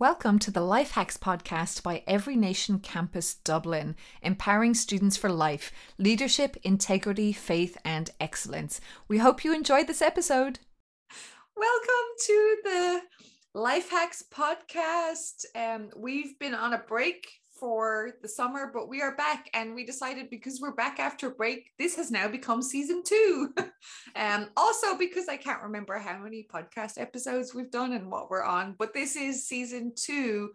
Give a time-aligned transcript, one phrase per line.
[0.00, 5.70] Welcome to the Life Hacks podcast by Every Nation Campus Dublin, empowering students for life,
[5.98, 8.80] leadership, integrity, faith, and excellence.
[9.06, 10.58] We hope you enjoyed this episode.
[11.56, 13.02] Welcome to the
[13.54, 15.44] Life Hacks podcast.
[15.54, 17.28] Um, we've been on a break
[17.64, 21.70] for the summer, but we are back and we decided because we're back after break,
[21.78, 23.54] this has now become season two.
[24.16, 28.44] um, also because I can't remember how many podcast episodes we've done and what we're
[28.44, 30.50] on, but this is season two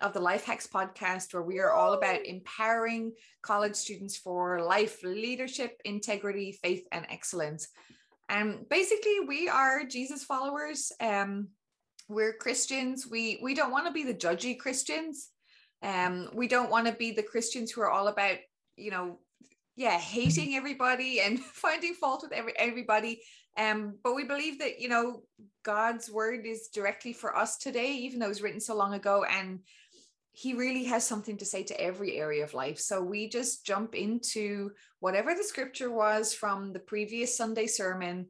[0.00, 5.04] of the Life Hacks podcast, where we are all about empowering college students for life,
[5.04, 7.68] leadership, integrity, faith, and excellence.
[8.28, 10.90] And um, basically, we are Jesus followers.
[10.98, 11.50] Um,
[12.08, 13.06] we're Christians.
[13.08, 15.30] We we don't want to be the judgy Christians.
[15.82, 18.38] Um, we don't want to be the Christians who are all about,
[18.76, 19.18] you know,
[19.76, 23.22] yeah, hating everybody and finding fault with every, everybody.
[23.56, 25.22] Um, but we believe that, you know,
[25.64, 29.24] God's word is directly for us today, even though it was written so long ago.
[29.24, 29.60] And
[30.32, 32.78] he really has something to say to every area of life.
[32.78, 34.70] So we just jump into
[35.00, 38.26] whatever the scripture was from the previous Sunday sermon.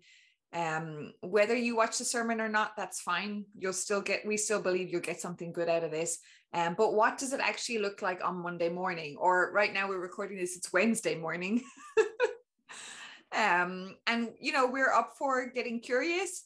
[0.55, 3.45] Um, whether you watch the sermon or not, that's fine.
[3.59, 6.19] You'll still get, we still believe you'll get something good out of this.
[6.55, 9.17] Um, but what does it actually look like on Monday morning?
[9.19, 11.63] Or right now we're recording this, it's Wednesday morning.
[13.37, 16.45] um, and you know, we're up for getting curious.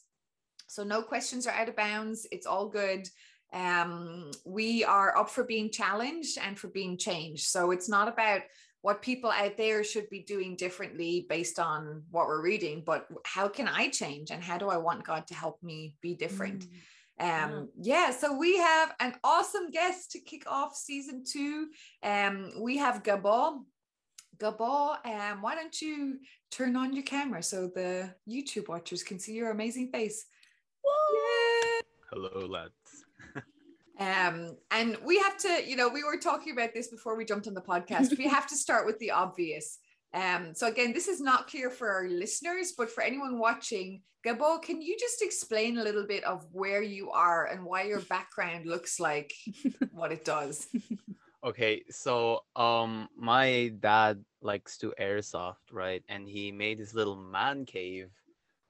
[0.67, 2.27] So no questions are out of bounds.
[2.31, 3.07] It's all good.
[3.53, 7.45] Um, we are up for being challenged and for being changed.
[7.45, 8.41] So it's not about
[8.81, 13.47] what people out there should be doing differently based on what we're reading, but how
[13.47, 16.65] can I change and how do I want God to help me be different?
[16.65, 16.69] Mm.
[17.19, 18.07] Um, yeah.
[18.07, 21.67] yeah, so we have an awesome guest to kick off season two.
[22.01, 23.63] Um, we have Gabo.
[24.37, 26.19] Gabo, um, why don't you
[26.49, 30.25] turn on your camera so the YouTube watchers can see your amazing face?
[32.11, 33.05] Hello, lads.
[33.99, 37.47] um, and we have to, you know, we were talking about this before we jumped
[37.47, 38.17] on the podcast.
[38.17, 39.79] we have to start with the obvious.
[40.13, 44.61] Um, so again, this is not clear for our listeners, but for anyone watching, Gabo,
[44.61, 48.65] can you just explain a little bit of where you are and why your background
[48.65, 49.33] looks like
[49.91, 50.67] what it does?
[51.43, 56.01] Okay, so um my dad likes to airsoft, right?
[56.07, 58.11] And he made this little man cave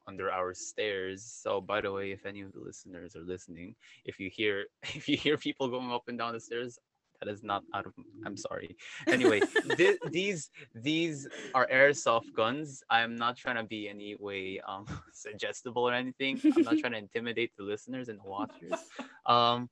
[0.07, 1.23] under our stairs.
[1.23, 4.65] So by the way, if any of the listeners are listening, if you hear
[4.95, 6.79] if you hear people going up and down the stairs,
[7.23, 7.93] that is not out of
[8.25, 8.75] i'm sorry.
[9.07, 9.41] Anyway
[9.77, 12.83] th- these these are airsoft guns.
[12.89, 16.39] I'm not trying to be any way um suggestible or anything.
[16.43, 18.79] I'm not trying to intimidate the listeners and the watchers.
[19.25, 19.69] Um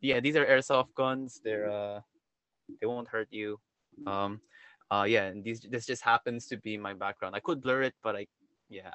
[0.00, 1.40] yeah these are airsoft guns.
[1.44, 2.00] They're uh
[2.80, 3.58] they won't hurt you.
[4.06, 4.40] Um
[4.90, 7.34] uh yeah and these this just happens to be my background.
[7.34, 8.26] I could blur it but i
[8.68, 8.94] yeah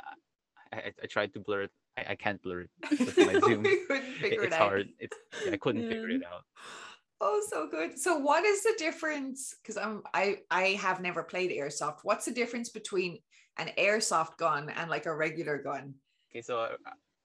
[0.74, 1.72] i i, tried to blur it.
[1.98, 3.66] I, I can't blur it with my zoom.
[3.66, 3.80] it,
[4.22, 4.90] it's it hard.
[5.00, 6.44] It's yeah, i couldn't figure it out
[7.22, 7.98] Oh, so good.
[7.98, 9.56] So what is the difference?
[9.62, 12.00] Because I'm I I have never played airsoft.
[12.04, 13.20] What's the difference between
[13.58, 15.94] an airsoft gun and like a regular gun?
[16.30, 16.70] Okay, so a,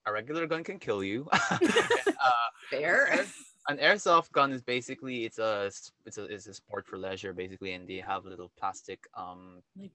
[0.07, 1.29] a regular gun can kill you.
[1.33, 2.31] uh,
[2.71, 3.27] Fair.
[3.69, 5.71] An airsoft gun is basically it's a
[6.07, 9.93] it's a it's a sport for leisure basically, and they have little plastic um like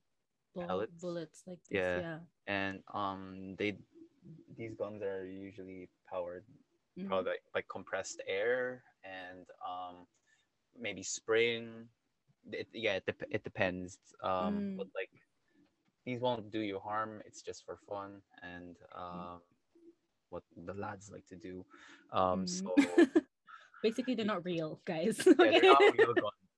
[0.68, 2.00] bullets, bullets like this, yeah.
[2.00, 2.18] yeah,
[2.48, 3.78] and um they
[4.58, 6.46] these guns are usually powered
[6.98, 7.08] mm-hmm.
[7.08, 10.06] probably like, like compressed air and um,
[10.80, 11.88] maybe spring.
[12.52, 13.98] It, yeah, it, de- it depends.
[14.24, 14.78] Um, mm.
[14.78, 15.10] But like
[16.06, 17.22] these won't do you harm.
[17.26, 19.42] It's just for fun and um,
[20.30, 21.66] what the lads like to do.
[22.12, 22.50] Um, mm.
[22.50, 22.76] So
[23.84, 25.22] basically, they're not real, guys.
[25.26, 26.14] yeah, they're not real.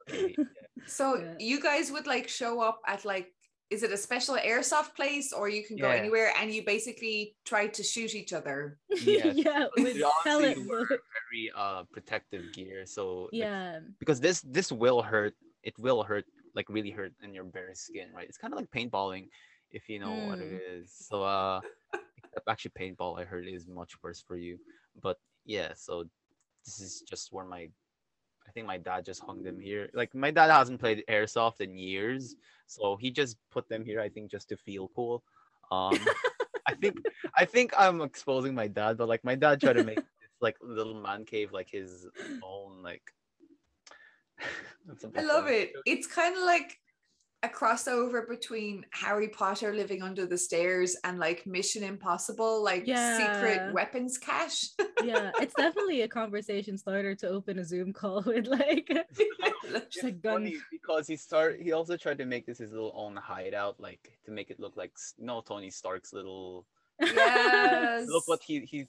[0.10, 0.44] Okay, yeah.
[0.86, 1.34] So yeah.
[1.40, 3.34] you guys would like show up at like
[3.70, 5.96] is it a special airsoft place or you can go yeah.
[5.96, 10.58] anywhere and you basically try to shoot each other yeah yeah with pellet
[11.30, 15.34] very uh protective gear so yeah like, because this this will hurt
[15.64, 18.70] it will hurt like really hurt in your bare skin right it's kind of like
[18.72, 19.28] paintballing
[19.72, 20.28] if you know mm.
[20.28, 20.84] what it mm.
[20.88, 21.60] so uh
[22.48, 24.58] actually paintball i heard is much worse for you
[25.02, 26.06] but yeah so
[26.66, 27.68] this is just where my
[28.48, 29.90] I think my dad just hung them here.
[29.94, 32.36] Like my dad hasn't played airsoft in years,
[32.66, 34.00] so he just put them here.
[34.00, 35.24] I think just to feel cool.
[35.70, 36.00] Um,
[36.68, 36.98] I think
[37.36, 40.00] I think I'm exposing my dad, but like my dad tried to make
[40.42, 42.08] like little man cave like his
[42.44, 43.14] own like.
[45.18, 45.74] I love it.
[45.86, 46.80] It's kind of like
[47.44, 53.18] a crossover between Harry Potter living under the stairs and like Mission Impossible, like yeah.
[53.18, 54.70] secret weapons cache.
[55.04, 58.90] yeah, it's definitely a conversation starter to open a Zoom call with like
[59.90, 60.52] just a gun.
[60.72, 64.32] Because he start he also tried to make this his little own hideout, like to
[64.32, 66.66] make it look like no Tony Stark's little
[67.00, 68.08] Yes.
[68.08, 68.88] look what he he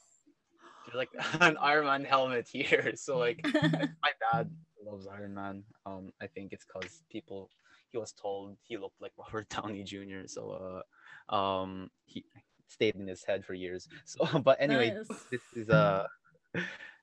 [0.92, 2.92] there's like an Iron Man helmet here.
[2.96, 4.50] So like my dad
[4.84, 5.62] loves Iron Man.
[5.86, 7.50] Um, I think it's because people
[7.90, 10.26] he was told he looked like Robert Downey Jr.
[10.26, 10.82] So
[11.30, 12.24] uh, um, he
[12.66, 13.88] stayed in his head for years.
[14.04, 15.18] So, but anyway, Nice.
[15.30, 16.06] this is uh,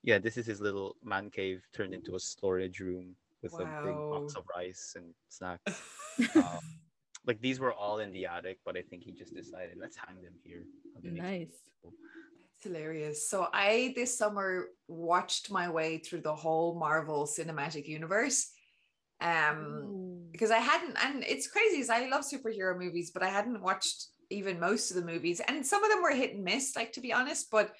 [0.03, 3.95] yeah, this is his little man cave turned into a storage room with a big
[3.95, 5.81] box of rice and snacks.
[6.35, 6.59] Um,
[7.25, 10.21] like these were all in the attic, but I think he just decided let's hang
[10.21, 10.63] them here.
[11.03, 11.47] Nice.
[11.83, 11.95] It's
[12.65, 13.29] hilarious.
[13.29, 18.51] So I this summer watched my way through the whole Marvel Cinematic Universe.
[19.21, 20.29] Um Ooh.
[20.33, 24.07] because I hadn't and it's crazy because I love superhero movies, but I hadn't watched
[24.29, 25.39] even most of the movies.
[25.47, 27.73] And some of them were hit and miss, like to be honest, but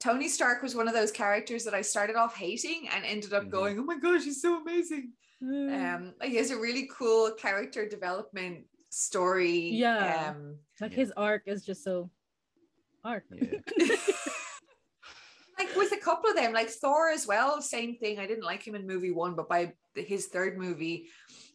[0.00, 3.44] Tony Stark was one of those characters that I started off hating and ended up
[3.44, 3.50] Mhm.
[3.50, 5.12] going, Oh my gosh, he's so amazing.
[5.42, 5.94] Mm.
[5.94, 9.70] Um like he has a really cool character development story.
[9.70, 10.30] Yeah.
[10.34, 10.96] Um like yeah.
[10.96, 12.10] his arc is just so
[13.06, 13.24] arc.
[13.30, 13.58] Yeah.
[15.58, 18.18] like with a couple of them, like Thor as well, same thing.
[18.18, 21.08] I didn't like him in movie one, but by his third movie,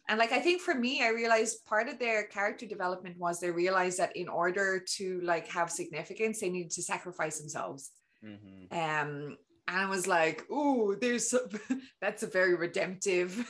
[0.08, 3.50] and like I think for me, I realized part of their character development was they
[3.50, 7.90] realized that in order to like have significance, they needed to sacrifice themselves.
[8.24, 8.72] Mhm.
[8.72, 9.36] Um,
[9.68, 11.48] and I was like, "Ooh, there's some,
[12.00, 13.48] that's a very redemptive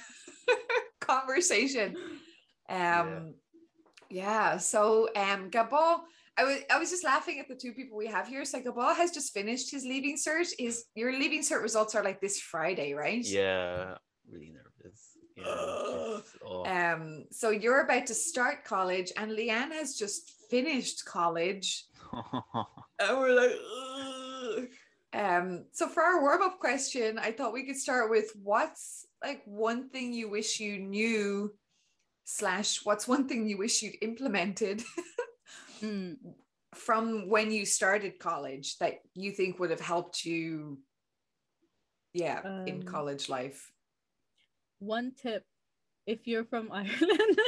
[1.00, 1.96] conversation."
[2.68, 3.34] Um,
[4.10, 4.58] yeah.
[4.58, 6.00] So, um, Gabo,
[6.38, 8.44] I was I was just laughing at the two people we have here.
[8.44, 10.50] So Gabo has just finished his leaving cert.
[10.58, 13.24] Is your leaving cert results are like this Friday, right?
[13.24, 13.96] Yeah,
[14.30, 15.16] really nervous.
[15.36, 15.44] Yeah.
[15.46, 16.22] oh.
[16.66, 23.34] Um, so you're about to start college, and Liane has just finished college, and we're
[23.34, 23.56] like,
[23.94, 24.68] "Ugh."
[25.14, 25.64] um.
[25.72, 29.88] So for our warm up question, I thought we could start with what's like one
[29.90, 31.52] thing you wish you knew,
[32.24, 34.82] slash what's one thing you wish you'd implemented
[35.82, 36.16] Mm.
[36.74, 40.78] from when you started college that you think would have helped you,
[42.14, 43.72] yeah, in Um, college life.
[44.78, 45.44] One tip
[46.06, 47.38] if you're from Ireland,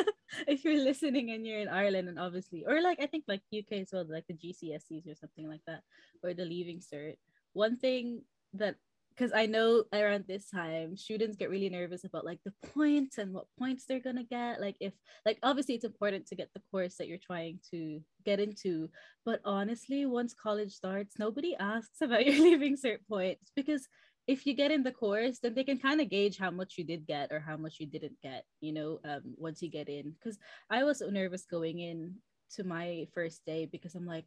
[0.46, 3.82] if you're listening and you're in Ireland and obviously or like I think like UK
[3.82, 5.82] as well, like the GCSEs or something like that,
[6.22, 7.16] or the leaving cert.
[7.52, 8.22] One thing
[8.54, 8.76] that
[9.16, 13.32] because I know around this time students get really nervous about like the points and
[13.32, 14.60] what points they're gonna get.
[14.60, 14.92] Like if
[15.24, 18.88] like obviously it's important to get the course that you're trying to get into,
[19.24, 23.86] but honestly, once college starts, nobody asks about your leaving cert points because
[24.26, 26.84] if you get in the course, then they can kind of gauge how much you
[26.84, 30.12] did get or how much you didn't get, you know, um, once you get in.
[30.12, 30.38] Because
[30.70, 32.14] I was so nervous going in
[32.54, 34.24] to my first day because I'm like,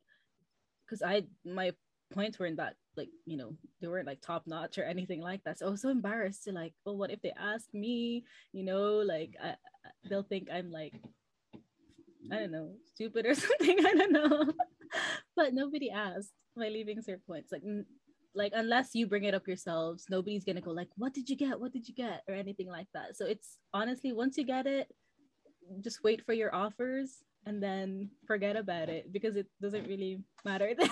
[0.86, 1.74] because I my
[2.14, 5.60] points weren't that like you know they weren't like top notch or anything like that.
[5.60, 8.24] So I was so embarrassed to like, oh, what if they ask me?
[8.54, 9.56] You know, like I,
[10.10, 10.94] they'll think I'm like,
[12.32, 13.86] I don't know, stupid or something.
[13.86, 14.52] I don't know.
[15.36, 17.52] but nobody asked my leaving cert points.
[17.52, 17.64] Like
[18.34, 21.60] like unless you bring it up yourselves nobody's gonna go like what did you get
[21.60, 24.94] what did you get or anything like that so it's honestly once you get it
[25.82, 30.76] just wait for your offers and then forget about it because it doesn't really matter
[30.78, 30.92] then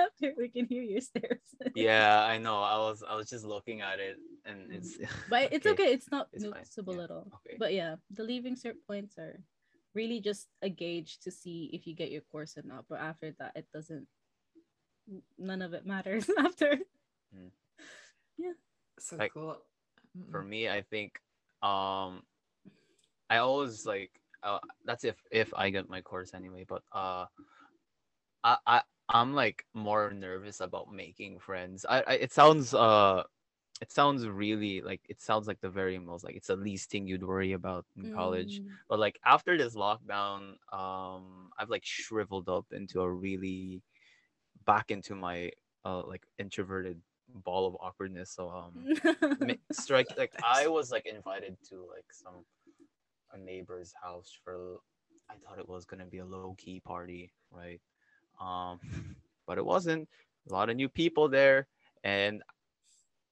[0.00, 1.44] after we can hear your stares.
[1.76, 2.56] Yeah, I know.
[2.64, 4.16] I was I was just looking at it
[4.48, 4.96] and it's
[5.28, 7.28] but it's okay, it's not It's noticeable yeah, at all.
[7.44, 7.56] Okay.
[7.60, 9.38] but yeah the leaving cert points are
[9.94, 12.86] really just a gauge to see if you get your course or not.
[12.88, 14.08] But after that it doesn't
[15.38, 16.78] none of it matters after.
[18.38, 18.56] Yeah.
[18.98, 19.56] So Like, cool.
[20.30, 21.20] for me i think
[21.62, 22.22] um
[23.28, 27.26] i always like uh, that's if if i get my course anyway but uh
[28.44, 31.84] i i i'm like more nervous about making friends.
[31.88, 33.24] I, I it sounds uh
[33.80, 37.06] it sounds really like it sounds like the very most like it's the least thing
[37.06, 38.60] you'd worry about in college.
[38.60, 38.66] Mm.
[38.88, 43.82] but like after this lockdown um i've like shriveled up into a really
[44.66, 45.50] back into my
[45.84, 47.00] uh like introverted
[47.34, 48.30] ball of awkwardness.
[48.30, 52.44] So um strike like I was like invited to like some
[53.32, 54.78] a neighbor's house for
[55.30, 57.80] I thought it was gonna be a low key party, right?
[58.40, 58.80] Um,
[59.46, 60.08] but it wasn't.
[60.48, 61.68] A lot of new people there,
[62.02, 62.42] and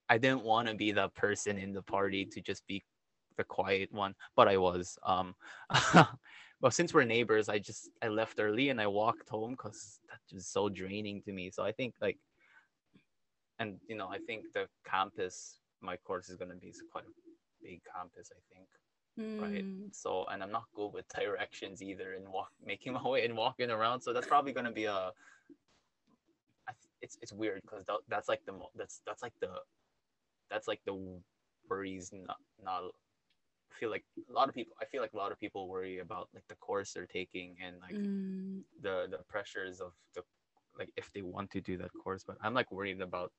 [0.09, 2.85] I didn't want to be the person in the party to just be
[3.37, 4.99] the quiet one, but I was.
[5.05, 5.35] Um,
[6.61, 10.21] but since we're neighbors, I just I left early and I walked home because that
[10.35, 11.50] was so draining to me.
[11.50, 12.19] So I think like,
[13.59, 17.81] and you know, I think the campus my course is gonna be quite a big
[17.95, 18.31] campus.
[18.33, 18.67] I think
[19.41, 19.65] right?
[19.65, 19.95] Mm.
[19.95, 23.71] So, and I'm not good with directions either and walk making my way and walking
[23.71, 24.01] around.
[24.01, 25.13] So that's probably gonna be a,
[27.01, 29.51] it's it's weird because that's like the that's that's like the,
[30.51, 31.21] that's like the
[31.69, 32.83] worries not not.
[33.71, 34.75] I feel like a lot of people.
[34.81, 37.77] I feel like a lot of people worry about like the course they're taking and
[37.81, 38.63] like Mm.
[38.83, 40.23] the the pressures of the
[40.79, 42.25] like if they want to do that course.
[42.27, 43.33] But I'm like worried about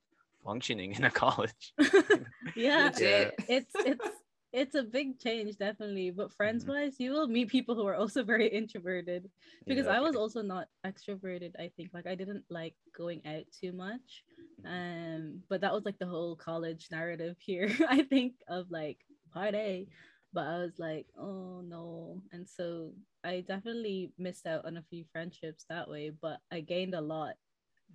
[0.44, 1.74] functioning in a college.
[2.56, 3.34] yeah, Legit.
[3.48, 4.19] it's it's
[4.52, 6.68] it's a big change definitely but friends Mm-hmm.
[6.68, 9.30] wise you will meet people who are also very introverted
[9.68, 13.44] because Yeah, i was also not extroverted i think like i didn't like going out
[13.52, 14.24] too much
[14.66, 19.00] um but that was like the whole college narrative here i think of like
[19.34, 19.88] party
[20.34, 22.92] but i was like oh no and so
[23.24, 27.36] i definitely missed out on a few friendships that way but i gained a lot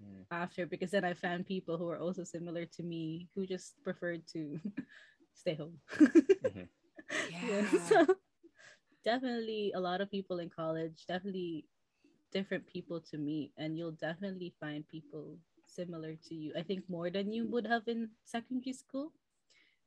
[0.03, 0.27] Mm.
[0.31, 4.27] after because then I found people who were also similar to me who just preferred
[4.29, 4.61] to
[5.35, 5.79] stay home.
[6.43, 6.69] Mhm.
[7.29, 7.67] Yeah.
[7.89, 8.07] So
[9.05, 11.67] definitely a lot of people in college, definitely
[12.33, 16.53] different people to meet, and you'll definitely find people similar to you.
[16.57, 19.13] I think more than you would have in secondary school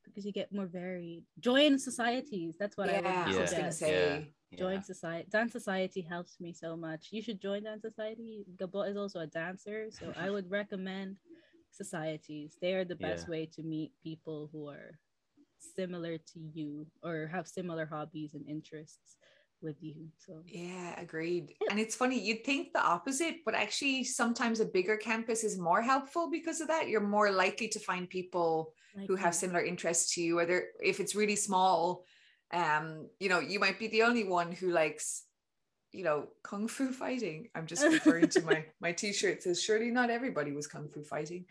[0.03, 1.23] because you get more varied.
[1.39, 2.55] Join societies.
[2.59, 3.57] That's what I yeah, I was Yeah.
[3.57, 3.79] gonna suggest.
[3.79, 4.33] say.
[4.51, 4.57] Yeah.
[4.59, 5.27] Join society.
[5.29, 7.09] Dance society helps me so much.
[7.11, 8.45] You should join dance society.
[8.57, 11.17] Gabo is also a dancer, so I would recommend
[11.71, 12.57] societies.
[12.61, 13.31] They are the best Yeah.
[13.31, 14.99] way to meet people who are
[15.59, 19.17] similar to you or have similar hobbies and interests
[19.61, 19.95] with you.
[20.17, 21.53] So Yeah, agreed.
[21.61, 21.67] Yeah.
[21.71, 25.81] And it's funny, you'd think the opposite, but actually, sometimes a bigger campus is more
[25.81, 26.87] helpful because of that.
[26.87, 30.99] You're more likely to find people like who have similar interests to you, whether if
[30.99, 32.05] it's really small,
[32.53, 35.23] um, you know, you might be the only one who likes,
[35.91, 37.49] you know, kung fu fighting.
[37.55, 41.45] I'm just referring to my my t-shirt says surely not everybody was kung fu fighting.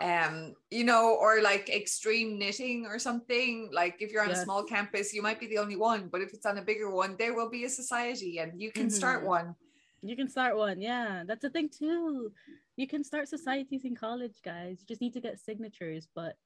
[0.00, 3.68] Um, you know, or like extreme knitting or something.
[3.72, 6.32] Like if you're on a small campus, you might be the only one, but if
[6.32, 9.26] it's on a bigger one, there will be a society and you can start Mhm.
[9.26, 9.56] one.
[10.00, 10.80] You can start one.
[10.80, 12.32] Yeah, that's the thing too.
[12.76, 14.80] You can start societies in college, guys.
[14.80, 16.36] You just need to get signatures, but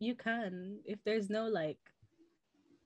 [0.00, 1.78] you can if there's no like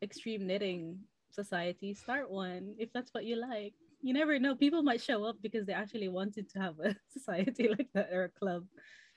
[0.02, 0.98] extreme knitting
[1.30, 3.74] society, start one if that's what you like.
[4.02, 4.54] You never know.
[4.56, 8.24] People might show up because they actually wanted to have a society like that or
[8.24, 8.66] a club.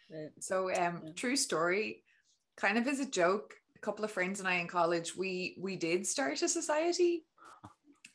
[0.09, 1.11] But So um Yeah.
[1.15, 2.03] true story,
[2.57, 5.75] kind of as a joke, a couple of friends and I in college, we we
[5.75, 7.25] did start a society.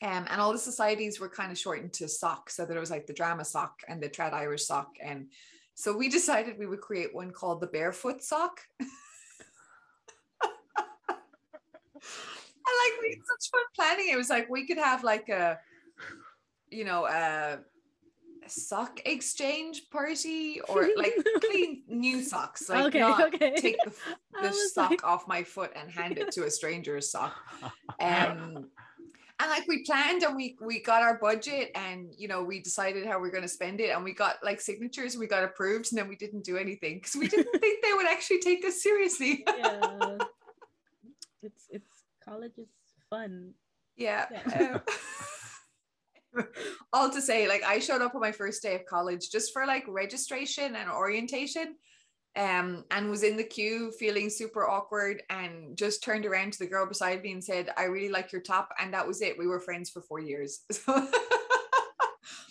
[0.01, 2.51] Um, and all the societies were kind of shortened to sock.
[2.51, 4.97] So that it was like the drama sock and the trad Irish sock.
[5.03, 5.33] And
[5.75, 8.61] so we decided we would create one called the barefoot sock.
[12.69, 14.09] And like we had such fun planning.
[14.13, 15.59] It was like we could have like a,
[16.71, 17.61] you know, a
[18.51, 22.69] sock exchange party or like clean new socks.
[22.69, 23.55] Like okay, not okay.
[23.57, 23.93] take the,
[24.43, 27.37] the sock like- off my foot and hand it to a stranger's sock.
[28.01, 28.69] Um,
[29.41, 33.07] and like we planned and we we got our budget and you know we decided
[33.07, 35.91] how we are going to spend it and we got like signatures we got approved
[35.91, 38.81] and then we didn't do anything because we didn't think they would actually take us
[38.83, 39.45] seriously.
[39.47, 40.19] yeah.
[41.43, 42.69] It's it's college is
[43.11, 43.55] fun.
[43.97, 44.27] Yeah.
[44.31, 44.73] Yeah.
[44.75, 44.81] um,
[46.93, 49.67] all to say, like I showed up on my first day of college just for
[49.67, 51.77] like registration and orientation.
[52.37, 56.69] Um, and was in the queue feeling super awkward and just turned around to the
[56.69, 58.69] girl beside me and said, I really like your top.
[58.79, 59.37] And that was it.
[59.37, 60.61] We were friends for four years.
[60.73, 61.09] So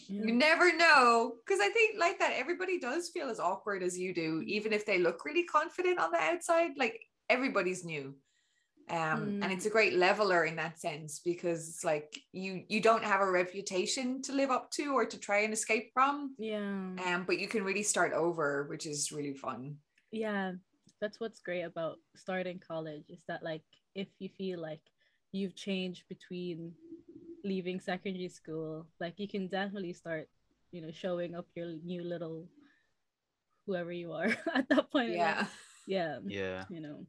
[0.10, 0.24] Yeah.
[0.25, 1.34] you never know.
[1.48, 4.86] Cause I think like that, everybody does feel as awkward as you do, even if
[4.86, 6.72] they look really confident on the outside.
[6.77, 8.15] Like everybody's new
[8.89, 13.03] um and it's a great leveler in that sense because it's like you you don't
[13.03, 16.96] have a reputation to live up to or to try and escape from Yeah.
[17.06, 19.75] um but you can really start over which is really fun
[20.12, 20.53] yeah
[21.01, 23.63] that's what's great about starting college is that like
[23.94, 24.82] if you feel like
[25.34, 26.72] you've changed between
[27.44, 30.29] leaving secondary school like you can definitely start
[30.72, 32.48] you know showing up your new little
[33.65, 35.58] whoever you are at that point yeah life.
[35.88, 36.63] yeah yeah.
[36.70, 37.06] you know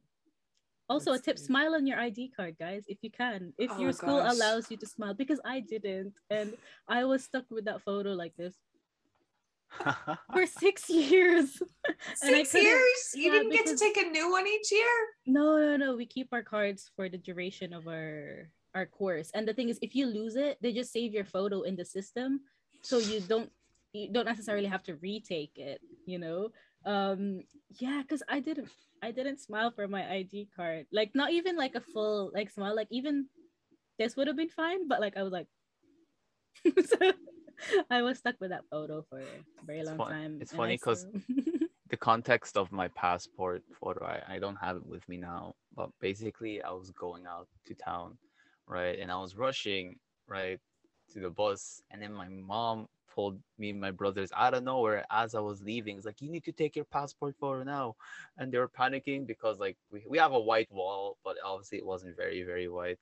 [0.89, 3.81] also That's a tip smile on your id card guys if you can if Oh,
[3.81, 4.33] your school gosh.
[4.35, 6.53] allows you to smile because i didn't and
[6.87, 8.55] i was stuck with that photo like this
[10.33, 11.61] for six years
[12.15, 14.93] six years you yeah, didn't get to take a new one each year
[15.29, 15.89] No, no, no.
[15.95, 19.29] We keep our cards for the duration of our our course.
[19.37, 21.85] And the thing is, if you lose it, they just save your photo in the
[21.85, 22.41] system,
[22.81, 23.53] so you don't
[23.93, 25.81] you don't necessarily have to retake it.
[26.09, 26.49] You know,
[26.85, 27.43] um,
[27.79, 28.01] yeah.
[28.01, 28.69] Because I didn't
[29.01, 30.87] I didn't smile for my ID card.
[30.91, 32.75] Like not even like a full like smile.
[32.75, 33.27] Like even
[33.97, 35.47] this would have been fine, but like I was like.
[36.85, 37.13] so
[37.89, 40.37] I was stuck with that photo for a very long time.
[40.41, 44.55] it's funny I funny 'cause still- the context of my passport photo I, I don't
[44.57, 48.17] have it with me now but basically i was going out to town
[48.67, 50.59] right and i was rushing right
[51.11, 55.05] to the bus and then my mom pulled me and my brothers out of nowhere
[55.11, 57.95] as i was leaving it's like you need to take your passport photo now
[58.37, 61.85] and they were panicking because like we, we have a white wall but obviously it
[61.85, 62.99] wasn't very very white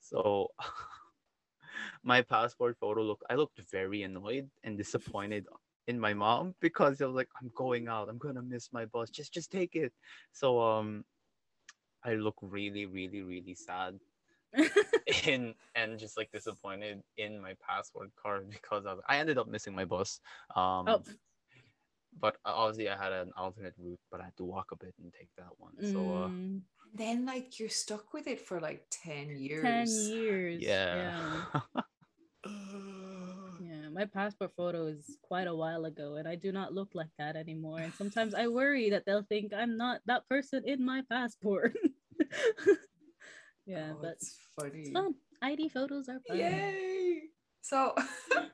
[0.00, 0.48] so
[2.02, 5.46] my passport photo look i looked very annoyed and disappointed
[5.86, 8.08] in my mom because I was like, I'm going out.
[8.08, 9.10] I'm gonna miss my bus.
[9.10, 9.92] Just just take it.
[10.32, 11.04] So um,
[12.04, 13.98] I look really really really sad
[15.26, 19.74] in and just like disappointed in my passport card because of I ended up missing
[19.74, 20.20] my bus.
[20.54, 21.02] Um, oh,
[22.18, 25.12] but obviously I had an alternate route, but I had to walk a bit and
[25.12, 25.72] take that one.
[25.92, 26.60] So uh, mm,
[26.94, 29.62] Then like you're stuck with it for like 10 years.
[29.62, 30.62] 10 years.
[30.62, 31.42] yeah.
[31.54, 31.80] Yeah.
[33.60, 37.10] Yeah, my passport photo is quite a while ago, and I do not look like
[37.18, 37.80] that anymore.
[37.80, 41.76] And sometimes I worry that they'll think I'm not that person in my passport.
[43.66, 44.80] Yeah, Oh, but it's funny.
[44.82, 45.14] it's fun.
[45.42, 46.38] ID photos are fun.
[46.38, 47.20] Yay!
[47.62, 47.94] So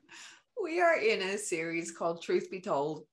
[0.63, 3.05] we are in a series called Truth Be Told,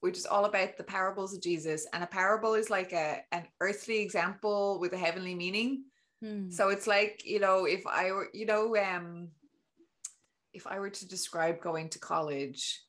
[0.00, 1.86] which is all about the parables of Jesus.
[1.92, 5.84] And a parable is like a an earthly example with a heavenly meaning.
[6.22, 6.50] Hmm.
[6.50, 9.28] So it's like, you know, if I were, you know, um,
[10.52, 12.82] if I were to describe going to college,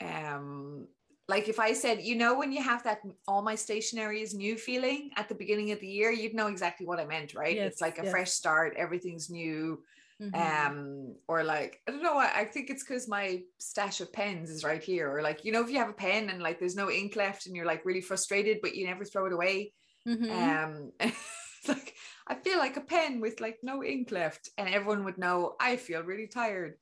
[0.00, 0.86] um,
[1.30, 4.56] like if I said, you know, when you have that all my stationery is new
[4.56, 7.56] feeling at the beginning of the year, you'd know exactly what I meant, right?
[7.56, 8.10] Yes, it's like a yes.
[8.12, 9.82] fresh start, everything's new.
[10.20, 10.32] Mhm.
[10.32, 14.50] Um, or like, I don't know, I, I think it's because my stash of pens
[14.50, 15.10] is right here.
[15.14, 17.46] Or like, you know, if you have a pen and like there's no ink left
[17.46, 19.72] and you're like really frustrated, but you never throw it away.
[20.06, 20.60] Mhm.
[20.64, 20.92] Um,
[21.68, 21.94] like
[22.26, 25.76] I feel like a pen with like no ink left, and everyone would know I
[25.76, 26.74] feel really tired.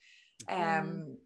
[0.48, 1.18] Um,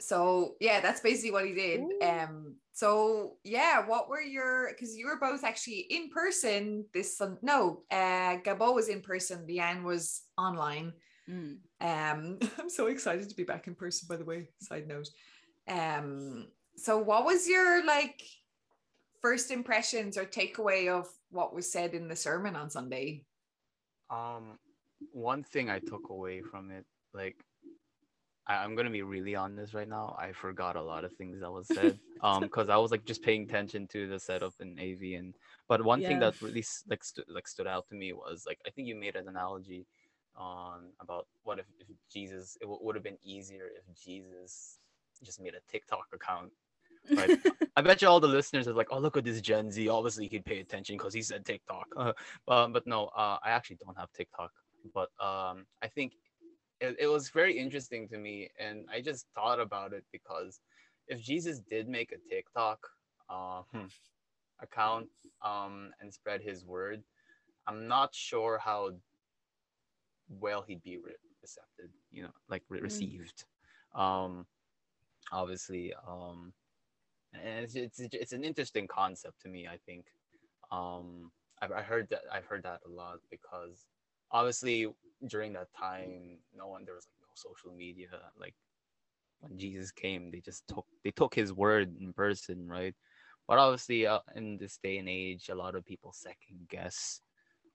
[0.00, 1.80] so yeah, that's basically what he did.
[1.80, 2.06] Ooh.
[2.06, 4.70] Um, so yeah, what were your?
[4.70, 7.38] Because you were both actually in person this Sun.
[7.42, 9.46] No, uh, Gabo was in person.
[9.46, 10.92] Liane was online.
[11.28, 11.58] Mm.
[11.80, 14.48] Um, I'm so excited to be back in person, by the way.
[14.60, 15.08] Side note.
[15.68, 18.22] Um, so what was your like
[19.22, 23.24] first impressions or takeaway of what was said in the sermon on Sunday?
[24.10, 24.58] Um,
[25.12, 27.36] one thing I took away from it, like,
[28.46, 30.16] I, I'm gonna be really honest right now.
[30.18, 31.98] I forgot a lot of things that was said.
[32.22, 35.34] um, because I was like just paying attention to the setup in AV, and
[35.68, 38.70] but one thing that really like stu- like stood out to me was like I
[38.70, 39.86] think you made an analogy
[40.36, 44.78] on about what if, if Jesus it w- would have been easier if Jesus
[45.24, 46.52] just made a TikTok account.
[47.14, 47.38] Right.
[47.76, 49.88] I bet you all the listeners are like, oh look at this Gen Z.
[49.88, 51.86] Obviously he'd pay attention because he said TikTok.
[51.96, 52.12] Uh,
[52.48, 54.50] uh, but no, uh, I actually don't have TikTok.
[54.94, 56.12] But um, I think
[56.80, 60.60] it, it was very interesting to me, and I just thought about it because
[61.08, 62.78] if Jesus did make a TikTok
[63.30, 63.86] uh, hmm,
[64.60, 65.08] account
[65.44, 67.02] um, and spread his word,
[67.66, 68.90] I'm not sure how
[70.28, 71.90] well he'd be re- recepted.
[72.10, 72.82] You know, like re- Mm.
[72.82, 73.44] received.
[73.94, 74.46] Um,
[75.32, 76.52] obviously, um,
[77.32, 79.66] and it's, it's it's an interesting concept to me.
[79.66, 80.06] I think.
[80.70, 83.86] Um, I've I heard that I've heard that a lot because
[84.30, 84.88] obviously
[85.28, 88.32] during that time, no one there was like no social media.
[88.38, 88.54] Like
[89.40, 92.94] when Jesus came, they just took they took his word in person, right?
[93.48, 97.20] But obviously, uh, in this day and age, a lot of people second guess,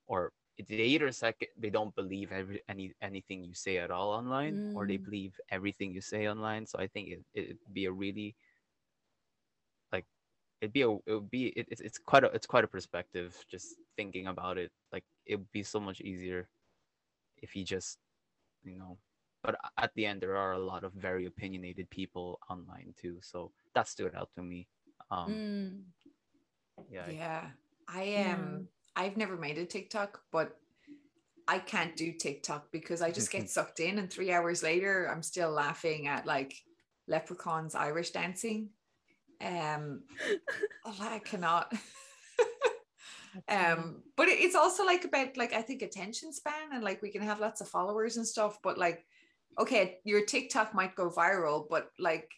[0.06, 4.62] or they either second they don't believe every any anything you say at all online,
[4.74, 4.98] or they Mm.
[4.98, 6.66] believe everything you say online.
[6.66, 8.36] So I think it it'd be a really
[9.92, 10.06] like
[10.60, 13.44] it'd be a it would be it, it's it's quite a it's quite a perspective
[13.48, 16.48] just thinking about it like it would be so much easier
[17.42, 17.98] if you just
[18.64, 18.96] you know
[19.42, 23.52] but at the end there are a lot of very opinionated people online too so
[23.74, 24.66] that stood out to me
[25.10, 25.82] um Mm.
[26.90, 27.50] yeah I- Yeah.
[27.88, 28.34] I Yeah.
[28.34, 30.60] um I've never made a TikTok, but
[31.48, 35.22] I can't do TikTok because I just get sucked in and three hours later I'm
[35.22, 36.54] still laughing at like
[37.08, 38.70] leprechauns Irish dancing.
[39.40, 40.04] Um
[40.84, 41.72] I cannot.
[43.48, 47.22] Um but it's also like about like i think attention span and like we can
[47.22, 49.06] have lots of followers and stuff but like
[49.58, 52.28] okay your tiktok might go viral but like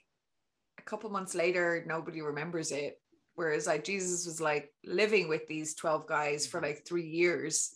[0.79, 3.01] a couple months later nobody remembers it.
[3.37, 7.75] Whereas like jesus was like living with these 12 guys for like three years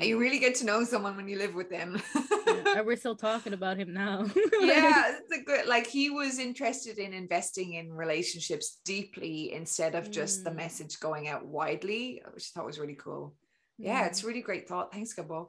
[0.00, 2.00] You really get to know someone when you live with them
[2.46, 4.24] yeah, and we're still talking about him now.
[4.60, 10.10] yeah it's a good like he was interested in investing in relationships deeply instead of
[10.10, 10.56] just the Mm.
[10.56, 13.34] message going out widely which i thought was really cool
[13.78, 15.48] yeah it's a really great thought thanks gabo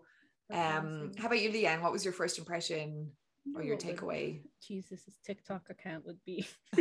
[0.50, 1.12] That's um awesome.
[1.18, 3.12] how about you leanne what was your first impression
[3.56, 6.46] or your takeaway Jesus' TikTok account would be.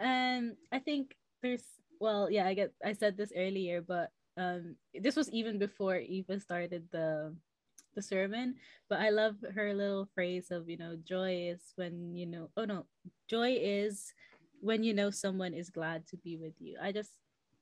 [0.00, 1.62] um, I think there's
[2.00, 6.40] well, yeah, I get I said this earlier, but um, this was even before Eva
[6.40, 7.34] started the
[7.94, 8.56] the sermon.
[8.88, 12.50] But I love her little phrase of you know, joy is when you know.
[12.56, 12.86] Oh no,
[13.28, 14.12] joy is
[14.60, 16.76] when you know someone is glad to be with you.
[16.80, 17.12] I just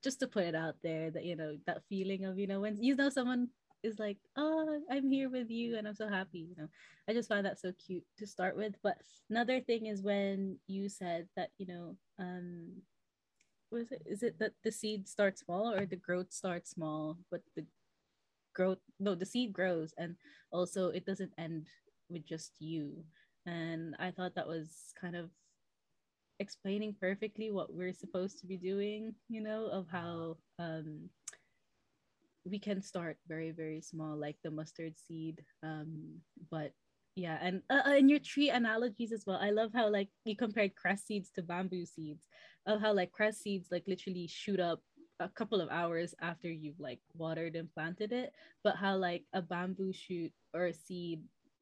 [0.02, 2.82] just to put it out there that you know that feeling of you know when
[2.82, 3.48] you know someone
[3.84, 6.38] is like, oh, I'm here with you and I'm so happy.
[6.38, 6.68] You know,
[7.08, 8.74] I just find that so cute to start with.
[8.82, 8.96] But
[9.30, 12.70] another thing is when you said that, you know, um,
[13.74, 14.02] was it?
[14.06, 17.66] Is it that the seed starts small or the growth starts small, but the
[18.54, 20.16] growth, no, the seed grows and
[20.52, 21.66] also it doesn't end
[22.08, 23.04] with just you.
[23.46, 25.30] And I thought that was kind of
[26.40, 31.10] explaining perfectly what we're supposed to be doing, you know, of how um
[32.44, 36.72] we can start very very small like the mustard seed um but
[37.16, 39.38] yeah and uh, uh, in your tree analogies as well.
[39.40, 42.26] I love how like you compared cress seeds to bamboo seeds.
[42.66, 44.80] Of how like cress seeds like literally shoot up
[45.20, 48.32] a couple of hours after you've like watered and planted it.
[48.64, 51.20] But how like a bamboo shoot or a seed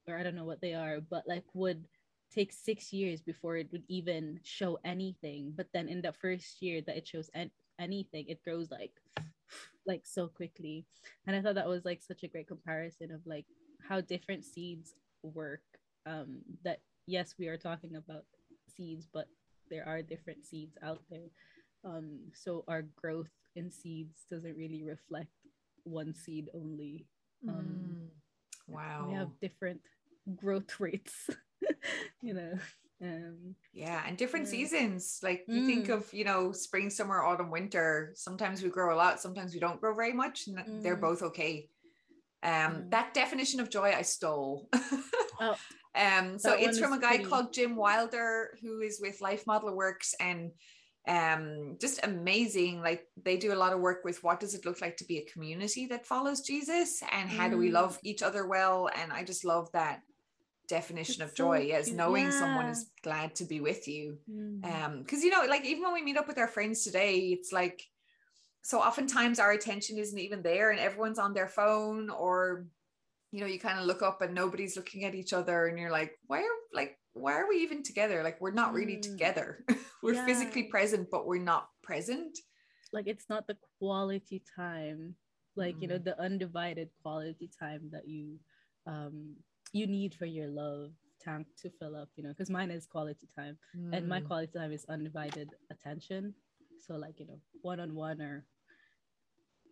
[0.08, 1.84] or i don't know what they are but like would
[2.34, 5.52] take six years before it would even show anything.
[5.54, 8.92] But then in the first year that it shows en- anything it grows like
[9.86, 10.86] like so quickly.
[11.26, 13.46] And i thought that was like such a great comparison of like
[13.86, 15.62] how different seeds work
[16.06, 18.24] um that yes we are talking about
[18.76, 19.28] seeds but
[19.70, 21.28] there are different seeds out there
[21.84, 25.30] um so our growth in seeds doesn't really reflect
[25.84, 27.06] one seed only
[27.48, 28.08] um Mm.
[28.68, 29.06] Wow.
[29.06, 29.80] we have different
[30.36, 31.30] growth rates
[32.22, 32.52] you know
[33.02, 34.50] um Yeah, and different Yeah.
[34.50, 35.20] seasons.
[35.22, 35.90] Like you think Mm.
[35.90, 38.12] of, you know, spring, summer, autumn, winter.
[38.14, 41.00] Sometimes we grow a lot, sometimes we don't grow very much, and th- they're Mm.
[41.00, 41.68] both okay.
[42.42, 42.90] Um, Mm.
[42.90, 44.68] that definition of joy I stole.
[45.40, 45.56] oh
[45.94, 47.24] um, so it's from a guy pretty.
[47.24, 50.50] called Jim Wilder, who is with Life Model Works, and
[51.06, 52.80] um, just amazing.
[52.80, 55.18] Like they do a lot of work with what does it look like to be
[55.18, 57.74] a community that follows Jesus, and how do we Mm.
[57.74, 58.88] love each other well.
[58.94, 60.00] And I just love that
[60.68, 61.98] definition It's of joy as cute.
[61.98, 65.82] knowing someone is glad to be with you mm, um because you know like even
[65.82, 67.82] when we meet up with our friends today it's like
[68.62, 72.66] so oftentimes our attention isn't even there and everyone's on their phone or
[73.32, 75.90] you know you kind of look up and nobody's looking at each other and you're
[75.90, 79.02] like why are like why are we even together like we're not really Mm.
[79.02, 79.64] together
[80.02, 82.38] we're physically present but we're not present
[82.92, 85.14] like it's not the quality time
[85.56, 86.04] like you know Mm.
[86.04, 88.38] the undivided quality time that you
[88.86, 89.36] um
[89.72, 93.28] you need for your love tank to fill up you know because mine is quality
[93.34, 93.56] time
[93.92, 94.24] and my Mm.
[94.24, 96.34] quality time is undivided attention
[96.78, 98.44] so like you know one-on-one or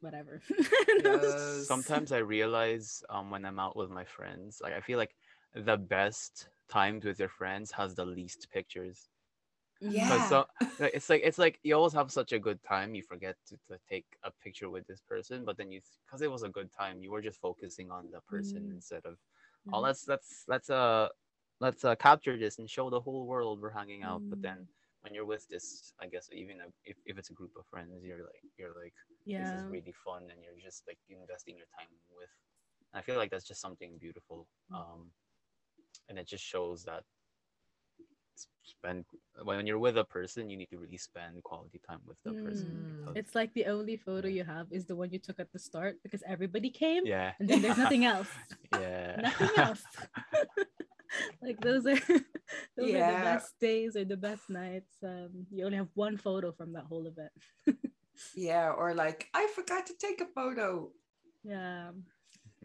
[0.01, 0.41] whatever
[0.97, 1.67] Yes.
[1.67, 5.15] Sometimes I realize um when I'm out with my friends, like I feel like
[5.55, 9.09] the best times with your friends has the least pictures.
[9.81, 10.19] Yeah.
[10.19, 10.45] So
[10.79, 13.57] like, it's like it's like you always have such a good time, you forget to,
[13.69, 16.71] to take a picture with this person, but then you because it was a good
[16.73, 18.75] time, you were just focusing on the person Mm.
[18.75, 19.17] instead of
[19.73, 21.09] oh let's let's let's uh
[21.61, 24.23] let's uh capture this and show the whole world we're hanging out.
[24.31, 24.67] But then Mm.
[25.03, 28.05] When you're with this, I guess even a- if, if it's a group of friends,
[28.05, 28.95] you're like you're like
[29.27, 32.29] this is really fun and you're just like investing your time with
[32.93, 34.77] i feel like that's just something beautiful Mm.
[34.81, 35.01] um
[36.09, 37.03] and it just shows that
[38.65, 39.05] spend
[39.45, 42.69] when you're with a person you need to really spend quality time with the person
[42.71, 42.99] Mm.
[42.99, 45.59] because- it's like the only photo you have is the one you took at the
[45.59, 48.31] start because everybody came yeah and then there's nothing else
[48.75, 49.85] yeah nothing else.
[51.43, 51.97] like those are
[52.77, 54.93] those are the best days or the best nights.
[55.03, 57.33] Um, you only have one photo from that whole event.
[58.37, 60.91] yeah or like i forgot to take a photo
[61.43, 61.91] yeah.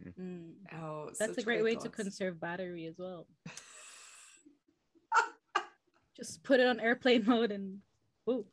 [0.03, 0.13] Mhm.
[0.19, 0.51] Mm.
[0.73, 3.27] oh That's a such great way to conserve battery as well.
[6.15, 7.79] Just put it on airplane mode and
[8.23, 8.45] whoa.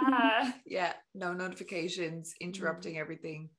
[0.00, 3.50] Ah, yeah, no notifications, interrupting everything.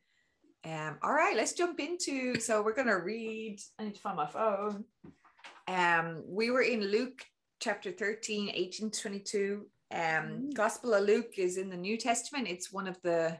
[0.65, 3.59] Um, all right, let's jump into so we're gonna read.
[3.77, 4.85] I need to find my phone.
[5.69, 7.23] Um, we were in Luke
[7.59, 9.65] chapter 13, 18 to 22.
[9.91, 10.53] Um, Mm.
[10.53, 12.47] Gospel of Luke is in the New Testament.
[12.47, 13.37] It's one of the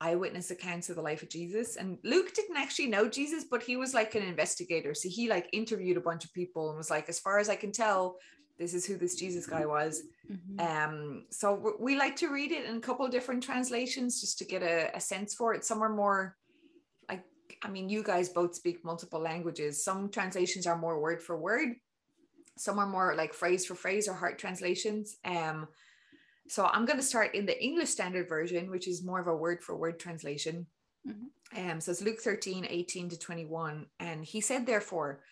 [0.00, 1.76] eyewitness accounts of the life of Jesus.
[1.76, 4.94] And Luke didn't actually know Jesus, but he was like an investigator.
[4.94, 7.56] So he like interviewed a bunch of people and was like, as far as I
[7.56, 8.16] can tell,
[8.58, 10.02] this is who this Jesus guy was.
[10.30, 10.60] Mhm.
[10.60, 14.44] Um, so we like to read it in a couple of different translations just to
[14.44, 15.64] get a, a sense for it.
[15.64, 16.36] Some are more
[17.62, 19.84] I mean, you guys both speak multiple languages.
[19.84, 21.76] Some translations are more word for word.
[22.56, 25.16] Some are more like phrase for phrase or heart translations.
[25.24, 25.68] Um,
[26.48, 29.36] so I'm going to start in the English Standard Version, which is more of a
[29.36, 30.66] word for word translation.
[31.06, 31.30] Mhm.
[31.56, 33.86] Um, so it's Luke 13, 18 to 21.
[33.98, 35.22] And he said, therefore,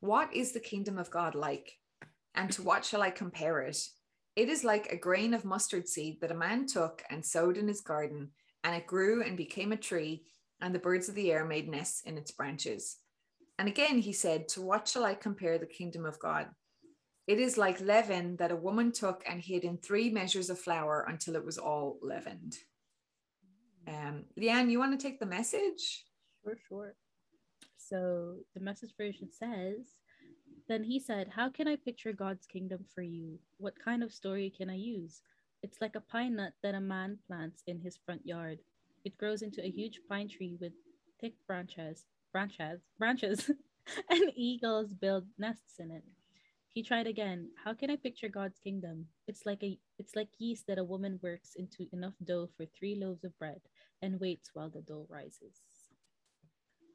[0.00, 1.78] what is the kingdom of God like?
[2.34, 3.78] And to what shall I compare it?
[4.36, 7.68] It is like a grain of mustard seed that a man took and sowed in
[7.68, 8.32] his garden,
[8.64, 10.24] and it grew and became a tree,
[10.64, 12.96] and the birds of the air made nests in its branches.
[13.58, 16.46] And again he said, To what shall I compare the kingdom of God?
[17.26, 21.04] It is like leaven that a woman took and hid in three measures of flour
[21.06, 22.56] until it was all leavened.
[23.86, 26.04] Um, Liane, you want to take the message?
[26.42, 26.94] For sure.
[27.76, 30.00] So the message version says,
[30.66, 33.38] Then he said, How can I picture God's kingdom for you?
[33.58, 35.20] What kind of story can I use?
[35.62, 38.60] It's like a pine nut that a man plants in his front yard.
[39.04, 40.72] It grows into a huge pine tree with
[41.20, 43.50] thick branches, branches, branches,
[44.10, 46.04] and eagles build nests in it.
[46.68, 47.50] He tried again.
[47.62, 49.06] How can I picture God's kingdom?
[49.28, 52.96] It's like a it's like yeast that a woman works into enough dough for three
[52.96, 53.60] loaves of bread
[54.02, 55.60] and waits while the dough rises.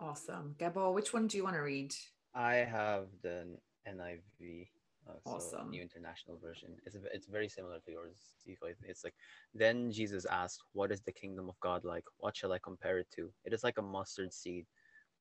[0.01, 0.55] Awesome.
[0.57, 1.93] Gabo, which one do you want to read?
[2.33, 4.67] I have the NIV.
[5.07, 5.69] Uh, so Awesome.
[5.69, 6.69] New International Version.
[6.85, 8.17] It's a, it's very similar to yours.
[8.47, 8.73] Zico.
[8.83, 9.15] It's like
[9.53, 12.05] then Jesus asked, "What is the kingdom of God like?
[12.17, 13.31] What shall I compare it to?
[13.43, 14.65] It is like a mustard seed,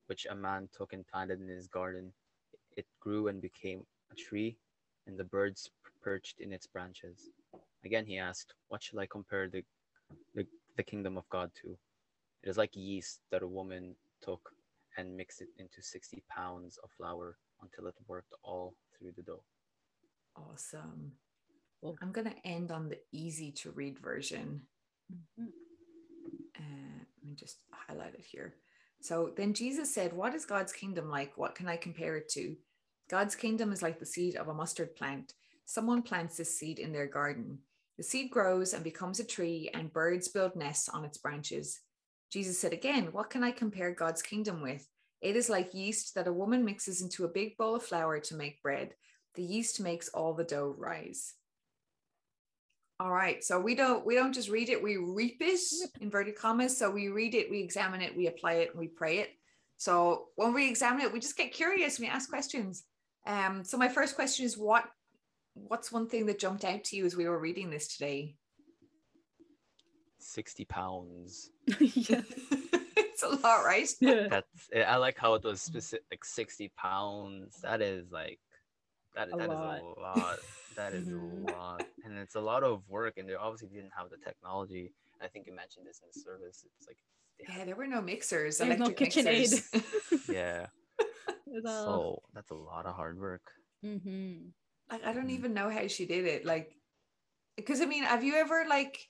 [0.07, 2.13] which a man took and planted in his garden.
[2.77, 4.57] It grew and became a tree,
[5.07, 5.69] and the birds
[6.01, 7.29] perched in its branches."
[7.83, 9.63] Again, he asked, "What shall I compare the
[10.35, 10.45] the,
[10.77, 11.77] the kingdom of God to?
[12.43, 14.53] It is like yeast that a woman took
[14.97, 19.43] and mixed it into sixty pounds of flour until it worked all through the dough."
[20.35, 21.13] Awesome.
[21.81, 21.97] Cool.
[22.01, 24.61] I'm going to end on the easy to read version.
[25.11, 25.47] Mhm.
[26.57, 28.55] Uh, let me just highlight it here.
[29.01, 31.37] So then Jesus said, What is God's kingdom like?
[31.37, 32.55] What can I compare it to?
[33.09, 35.33] God's kingdom is like the seed of a mustard plant.
[35.65, 37.59] Someone plants this seed in their garden.
[37.97, 41.79] The seed grows and becomes a tree, and birds build nests on its branches.
[42.31, 44.87] Jesus said again, What can I compare God's kingdom with?
[45.21, 48.35] It is like yeast that a woman mixes into a big bowl of flour to
[48.35, 48.93] make bread.
[49.35, 51.33] The yeast makes all the dough rise.
[52.99, 53.41] All right.
[53.43, 55.59] So we don't we don't just read it, we reap it
[56.01, 56.77] inverted commas.
[56.77, 59.29] So we read it, we examine it, we apply it, and we pray it.
[59.77, 62.83] So when we examine it, we just get curious, we ask questions.
[63.25, 64.83] Um, so my first question is what
[65.53, 68.35] what's one thing that jumped out to you as we were reading this today?
[70.19, 71.49] 60 pounds.
[71.79, 72.21] yeah.
[72.97, 73.89] it's a lot, right?
[74.01, 74.27] yeah.
[74.29, 77.61] That's I like how it was specific like 60 pounds.
[77.61, 78.39] That is like
[79.15, 79.81] that, A that is lot.
[79.81, 80.37] a lot.
[80.75, 81.15] That is a
[81.51, 81.83] lot.
[82.05, 84.93] And it's a lot of work and they obviously didn't have the technology.
[85.21, 86.65] I think you mentioned this in the service.
[86.77, 86.97] It's like
[87.39, 89.73] they Yeah, there were no mixers, There's no electric KitchenAid.
[89.73, 90.29] mixers.
[90.29, 90.67] yeah.
[91.65, 93.41] So that's a lot of hard work.
[93.83, 94.51] Mhm.
[94.91, 95.31] like I don't Mhm.
[95.37, 96.45] even know how she did it.
[96.45, 96.77] Like,
[97.57, 99.09] because I mean, have you ever like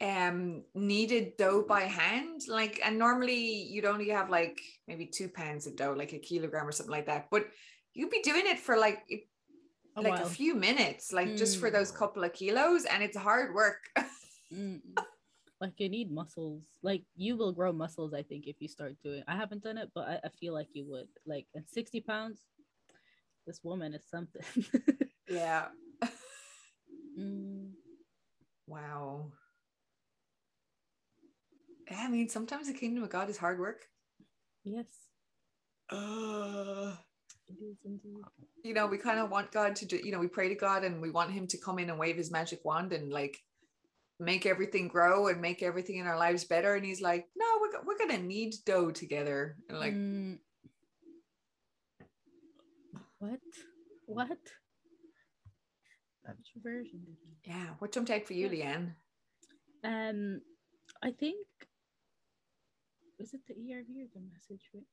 [0.00, 2.42] um kneaded dough by hand?
[2.48, 6.66] Like, and normally you'd only have like maybe two pounds of dough, like a kilogram
[6.66, 7.28] or something like that.
[7.30, 7.46] But
[7.94, 9.02] you'd be doing it for like
[9.96, 10.26] A like while.
[10.26, 11.72] a few minutes, like just for Mm.
[11.72, 13.80] those couple of kilos, and it's hard work.
[14.52, 14.80] Mm.
[15.62, 16.64] Like you need muscles.
[16.82, 19.22] Like you will grow muscles, I think, if you start doing.
[19.26, 21.08] I haven't done it, but I, I feel like you would.
[21.24, 22.44] Like at sixty pounds,
[23.46, 24.44] this woman is something.
[25.28, 25.68] yeah.
[27.18, 27.70] Mm.
[28.66, 29.32] Wow.
[31.90, 33.86] I mean, sometimes the kingdom of God is hard work.
[34.64, 34.86] Yes,
[35.90, 37.11] Uh, it is indeed.
[38.64, 40.84] You know, we kind of want God to do, you know, we pray to God
[40.84, 43.38] and we want him to come in and wave his magic wand and like
[44.20, 46.74] make everything grow and make everything in our lives better.
[46.74, 49.56] And he's like, no, we're, we're going to need dough together.
[49.68, 50.38] And like, Mm.
[53.18, 53.40] What?
[54.06, 54.28] What?
[56.24, 57.34] Which version did you?
[57.44, 58.94] yeah, what jumped out for you, Liane?
[59.84, 60.40] Um,
[61.02, 61.46] I think
[63.18, 64.68] was it the ERV or the message?
[64.74, 64.84] Wait.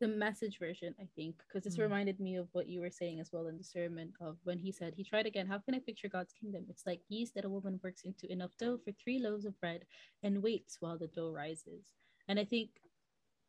[0.00, 1.82] The message version, I think, because this Mm.
[1.82, 4.72] reminded me of what you were saying as well in the sermon of when he
[4.72, 5.46] said he tried again.
[5.46, 6.66] How can I picture God's kingdom?
[6.70, 9.86] It's like yeast that a woman works into enough dough for three loaves of bread
[10.22, 11.92] and waits while the dough rises.
[12.28, 12.70] And I think,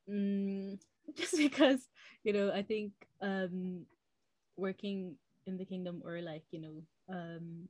[0.10, 0.80] mm,
[1.16, 1.90] just because
[2.24, 3.86] you know, I think um,
[4.58, 7.70] working in the kingdom or like you know, um,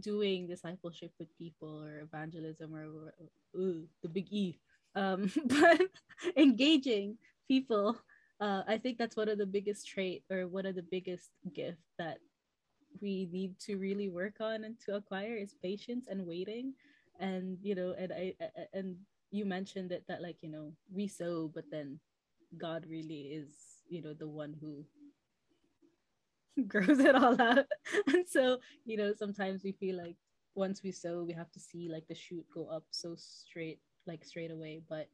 [0.00, 3.14] doing discipleship with people or evangelism or, or
[3.60, 4.58] ooh, the big E,
[4.94, 5.80] um, but
[6.36, 7.96] engaging people,
[8.40, 11.80] uh, I think that's one of the biggest trait or one of the biggest gift
[11.98, 12.18] that
[13.00, 16.74] we need to really work on and to acquire is patience and waiting.
[17.20, 18.96] And you know, and I I- and
[19.30, 22.00] you mentioned that that like you know we sow, but then
[22.58, 23.50] God really is
[23.88, 24.84] you know the one who
[26.68, 27.66] grows it all out.
[28.06, 30.16] And so, you know, sometimes we feel like
[30.54, 34.24] once we sow, we have to see like the shoot go up so straight, like
[34.24, 34.82] straight away.
[34.88, 35.08] But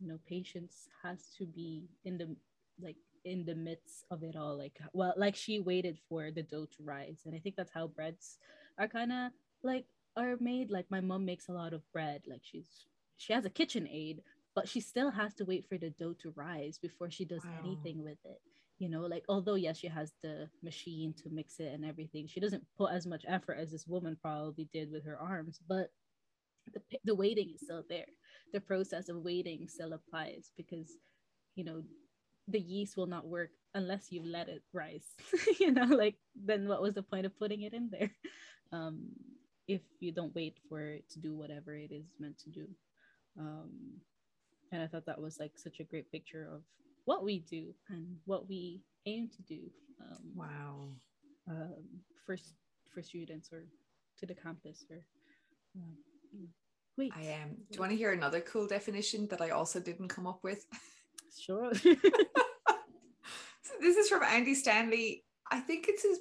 [0.00, 2.36] you know, patience has to be in the
[2.80, 4.56] like in the midst of it all.
[4.56, 7.22] Like well, like she waited for the dough to rise.
[7.26, 8.38] And I think that's how breads
[8.78, 9.86] are kind of like
[10.16, 10.70] are made.
[10.70, 12.22] Like my mom makes a lot of bread.
[12.28, 12.86] Like she's
[13.16, 14.22] she has a kitchen aid,
[14.54, 17.58] but she still has to wait for the dough to rise before she does Wow.
[17.58, 18.40] anything with it
[18.78, 22.40] you know like although yes she has the machine to mix it and everything she
[22.40, 25.90] doesn't put as much effort as this woman probably did with her arms but
[26.74, 28.06] the, the waiting is still there
[28.52, 30.96] the process of waiting still applies because
[31.54, 31.82] you know
[32.48, 35.06] the yeast will not work unless you let it rise
[35.60, 38.10] you know like then what was the point of putting it in there
[38.72, 38.98] um
[39.68, 42.66] if you don't wait for it to do whatever it is meant to do
[43.38, 43.70] um
[44.72, 46.62] and i thought that was like such a great picture of
[47.04, 49.60] what we do and what we aim to do
[50.00, 50.88] um, Wow.
[51.48, 51.84] um,
[52.26, 52.36] for
[52.92, 53.64] for students or
[54.18, 55.02] to the campus or
[55.76, 55.96] um.
[56.96, 57.50] Wait I am.
[57.70, 60.64] do you want to hear another cool definition that I also didn't come up with?
[61.38, 61.72] sure
[63.68, 65.24] So this is from Andy Stanley.
[65.50, 66.20] I think it's his.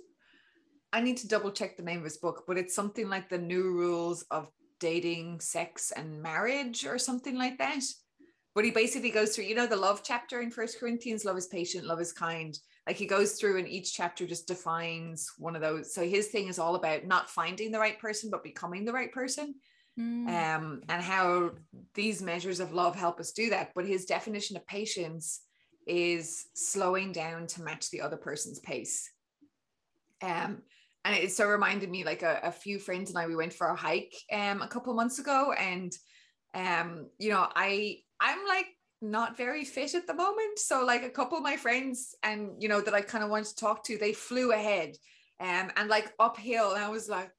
[0.91, 3.37] I need to double check the name of his book, but it's something like the
[3.37, 7.83] new rules of dating, sex, and marriage, or something like that.
[8.53, 11.47] But he basically goes through, you know, the love chapter in First Corinthians: love is
[11.47, 12.57] patient, love is kind.
[12.85, 15.93] Like he goes through, and each chapter just defines one of those.
[15.93, 19.13] So his thing is all about not finding the right person, but becoming the right
[19.13, 19.55] person
[19.99, 21.51] Mm, um, and how
[21.95, 23.71] these measures of love help us do that.
[23.73, 25.41] But his definition of patience
[25.87, 29.09] is slowing down to match the other person's pace.
[30.21, 30.63] Um,
[31.05, 33.67] and it so reminded me like a, a few friends and I we went for
[33.67, 35.91] a hike um a couple months ago, and
[36.53, 38.67] um, you know, I I'm like
[39.01, 40.59] not very fit at the moment.
[40.59, 43.47] So like a couple of my friends and you know that I kind of wanted
[43.47, 44.95] to talk to, they flew ahead
[45.39, 47.31] um and like uphill, and I was like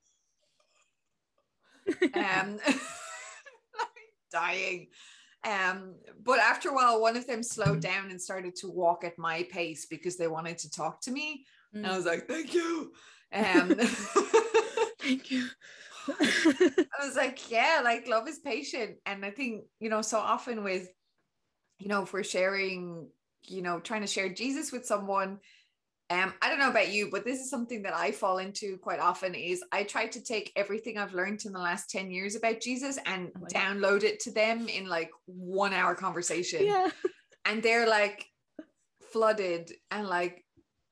[2.14, 2.58] um
[4.32, 4.88] dying.
[5.46, 9.18] Um but after a while one of them slowed down and started to walk at
[9.18, 11.44] my pace because they wanted to talk to me.
[11.72, 11.96] And i mm.
[11.96, 12.92] was like thank you.
[13.32, 13.74] Um
[15.00, 15.48] thank you.
[16.08, 18.96] I was like yeah like love is patient.
[19.06, 20.88] And i think you know so often with
[21.78, 23.08] you know if we're sharing
[23.44, 25.38] you know trying to share jesus with someone
[26.10, 28.98] um, I don't know about you, but this is something that I fall into quite
[28.98, 32.60] often is I try to take everything I've learned in the last 10 years about
[32.60, 33.60] Jesus and Oh my God.
[33.76, 36.64] download it to them in like one hour conversation.
[36.64, 36.88] yeah
[37.44, 38.26] And they're like
[39.12, 40.44] flooded and like,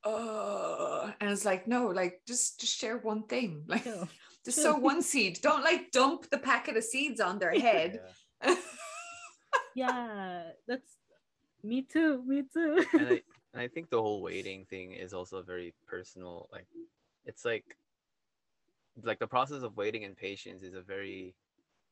[0.04, 3.62] oh, and it's like, no, like just just share one thing.
[3.68, 4.08] Like Chill.
[4.44, 5.40] just sow one seed.
[5.42, 8.00] Don't like dump the packet of seeds on their head.
[8.44, 8.54] Yeah.
[9.74, 10.96] yeah that's
[11.62, 13.20] me too me too
[13.56, 16.46] and I think the whole waiting thing is also very personal.
[16.52, 16.66] Like
[17.24, 17.64] it's like
[19.02, 21.34] like the process of waiting and patience is a very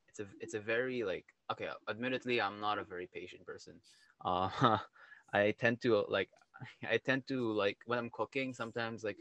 [0.09, 3.75] it's a it's a very like okay admittedly i'm not a very patient person
[4.25, 4.79] uh
[5.35, 6.29] i tend to like
[6.91, 9.17] i tend to like when i'm cooking sometimes like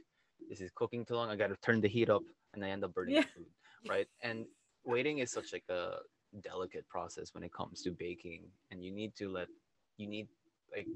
[0.50, 2.94] this is cooking too long i gotta turn the heat up and i end up
[2.94, 3.22] burning Yeah.
[3.22, 3.48] the food
[3.90, 4.46] right and
[4.86, 5.98] waiting is such like a
[6.42, 9.48] delicate process when it comes to baking and you need to let
[9.98, 10.28] you need
[10.76, 10.88] like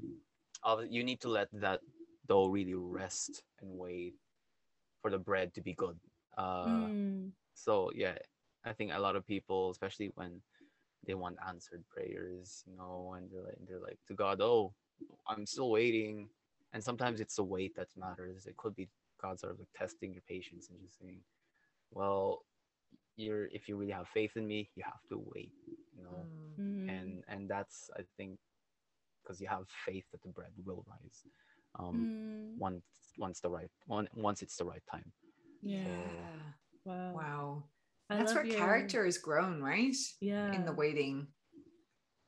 [0.64, 1.80] you need to let that
[2.26, 4.14] dough really rest and wait
[5.00, 5.98] for the bread to be good.
[6.36, 8.16] Uh Mm, so yeah
[8.64, 10.40] i think a lot of people especially when
[11.06, 14.72] they want answered prayers you know and they're like they're like to god oh
[15.28, 16.28] i'm still waiting.
[16.72, 18.46] And sometimes it's the wait that matters.
[18.46, 18.88] It could be
[19.20, 21.20] god sort of like testing your patience and just saying
[21.90, 22.44] well
[23.16, 25.52] you're if you really have faith in me you have to wait
[25.96, 26.28] you know?
[26.60, 26.88] Mm.
[26.88, 28.38] and and that's i think
[29.28, 31.24] because you have faith that the bread will rise
[31.78, 32.82] um mm, once
[33.18, 35.12] once the right one once it's the right time
[35.62, 36.40] yeah Yeah.
[36.84, 37.64] wow Wow.
[38.10, 39.94] I That's where your- character is grown, right?
[40.20, 41.26] yeah In the waiting.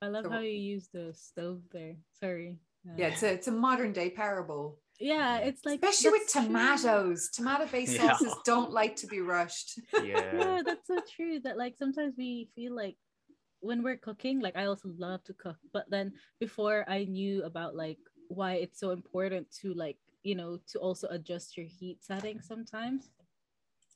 [0.03, 2.59] i love So- how you use the stove there sorry
[2.99, 4.65] Yeah, it's a it's a modern day parable.
[4.99, 5.49] yeah Yeah.
[5.49, 6.47] it's like Especially with that's true.
[6.47, 7.21] tomatoes.
[7.37, 8.03] Tomato based Yeah.
[8.03, 9.71] sauces don't like to be rushed.
[10.11, 12.97] yeah yeah that's so true that like sometimes we feel like
[13.61, 17.75] when we're cooking like i also love to cook but then before i knew about
[17.77, 22.41] like why it's so important to like you know to also adjust your heat setting
[22.41, 23.11] sometimes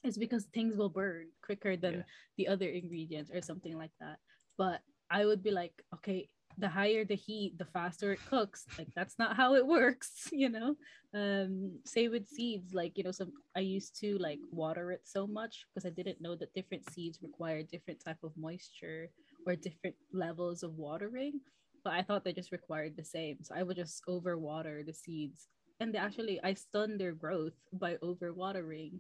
[0.03, 2.03] it's because things will burn quicker than Yeah.
[2.37, 4.19] the other ingredients or something like that.
[4.59, 8.65] But i would be like okay the higher the heat the faster it cooks.
[8.79, 10.77] Like that's not how it works you know?
[11.15, 15.27] Um say with seeds like you know some i used to like water it so
[15.27, 19.11] much because i didn't know that different seeds require different type of moisture
[19.47, 21.41] or different levels of watering
[21.85, 25.49] but i thought they just required the same so i would just overwater the seeds
[25.81, 28.93] and they actually i stunned their growth by overwatering.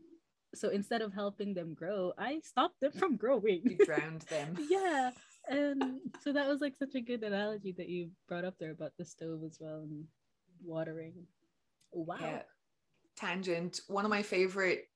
[0.54, 4.56] so instead of helping them grow i stopped them from growing You drowned them.
[4.70, 5.10] yeah
[5.48, 8.92] and so that was like such a good analogy that you brought up there about
[8.98, 10.04] the stove as well and
[10.64, 11.12] watering
[11.92, 12.42] wow Yeah.
[13.16, 13.80] Tangent.
[13.86, 14.86] One of my favorite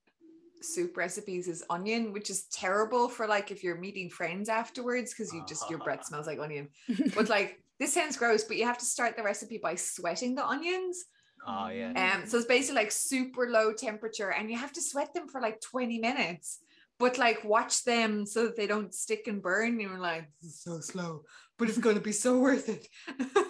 [0.63, 5.33] soup recipes is onion, which is terrible for like if you're meeting friends afterwards because
[5.33, 6.69] you just your breath smells like onion.
[7.15, 10.45] But like this sounds gross, but you have to start the recipe by sweating the
[10.47, 11.05] onions.
[11.47, 15.15] oh yeah Um, so it's basically like super low temperature, and you have to sweat
[15.15, 16.59] them for like 20 minutes.
[16.99, 19.79] but like watch them so that they don't stick and burn.
[19.79, 21.23] You're like, this is so slow,
[21.57, 22.89] but it's gonna be so worth it.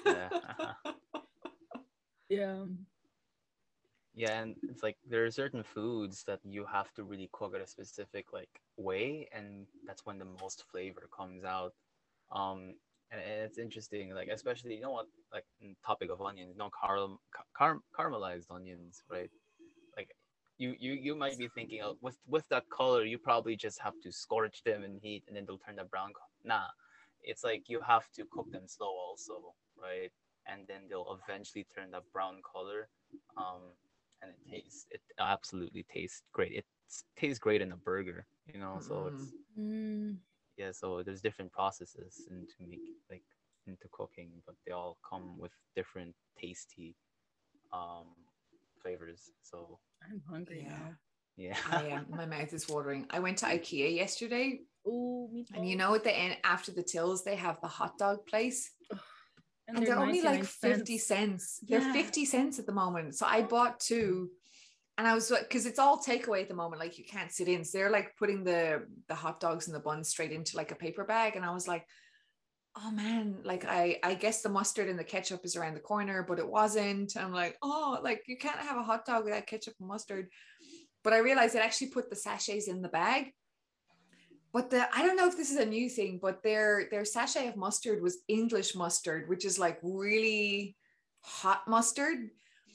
[0.04, 0.28] Yeah.
[0.32, 0.92] uh-huh.
[2.28, 2.64] Yeah.
[4.18, 7.60] Yeah, and it's like there are certain foods that you have to really cook at
[7.60, 11.72] a specific like way, and that's when the most flavor comes out.
[12.32, 12.74] Um,
[13.12, 15.44] and, and it's interesting, like especially you know what, like
[15.86, 17.18] topic of onions, no caram-
[17.56, 19.30] car- caramelized onions, right?
[19.96, 20.10] Like
[20.58, 23.94] you you you might be thinking oh, with with that color, you probably just have
[24.02, 26.12] to scorch them in heat, and then they'll turn that brown.
[26.44, 26.66] Nah,
[27.22, 30.10] it's like you have to cook them slow also, right?
[30.46, 32.88] And then they'll eventually turn that brown color.
[33.36, 33.62] Um,
[34.22, 36.64] and it tastes it absolutely tastes great it
[37.16, 40.18] tastes great in a burger you know so it's Mm.
[40.56, 43.24] yeah so there's different processes into make like
[43.66, 46.94] into cooking but they all come with different tasty
[47.72, 48.06] um
[48.80, 50.70] flavors so I'm hungry Yeah.
[50.78, 50.94] now.
[51.36, 52.06] yeah I am.
[52.10, 53.06] My mouth is watering.
[53.10, 55.54] I went to IKEA yesterday, Oh, me too.
[55.56, 58.70] and you know at the end after the tills they have the hot dog place,
[59.68, 61.60] and, they're, only like fifty cents.
[61.62, 61.92] They're Yeah.
[61.92, 63.14] fifty cents at the moment.
[63.16, 64.30] So I bought two,
[64.96, 66.80] and I was like, because it's all takeaway at the moment.
[66.80, 67.64] Like you can't sit in.
[67.64, 70.76] So they're like putting the the hot dogs and the buns straight into like a
[70.76, 71.86] paper bag, and I was like.
[72.80, 76.22] Oh man, like I I guess the mustard and the ketchup is around the corner,
[76.22, 77.16] but it wasn't.
[77.16, 80.28] I'm like, oh, like you can't have a hot dog without ketchup and mustard.
[81.02, 83.32] But I realized it actually put the sachets in the bag.
[84.52, 87.48] But the I don't know if this is a new thing, but their their sachet
[87.48, 90.76] of mustard was English mustard, which is like really
[91.22, 92.30] hot mustard.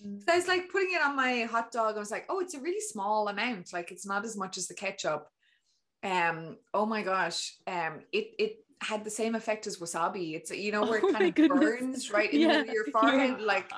[0.05, 0.23] Mm.
[0.23, 1.95] So I was like putting it on my hot dog.
[1.95, 3.73] I was like, oh, it's a really small amount.
[3.73, 5.27] Like it's not as much as the ketchup.
[6.03, 7.55] Um, oh my gosh.
[7.65, 10.35] Um, it it had the same effect as wasabi.
[10.35, 11.79] It's you know where it Oh kind of goodness.
[11.81, 12.91] burns right in the middle of Yeah, your yeah.
[12.91, 13.41] forehead.
[13.41, 13.71] Like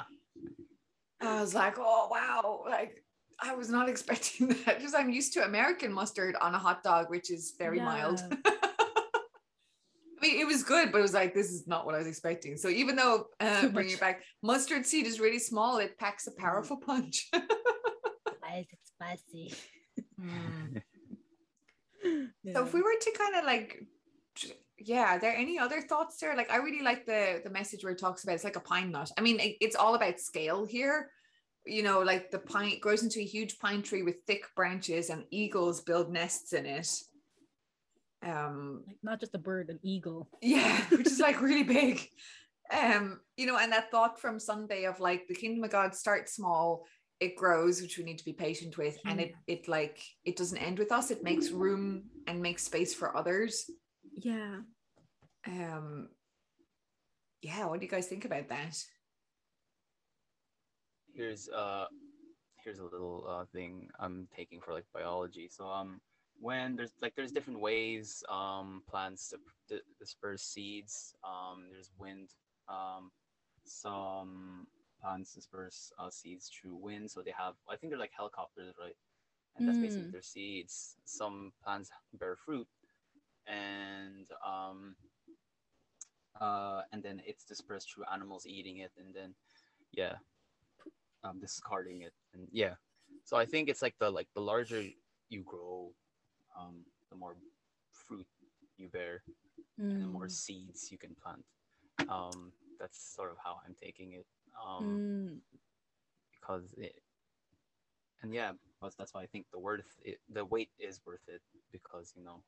[1.21, 3.04] I was like, oh wow, like
[3.41, 7.09] I was not expecting that because I'm used to American mustard on a hot dog,
[7.09, 8.21] which is very mild.
[8.45, 12.07] I mean, it was good, but it was like this is not what I was
[12.07, 12.57] expecting.
[12.57, 16.31] So even though uh, bringing it back, mustard seed is really small, it packs a
[16.31, 16.37] Mm.
[16.37, 17.29] powerful punch.
[17.31, 19.53] Why is it spicy?
[22.53, 23.83] So if we were to kind of like,
[24.77, 26.35] yeah, are there any other thoughts there?
[26.37, 28.91] Like I really like the the message where it talks about it's like a pine
[28.91, 29.11] nut.
[29.17, 31.09] I mean, it- it's all about scale here.
[31.65, 35.25] You know, like the pine grows into a huge pine tree with thick branches, and
[35.31, 36.89] eagles build nests in it.
[38.23, 40.29] Um, like not just a bird, an eagle.
[40.41, 42.07] yeah, which is like really big.
[42.71, 46.35] Um, you know, and that thought from Sunday of like the kingdom of God starts
[46.35, 46.85] small,
[47.19, 50.57] it grows, which we need to be patient with, and it it like it doesn't
[50.57, 51.11] end with us.
[51.11, 53.69] It makes room and makes space for others.
[54.17, 54.57] Yeah.
[55.47, 56.09] Um,
[57.41, 58.75] yeah, what do you guys think about that?
[61.15, 61.87] Here's uh
[62.63, 65.49] here's a little uh thing I'm taking for like biology.
[65.49, 66.01] So um
[66.39, 69.33] when there's like there's different ways um plants
[69.99, 71.15] disperse seeds.
[71.23, 72.29] Um there's wind.
[72.69, 73.11] Um
[73.63, 74.67] some
[75.01, 77.11] plants disperse uh, seeds through wind.
[77.11, 78.95] So they have I think they're like helicopters, right?
[79.57, 80.11] And that's basically Mm.
[80.11, 80.97] their seeds.
[81.05, 82.67] Some plants bear fruit
[83.47, 84.95] and um
[86.41, 89.35] uh and then it's dispersed through animals eating it and then
[89.91, 90.15] yeah
[91.25, 92.75] um, discarding it and yeah
[93.25, 94.83] so i think it's like the like the larger
[95.29, 95.91] you grow
[96.59, 97.35] um, the more
[97.91, 98.27] fruit
[98.77, 99.23] you bear
[99.93, 100.31] and the more Mm.
[100.31, 101.43] seeds you can plant
[102.09, 104.27] um, that's sort of how i'm taking it
[104.65, 105.39] um, Mm.
[106.39, 106.95] because it
[108.21, 108.51] and yeah
[108.81, 112.23] that's, that's why i think the worth it, the weight is worth it because you
[112.23, 112.43] know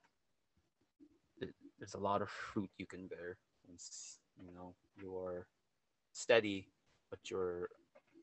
[1.41, 5.47] it, there's a lot of fruit you can bear once you know you're
[6.13, 6.69] steady
[7.09, 7.69] but you're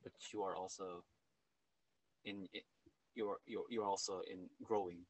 [0.04, 1.02] but you are also
[2.24, 2.46] in
[3.14, 5.00] you're you're you're also in growing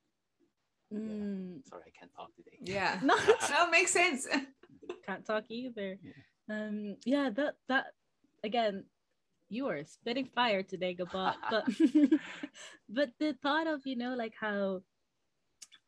[0.93, 1.67] Mm.
[1.67, 3.17] sorry i can't talk today Yeah, No,
[3.51, 4.29] no, makes sense.
[5.07, 5.99] can't talk either.
[5.99, 6.13] Yeah.
[6.55, 7.87] Um, yeah, that that
[8.45, 8.85] again,
[9.49, 11.35] you are spitting fire today, Gabat.
[11.51, 11.65] But
[12.89, 14.83] but the thought of you know like how,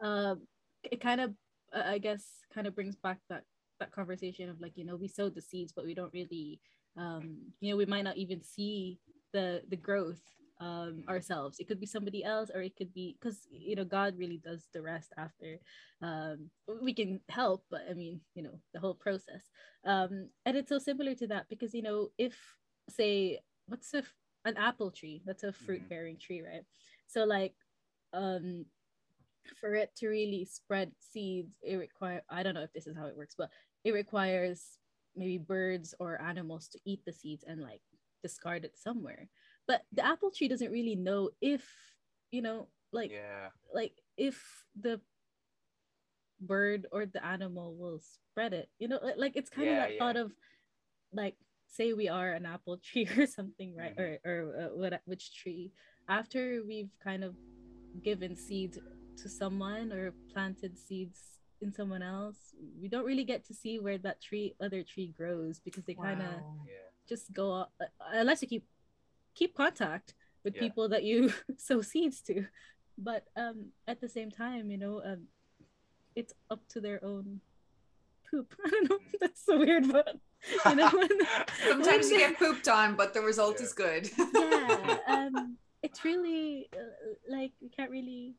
[0.02, 0.34] uh,
[0.82, 1.30] it kind of
[1.72, 3.44] uh, I guess kind of brings back that
[3.78, 6.58] that conversation of like you know we sow the seeds, but we don't really,
[6.96, 8.98] um, you know, we might not even see
[9.32, 10.22] the the growth
[10.60, 11.58] um ourselves.
[11.60, 14.68] It could be somebody else or it could be because you know god really does
[14.72, 15.58] the rest after
[16.00, 16.48] um
[16.82, 19.50] we can help but i mean you know the whole process.
[19.84, 22.36] Um and it's so similar to that because you know if
[22.88, 24.02] say what's a
[24.46, 25.22] an apple tree?
[25.26, 26.64] That's a fruit bearing tree right?
[27.08, 27.54] So like
[28.14, 28.64] um
[29.60, 33.06] for it to really spread seeds it require i don't know if this is how
[33.06, 33.50] it works but
[33.84, 34.78] it requires
[35.16, 37.80] maybe birds or animals to eat the seeds and like
[38.22, 39.28] discard it somewhere
[39.66, 41.64] but the apple tree doesn't really know if
[42.30, 45.00] you know like yeah like if the
[46.40, 48.68] bird or the animal will spread it.
[48.78, 49.98] You know, like it's kind of that yeah.
[49.98, 50.32] thought of
[51.12, 51.36] like
[51.68, 53.94] say we are an apple tree or something, right?
[53.96, 54.00] Mhm.
[54.00, 55.72] Or or uh, what which tree?
[56.08, 57.36] After we've kind of
[58.02, 58.78] given seeds
[59.18, 62.36] to someone or planted seeds in someone else,
[62.80, 66.20] we don't really get to see where that tree other tree grows because they kind
[66.22, 66.44] of Wow.
[66.66, 66.88] Yeah.
[67.08, 68.66] just go off, uh, unless you keep
[69.34, 70.60] keep contact with Yeah.
[70.60, 72.46] people that you sow seeds to
[72.98, 75.26] but um at the same time you know um
[76.14, 77.40] it's up to their own
[78.30, 80.16] poop i don't know that's so weird but
[80.70, 80.90] you know
[81.68, 83.66] Sometimes you get pooped on, but the result Yeah.
[83.66, 84.10] is good.
[84.34, 88.34] yeah um it's really uh, like you can't really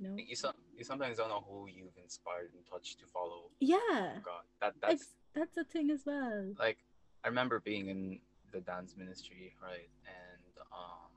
[0.00, 3.50] you know You some you sometimes don't know who you've inspired and touched to follow
[3.60, 4.44] yeah God.
[4.60, 6.78] That that's it's, that's a thing as well like
[7.24, 8.18] I remember being in
[8.52, 9.88] the dance ministry, right?
[10.06, 11.12] And um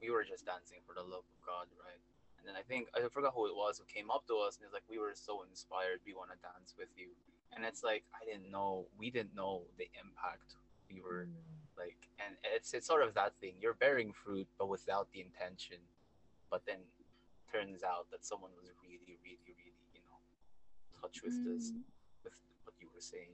[0.00, 2.00] we were just dancing for the love of God, right?
[2.38, 4.64] And then I think I forgot who it was who came up to us and
[4.66, 7.08] was like, We were so inspired, we want to dance with you.
[7.52, 10.56] And it's like I didn't know we didn't know the impact
[10.90, 11.28] we were
[11.76, 13.54] like and it's it's sort of that thing.
[13.60, 15.78] You're bearing fruit but without the intention.
[16.50, 16.78] But then
[17.52, 20.18] turns out that someone was really, really, really, you know,
[21.00, 21.82] touched with this Mm,
[22.24, 22.34] with
[22.64, 23.30] what you were saying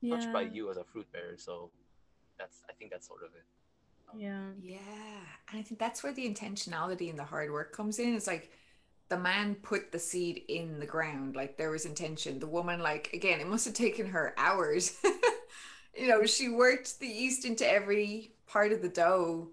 [0.00, 0.16] yeah.
[0.16, 1.36] touched by you as a fruit bearer.
[1.36, 1.70] So
[2.38, 3.44] that's I think that's sort of it.
[4.12, 4.78] yeah Yeah.
[5.50, 8.14] And I think that's where the intentionality and the hard work comes in.
[8.14, 8.50] It's like
[9.08, 12.38] the man put the seed in the ground, like there was intention.
[12.38, 14.98] The woman, like, again, it must have taken her hours.
[15.96, 19.48] you know, she worked the yeast into every part of the dough.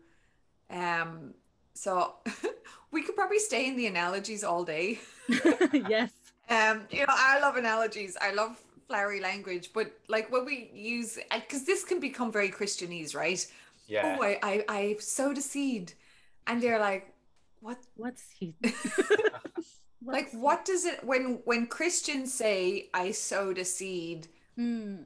[0.70, 1.34] Um,
[1.74, 2.16] so
[2.92, 5.00] we could probably stay in the analogies all day.
[5.74, 6.12] yes
[6.50, 8.18] Um, you know, I love analogies.
[8.20, 13.16] I love flowery language, but like when we use, because this can become very Christianese,
[13.16, 13.46] right?
[13.88, 14.18] Yeah.
[14.20, 15.94] oh, I, I, I sowed a seed.
[16.48, 17.14] And they're like,
[17.62, 17.78] what?
[17.96, 18.56] what's he
[20.04, 25.04] Like, what does it, when, when Christians say, I sowed a seed, Hmm.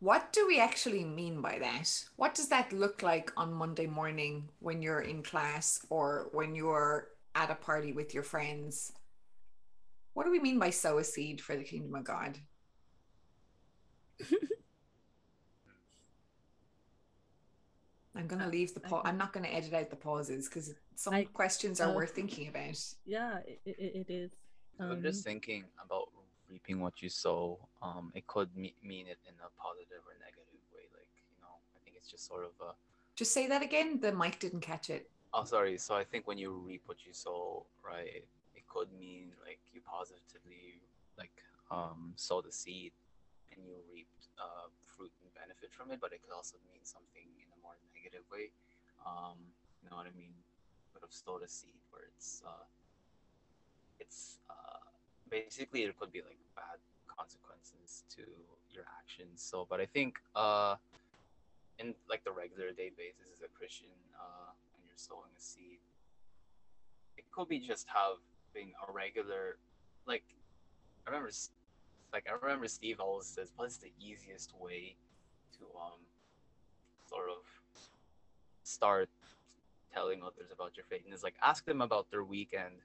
[0.00, 2.04] What do we actually mean by that?
[2.16, 7.08] What does that look like on Monday morning when you're in class or when you're
[7.34, 8.92] at a party with your friends?
[10.14, 12.38] What do we mean by sow a seed for the kingdom of God?
[18.16, 19.02] I'm gonna leave the I- pause.
[19.04, 21.94] I'm not gonna edit out the pauses because some I- questions are oh.
[21.94, 22.76] worth thinking about.
[23.06, 24.30] yeah it, it, it is
[24.80, 26.08] I'm just Um, thinking about
[26.50, 27.58] reaping what you sow.
[27.82, 30.84] Um, it could me- mean it in a positive or negative way.
[30.92, 32.72] Like you know, I think it's just sort of a.
[33.16, 34.00] Just say that again.
[34.00, 35.08] The mic didn't catch it.
[35.32, 35.78] Oh, sorry.
[35.78, 38.24] So I think when you reap what you sow, right,
[38.54, 40.82] it could mean like you positively
[41.16, 42.92] like um sow the seed
[43.52, 47.26] and you reap uh, fruit and benefit from it, but it could also mean something
[47.38, 48.50] in a more negative way.
[49.06, 49.38] Um,
[49.82, 50.34] you know what I mean?
[50.94, 52.66] Would have sowed a seed where it's uh,
[53.98, 54.89] it's uh,
[55.30, 58.22] basically it could be like bad consequences to
[58.72, 59.42] your actions.
[59.42, 60.76] So, but I think uh,
[61.78, 65.78] in like the regular day basis as a Christian, uh, when you're sowing a seed,
[67.16, 69.58] it could be just having a regular,
[70.06, 70.24] like
[71.06, 71.30] I remember,
[72.12, 74.96] like I remember Steve always says, "What's the easiest way
[75.58, 76.00] to um,
[77.08, 77.44] sort of
[78.62, 79.08] start
[79.92, 82.82] telling others about your faith?" And it's like ask them about their weekend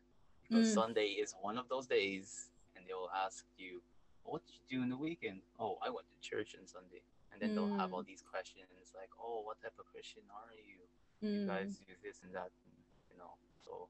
[0.47, 0.73] because Mm.
[0.73, 3.81] Sunday is one of those days, and they will ask you,
[4.23, 7.41] "What did you do in the weekend?" Oh, I went to church on Sunday, and
[7.41, 7.93] then they'll have Mm.
[7.93, 10.87] all these questions like, "Oh, what type of Christian are you?
[11.31, 12.75] You mm, guys do this and that, and,
[13.11, 13.89] you know." So,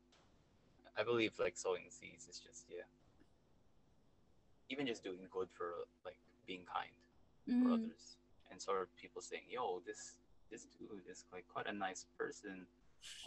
[0.98, 2.88] I believe like sowing seeds is just yeah,
[4.70, 6.96] even just doing good for like being kind
[7.62, 8.18] for mm, others,
[8.52, 10.18] and sort of people saying, "Yo, this
[10.52, 12.68] this dude is like quite a nice person."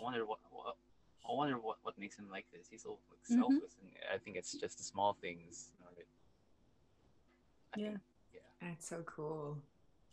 [0.01, 0.77] I wonder what, what
[1.29, 2.67] I wonder what, what makes him like this.
[2.71, 3.41] He's so like Mhm.
[3.41, 5.71] selfless, and I think it's just the small things.
[5.79, 7.91] you know, that- Yeah.
[7.91, 8.03] think-
[8.61, 9.63] That's so cool.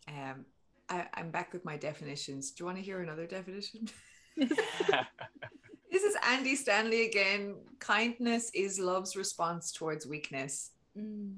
[0.08, 0.46] Um,
[0.88, 2.52] I, I'm back with my definitions.
[2.52, 3.88] Do you want to hear another definition?
[4.36, 7.56] this is Andy Stanley again.
[7.80, 10.72] Kindness is love's response towards weakness.
[10.96, 11.34] mm.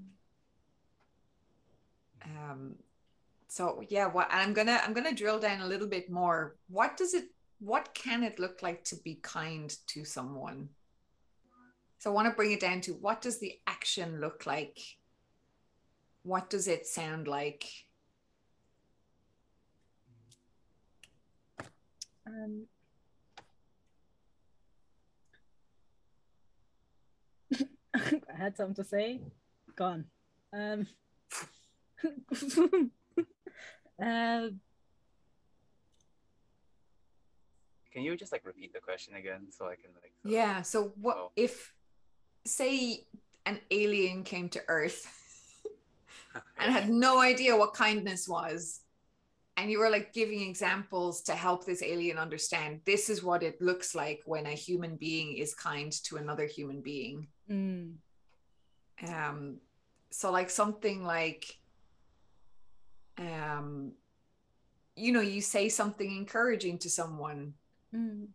[2.24, 2.74] Um,
[3.46, 6.56] so yeah, what I'm gonna I'm gonna drill down a little bit more.
[6.68, 7.30] What does it?
[7.60, 10.70] What can it look like to be kind to someone?
[11.98, 14.78] So I want to bring it down to what does the action look like?
[16.22, 17.64] What does it sound like?
[22.26, 22.66] Um,
[27.94, 29.20] I had something to say.
[29.74, 30.04] Gone.
[30.52, 30.86] Um,
[34.00, 34.48] uh,
[37.92, 40.12] Can you just like repeat the question again so I can like?
[40.22, 40.62] sort of- Yeah.
[40.62, 41.32] So what Oh.
[41.36, 41.72] if,
[42.44, 43.06] say,
[43.46, 45.06] an alien came to Earth
[46.58, 48.80] and had no idea what kindness was.
[49.56, 53.60] And you were like giving examples to help this alien understand this is what it
[53.60, 57.26] looks like when a human being is kind to another human being.
[57.50, 57.94] Mm.
[59.08, 59.56] Um,
[60.10, 61.44] so like something like,
[63.18, 63.92] um,
[64.94, 67.54] you know, you say something encouraging to someone.
[67.94, 68.28] Mm.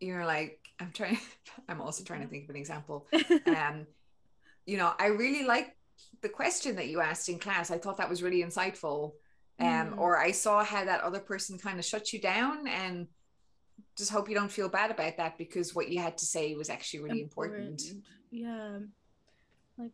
[0.00, 1.18] You're like, I'm trying.
[1.68, 3.06] I'm also trying to think of an example.
[3.46, 3.86] Um,
[4.66, 5.76] you know, I really like
[6.20, 7.70] the question that you asked in class.
[7.70, 9.12] I thought that was really insightful.
[9.60, 9.98] Um, Mm.
[9.98, 13.06] or I saw how that other person kind of shut you down, and
[13.96, 16.70] just hope you don't feel bad about that because what you had to say was
[16.70, 17.82] actually really important.
[18.30, 18.78] Yeah.
[19.76, 19.92] Like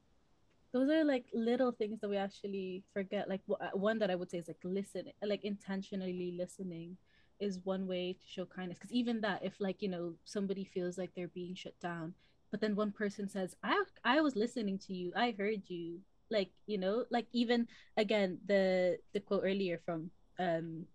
[0.72, 3.28] those are like little things that we actually forget.
[3.28, 6.96] Like uh, one that I would say is like listen, like intentionally listening
[7.40, 8.78] is one way to show kindness.
[8.78, 12.14] Because even that, if like you know somebody feels like they're being shut down,
[12.50, 15.12] but then one person says, "I I was listening to you.
[15.16, 17.66] I heard you." Like you know, like even
[17.96, 20.86] again the the quote earlier from um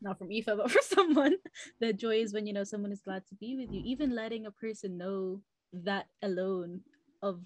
[0.00, 1.36] not from Aoife, but for someone,
[1.80, 3.82] the joy is when you know someone is glad to be with you.
[3.84, 5.40] Even letting a person know
[5.72, 6.80] that alone
[7.22, 7.40] of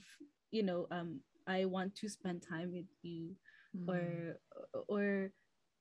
[0.50, 3.34] you know um I want to spend time with you,
[3.76, 3.86] Mm.
[3.88, 4.36] or
[4.88, 5.30] or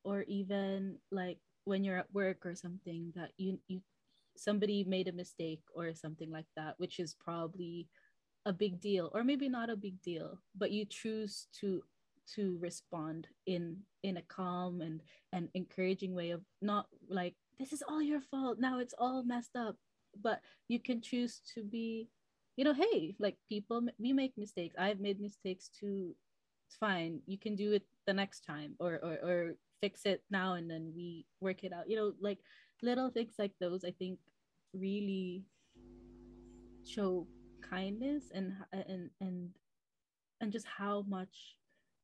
[0.03, 3.82] or even like when you're at work or something that you you
[4.38, 7.88] somebody made a mistake or something like that, which is probably
[8.45, 11.84] a big deal or maybe not a big deal, but you choose to
[12.36, 15.01] to respond in in a calm and
[15.34, 18.59] and encouraging way of not like this is all your fault.
[18.59, 19.76] Now it's all messed up.
[20.24, 22.09] But you can choose to be
[22.55, 24.76] you know hey like people we make mistakes.
[24.80, 26.15] I've made mistakes too.
[26.68, 27.22] It's fine.
[27.28, 30.91] You can do it the next time or or, or fix it now and then
[30.95, 31.89] we work it out.
[31.89, 32.39] You know like
[32.82, 34.19] little things like those i think
[34.73, 35.43] really
[36.86, 37.28] show
[37.67, 39.49] kindness and and and
[40.39, 41.57] and just how much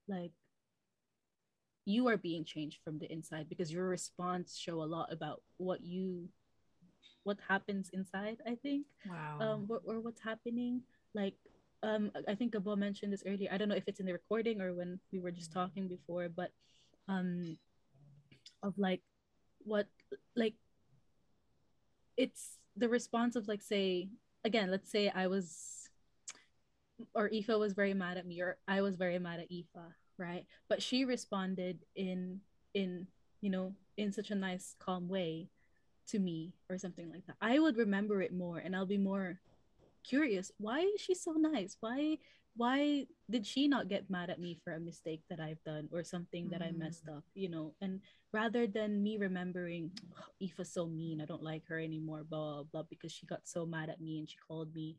[0.08, 0.32] like
[1.86, 5.84] you are being changed from the inside because your response show a lot about what
[5.84, 6.28] you
[7.24, 8.86] what happens inside i think.
[9.08, 9.38] Wow.
[9.40, 10.82] um or, or what's happening.
[11.14, 11.36] Like
[11.84, 13.50] um i think Gabo mentioned this earlier.
[13.52, 16.28] I don't know if it's in the recording or when we were just talking before
[16.30, 16.52] but
[17.08, 17.58] um
[18.62, 19.02] of like
[19.60, 19.88] what
[20.36, 20.56] like
[22.18, 24.10] it's the response of like say
[24.44, 25.90] again let's say i was
[27.14, 30.46] or Aoife was very mad at me or i was very mad at Aoife right?
[30.70, 32.42] But she responded in
[32.74, 33.08] in
[33.42, 35.50] you know in such a nice calm way
[36.08, 37.38] to me or something like that.
[37.42, 39.40] I would remember it more and i'll be more
[40.04, 41.78] curious why is she so nice?
[41.80, 42.18] Why
[42.56, 46.04] why did she not get mad at me for a mistake that i've done or
[46.04, 46.78] something that i Mm.
[46.78, 48.00] messed up you know and
[48.32, 52.64] rather than me remembering oh, Aoife's so mean i don't like her anymore blah blah
[52.72, 54.98] blah because she got so mad at me and she called me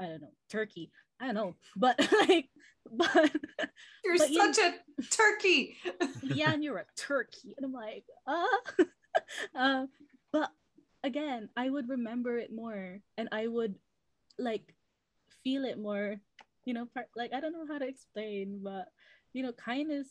[0.00, 2.48] i don't know turkey i don't know but like
[2.90, 3.32] but
[4.04, 4.74] You're but you- such a
[5.10, 5.76] turkey.
[6.22, 7.54] yeah, and you're a turkey.
[7.56, 8.84] And I'm like, uh,
[9.58, 9.86] uh
[10.32, 10.50] but
[11.02, 13.74] again, I would remember it more and I would
[14.38, 14.73] like
[15.44, 16.16] feel it more,
[16.66, 18.88] you know, part, like I don't know how to explain, but
[19.34, 20.08] you know, kindness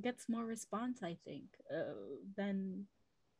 [0.00, 2.86] gets more response, I think, uh, than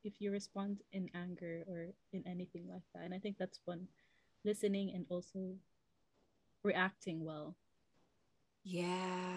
[0.04, 3.04] if you respond in anger or in anything like that.
[3.04, 3.88] And I think that's one
[4.44, 5.56] listening and also
[6.64, 7.56] reacting well
[8.64, 8.82] Yeah.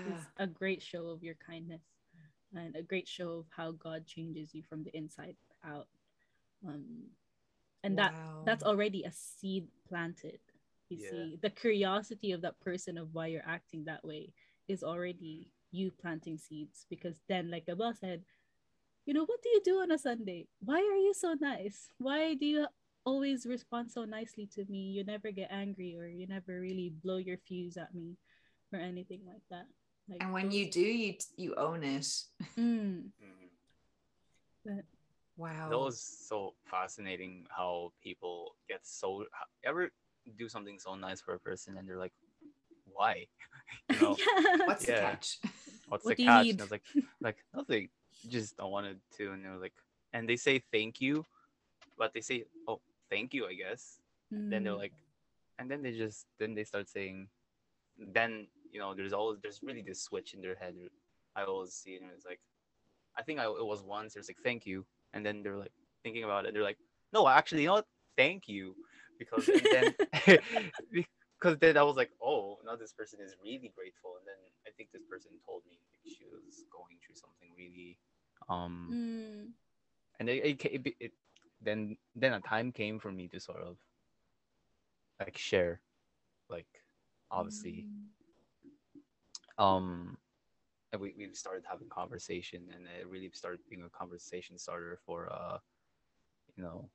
[0.06, 1.82] is a great show of your kindness
[2.54, 5.88] and a great show of how God changes you from the inside out.
[6.68, 7.08] Um,
[7.84, 10.40] and that that's already a seed planted.
[10.92, 11.10] You Yeah.
[11.10, 14.34] see, the curiosity of that person of why you're acting that way
[14.68, 18.24] is already you planting seeds because then, like Abba said,
[19.06, 20.48] you know, what do you do on a Sunday?
[20.60, 21.88] Why are you so nice?
[21.98, 22.68] Why do you
[23.06, 24.92] always respond so nicely to me?
[24.92, 28.18] You never get angry or you never really blow your fuse at me
[28.74, 29.68] or anything like that.
[30.10, 32.06] Like And when you do, you you own it.
[32.60, 33.50] Mm, Mhm.
[34.66, 34.84] but
[35.38, 35.70] Wow.
[35.70, 39.26] That was so fascinating how people get so
[39.64, 39.90] ever
[40.38, 42.14] do something so nice for a person and they're like,
[42.86, 43.28] why?
[43.90, 44.26] you know, yeah.
[44.66, 45.40] What's the catch?
[45.88, 46.52] what's What the catch?
[46.52, 46.84] And I was like,
[47.22, 47.90] like nothing.
[48.28, 49.74] Just I wanted to, and they're like,
[50.14, 51.26] and they say thank you,
[51.98, 54.00] but they say, oh, thank you, I guess.
[54.50, 54.94] Then they're Mm, like,
[55.60, 57.28] and then they just then they start saying,
[57.98, 60.76] then you know, there's always there's really this switch in their head.
[61.36, 62.40] I always see it, and it's like,
[63.18, 64.14] I think I it was once.
[64.14, 65.72] There's like thank you, and then they're like
[66.04, 66.54] thinking about it.
[66.54, 66.80] They're like,
[67.14, 67.88] no, actually, you know what?
[68.18, 68.76] Thank you,
[69.22, 69.94] because then
[71.38, 74.72] because then I was like, oh, now this person is really grateful, and then I
[74.76, 77.98] think this person told me like, she was going through something really,
[78.50, 79.46] um, mm,
[80.20, 81.12] and it, it, it, it
[81.62, 83.78] then then a time came for me to sort of
[85.20, 85.82] like share
[86.50, 86.68] like
[87.30, 87.86] obviously.
[89.60, 89.64] Mm.
[89.64, 90.18] um
[90.92, 95.32] and we, we started having conversation and it really started being a conversation starter for
[95.32, 95.58] uh
[96.58, 96.90] you know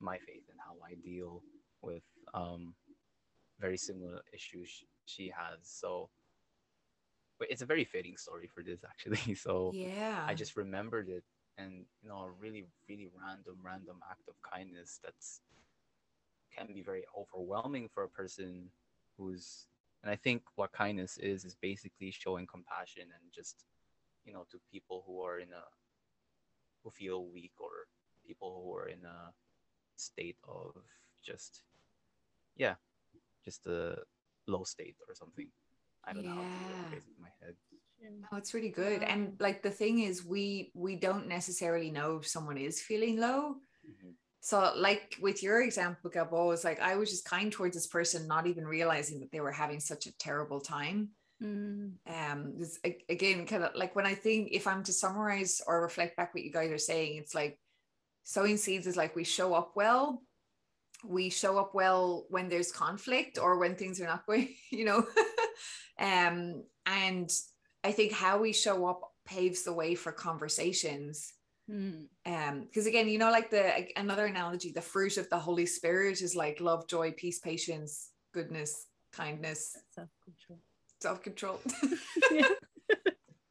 [0.00, 1.42] my faith and how i deal
[1.82, 2.02] with
[2.34, 2.74] um
[3.60, 6.08] very similar issues she has so
[7.38, 10.24] but it's a very fitting story for this actually so Yeah.
[10.26, 11.24] i just remembered it
[11.58, 15.40] and you know a really really random random act of kindness that's
[16.56, 18.68] can be very overwhelming for a person
[19.16, 19.66] who's
[20.02, 23.64] and i think what kindness is is basically showing compassion and just
[24.24, 25.64] you know to people who are in a
[26.82, 27.88] who feel weak or
[28.26, 29.32] people who are in a
[29.96, 30.74] state of
[31.24, 31.62] just
[32.56, 32.74] yeah
[33.44, 33.96] just a
[34.46, 35.48] low state or something
[36.04, 37.54] i don't know how to phrase it in my head
[38.32, 39.02] Oh, it's really good.
[39.02, 39.12] Yeah.
[39.12, 43.56] And like the thing is we we don't necessarily know if someone is feeling low.
[43.88, 44.14] Mhm.
[44.40, 48.26] So like with your example, Gabo, was like I was just kind towards this person,
[48.26, 51.10] not even realizing that they were having such a terrible time.
[51.42, 51.92] Mm.
[52.06, 52.78] Um this,
[53.08, 56.44] again, kind of like when I think if I'm to summarize or reflect back what
[56.44, 57.58] you guys are saying, it's like
[58.24, 60.22] sowing seeds is like we show up well.
[61.06, 65.06] We show up well when there's conflict or when things are not going, you know.
[65.98, 67.30] um, and
[67.84, 71.32] I think how we show up paves the way for conversations
[71.70, 72.06] Mm.
[72.26, 76.20] um because again you know like the another analogy the fruit of the holy spirit
[76.20, 80.58] is like love joy peace patience goodness kindness Self-control.
[81.00, 81.60] self-control
[82.32, 82.48] yeah.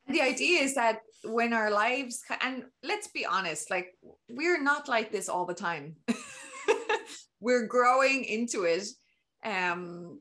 [0.10, 3.88] the idea is that when our lives and let's be honest like
[4.30, 5.96] we're not like this all the time
[7.42, 8.88] we're growing into it
[9.44, 10.20] um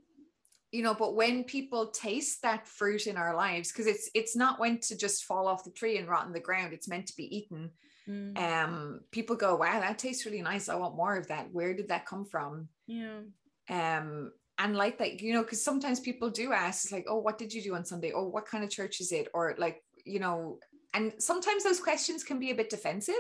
[0.73, 4.61] you know but when people taste that fruit in our lives because it's it's not
[4.61, 7.17] meant to just fall off the tree and rot in the ground it's meant to
[7.17, 7.71] be eaten.
[8.09, 8.39] Mm.
[8.39, 10.69] um people go wow that tastes really nice.
[10.69, 11.53] I want more of that.
[11.53, 12.69] Where did that come from?
[12.87, 13.21] Yeah.
[13.69, 17.53] um and like that you know because sometimes people do ask like oh what did
[17.53, 18.13] you do on sunday?
[18.15, 19.29] Oh what kind of church is it?
[19.35, 20.59] Or like you know
[20.95, 23.15] and sometimes those questions can be a bit defensive.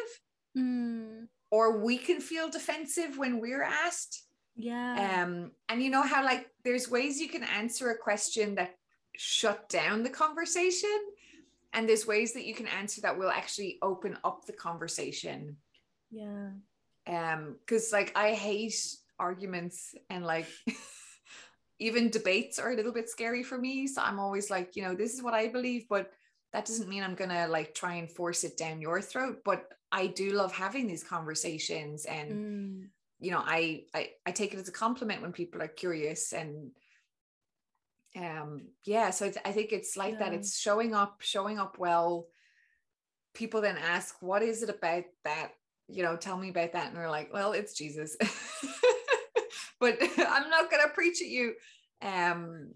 [0.56, 1.26] Mm.
[1.50, 4.24] Or we can feel defensive when we're asked
[4.56, 5.22] Yeah.
[5.22, 8.74] um and you know how like there's ways you can answer a question that
[9.16, 10.98] shut down the conversation
[11.72, 15.56] and there's ways that you can answer that will actually open up the conversation
[16.10, 16.50] yeah.
[17.06, 18.74] um because like i hate
[19.18, 20.46] arguments and like
[21.78, 24.94] even debates are a little bit scary for me so i'm always like you know
[24.94, 26.10] this is what i believe but
[26.52, 30.06] that doesn't mean i'm gonna like try and force it down your throat but i
[30.06, 32.88] do love having these conversations and Mm.
[33.18, 36.70] you know I, I i take it as a compliment when people are curious and
[38.16, 40.32] um yeah so it's, i think it's like that.
[40.32, 42.26] It's showing up showing up well.
[43.34, 45.52] People then ask what is it about that?
[45.86, 46.88] You know tell me about that.
[46.88, 48.16] And they're like well it's jesus.
[49.78, 51.54] But i'm not going to preach at you.
[52.02, 52.72] Um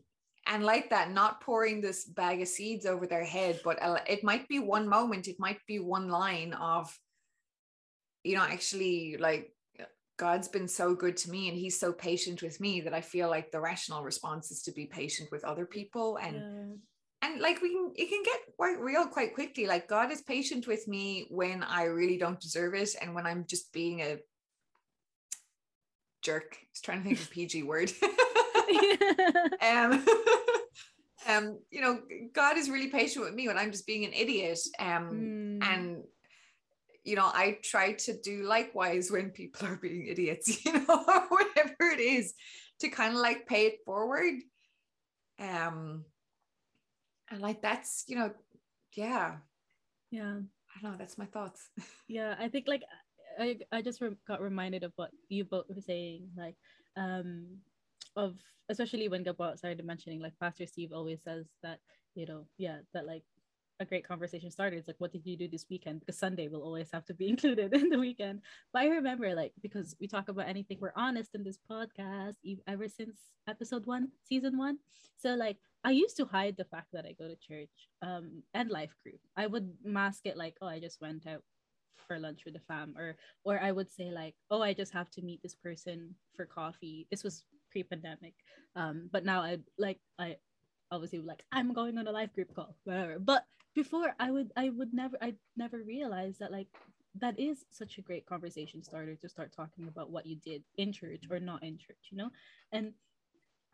[0.46, 4.22] and like that not pouring this bag of seeds over their head but uh, it
[4.22, 6.96] might be one moment it might be one line of
[8.24, 9.52] you know actually like
[10.16, 13.28] god's been so good to me and he's so patient with me that i feel
[13.28, 16.18] like the rational response is to be patient with other people.
[16.22, 17.28] And yeah.
[17.28, 19.66] and like we can it can get quite real quite quickly.
[19.66, 23.44] Like god is patient with me when i really don't deserve it and when i'm
[23.48, 24.18] just being a
[26.22, 26.56] jerk.
[26.60, 27.92] I was trying to think of a pg word.
[29.60, 30.06] Um
[31.28, 32.00] um you know
[32.32, 34.60] god is really patient with me when i'm just being an idiot.
[34.78, 35.10] Um
[35.60, 35.64] Mm.
[35.64, 36.04] and
[37.04, 41.28] you know i try to do likewise when people are being idiots you know or
[41.28, 42.34] whatever it is
[42.80, 44.34] to kind of like pay it forward.
[45.38, 46.04] Um
[47.30, 48.30] and like that's you know
[48.94, 49.36] yeah.
[50.10, 50.38] Yeah.
[50.76, 51.68] i don't know that's my thoughts.
[52.08, 52.82] Yeah i think like
[53.38, 56.56] i i just re- got reminded of what you both were saying like
[56.96, 57.58] um
[58.16, 58.36] of
[58.68, 61.78] especially when gabot started mentioning like pastor steve always says that
[62.14, 63.24] you know yeah that like
[63.80, 66.00] a great conversation started it's like what did you do this weekend?
[66.00, 68.40] Because sunday will always have to be included in the weekend.
[68.72, 72.36] But i remember like because we talk about anything we're honest in this podcast
[72.68, 73.18] ever since
[73.48, 74.78] episode one season one.
[75.16, 78.70] So like i used to hide the fact that i go to church um and
[78.70, 79.20] life group.
[79.36, 81.42] I would mask it like oh i just went out
[82.06, 85.10] for lunch with the fam or or i would say like oh i just have
[85.10, 87.06] to meet this person for coffee.
[87.10, 88.34] This was pre-pandemic.
[88.76, 90.36] Um but now i like i
[90.90, 94.70] obviously like i'm going on a life group call whatever but before i would i
[94.70, 96.68] would never i never realized that like
[97.16, 100.92] that is such a great conversation starter to start talking about what you did in
[100.92, 102.30] church or not in church you know
[102.72, 102.92] and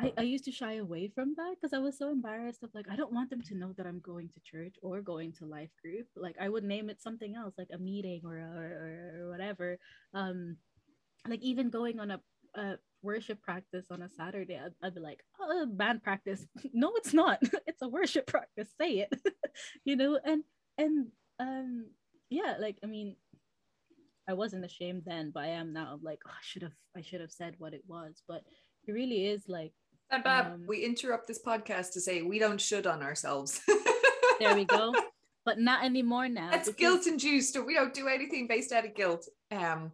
[0.00, 2.86] I, I used to shy away from that because I was so embarrassed of like
[2.90, 5.70] I don't want them to know that I'm going to church or going to life
[5.82, 6.06] group.
[6.16, 9.78] Like I would name it something else, like a meeting or or, or, or whatever.
[10.14, 10.56] Um,
[11.28, 12.20] like even going on a
[12.54, 16.46] uh, worship practice on a Saturday, I'd, I'd be like, oh, band practice.
[16.72, 17.38] No, it's not.
[17.66, 18.68] it's a worship practice.
[18.80, 19.14] Say it.
[19.84, 20.44] you know, and
[20.78, 21.06] and
[21.38, 21.86] um
[22.28, 23.16] yeah, like I mean,
[24.28, 25.90] I wasn't ashamed then, but I am now.
[25.92, 28.22] I'm like, oh, I should have I should have said what it was.
[28.28, 28.42] But
[28.86, 29.72] it really is like
[30.10, 33.60] And Bab, Um, we interrupt this podcast to say we don't should on ourselves.
[34.38, 34.94] there we go.
[35.44, 36.50] But not anymore now.
[36.50, 37.56] That's guilt induced.
[37.64, 39.26] We don't do anything based out of guilt.
[39.50, 39.90] Um,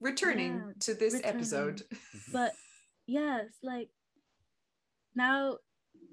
[0.00, 1.36] returning Yeah, to this returning.
[1.36, 1.82] episode.
[2.32, 2.52] but
[3.06, 3.88] yes like
[5.14, 5.56] now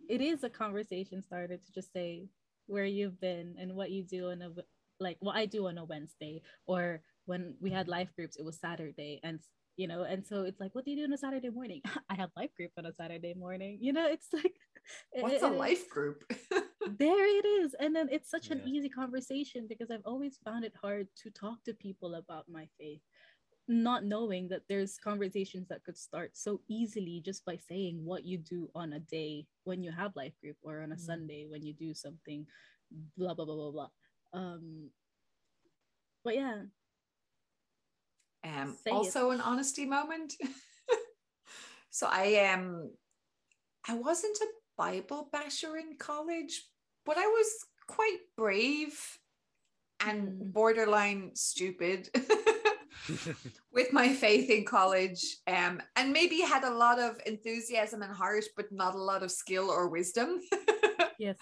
[0.09, 2.27] it is a conversation starter to just say
[2.67, 4.67] where you've been and what you do on a w-
[4.99, 8.59] like what i do on a wednesday or when we had life groups it was
[8.59, 9.39] saturday and
[9.77, 12.15] you know and so it's like what do you do on a saturday morning i
[12.15, 14.53] have life group on a saturday morning you know it's like
[15.13, 16.23] What's it- a it- life group?
[16.99, 20.73] there it is and then it's such an easy conversation because i've always found it
[20.81, 23.01] hard to talk to people about my faith
[23.67, 28.37] not knowing that there's conversations that could start so easily just by saying what you
[28.37, 31.05] do on a day when you have life group or on a Mm.
[31.05, 32.45] sunday when you do something
[33.17, 33.89] blah blah blah blah blah
[34.33, 34.89] um
[36.23, 36.63] but yeah
[38.43, 38.95] Um, Say it.
[38.95, 40.33] also an honesty moment.
[41.91, 42.91] so I um
[43.87, 44.47] I wasn't a
[44.77, 46.67] Bible basher in college,
[47.05, 47.47] but I was
[47.87, 49.19] quite brave
[49.99, 50.53] and Mhm.
[50.53, 52.09] borderline stupid
[53.71, 55.23] with my faith in college.
[55.47, 59.31] Um, and maybe had a lot of enthusiasm and heart, but not a lot of
[59.31, 60.41] skill or wisdom.
[61.19, 61.37] yes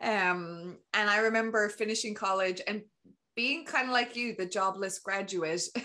[0.00, 2.82] Um, and I remember finishing college and
[3.34, 5.62] being kind of like you, the jobless graduate.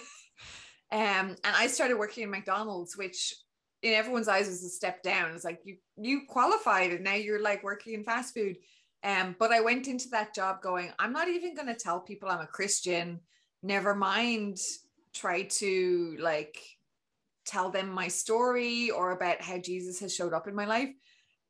[0.91, 3.33] um, and I started working in McDonald's, which
[3.81, 5.31] in everyone's eyes was a step down.
[5.31, 8.57] It's like you you qualified and now you're like working in fast food.
[9.03, 12.41] Um, but I went into that job going, I'm not even gonna tell people I'm
[12.41, 13.19] a Christian.
[13.63, 14.57] Never mind
[15.13, 16.57] try to like
[17.45, 20.89] tell them my story or about how Jesus has showed up in my life.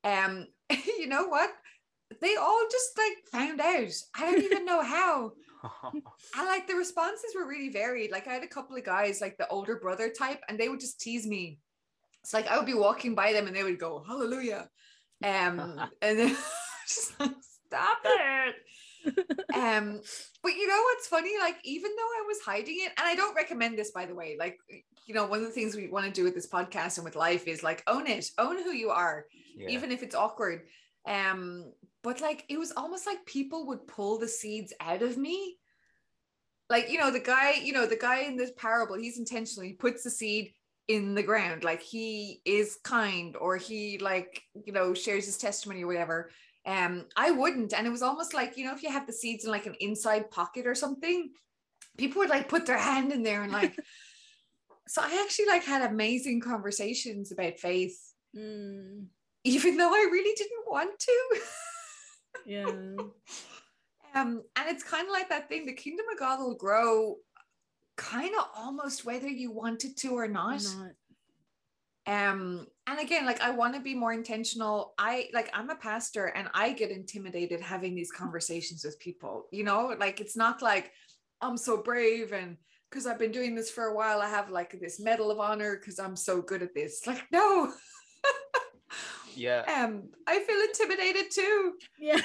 [0.03, 1.49] Um, you know what?
[2.21, 3.93] They all just like found out.
[4.15, 5.33] I don't even know how.
[5.93, 8.11] And like the responses were really varied.
[8.11, 10.79] Like I had a couple of guys, like the older brother type, and they would
[10.79, 11.59] just tease me.
[12.23, 14.69] It's like I would be walking by them and they would go, Hallelujah.
[15.23, 16.37] Um, and then
[16.87, 17.31] just like,
[17.67, 18.55] stop it.
[19.53, 20.01] Um,
[20.43, 21.31] but you know what's funny?
[21.39, 24.35] Like, even though I was hiding it, and I don't recommend this by the way,
[24.39, 24.57] like,
[25.05, 27.15] you know, one of the things we want to do with this podcast and with
[27.15, 29.25] life is like own it, own who you are
[29.57, 29.69] Yeah.
[29.69, 30.61] even if it's awkward.
[31.07, 31.71] Um,
[32.03, 35.57] but like it was almost like people would pull the seeds out of me.
[36.69, 39.73] Like, you know, the guy, you know, the guy in this parable, he's intentionally he
[39.73, 40.53] puts the seed
[40.87, 45.83] in the ground, like he is kind or he like, you know, shares his testimony
[45.83, 46.31] or whatever.
[46.65, 47.73] Um, I wouldn't.
[47.73, 49.75] And it was almost like, you know, if you have the seeds in like an
[49.79, 51.31] inside pocket or something,
[51.97, 53.77] people would like put their hand in there and like
[54.87, 57.97] so I actually like had amazing conversations about faith
[58.37, 59.07] Mm,
[59.43, 61.39] even though I really didn't want to.
[62.45, 62.65] yeah
[64.15, 67.17] um, and it's kind of like that thing the kingdom of God will grow
[67.97, 70.61] kind of almost whether you want it to or not.
[70.63, 70.91] not
[72.07, 74.93] Um, and again, like I want to be more intentional.
[74.97, 79.63] I like I'm a pastor and I get intimidated having these conversations with people, you
[79.63, 80.91] know, like it's not like
[81.41, 82.57] I'm so brave and
[82.89, 85.77] because I've been doing this for a while, I have like this medal of honor
[85.77, 87.07] because I'm so good at this.
[87.07, 87.71] Like, no.
[89.35, 89.61] yeah.
[89.61, 91.73] um, I feel intimidated too.
[91.99, 92.19] yeah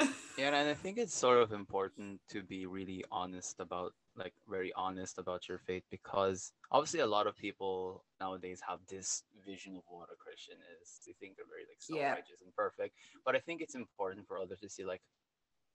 [0.36, 4.72] Yeah, and I think it's sort of important to be really honest about, like, very
[4.74, 9.82] honest about your faith because obviously a lot of people nowadays have this vision of
[9.88, 11.00] what a Christian is.
[11.06, 12.14] They think they're very like Yeah.
[12.14, 12.94] self-righteous and perfect,
[13.24, 15.02] but I think it's important for others to see like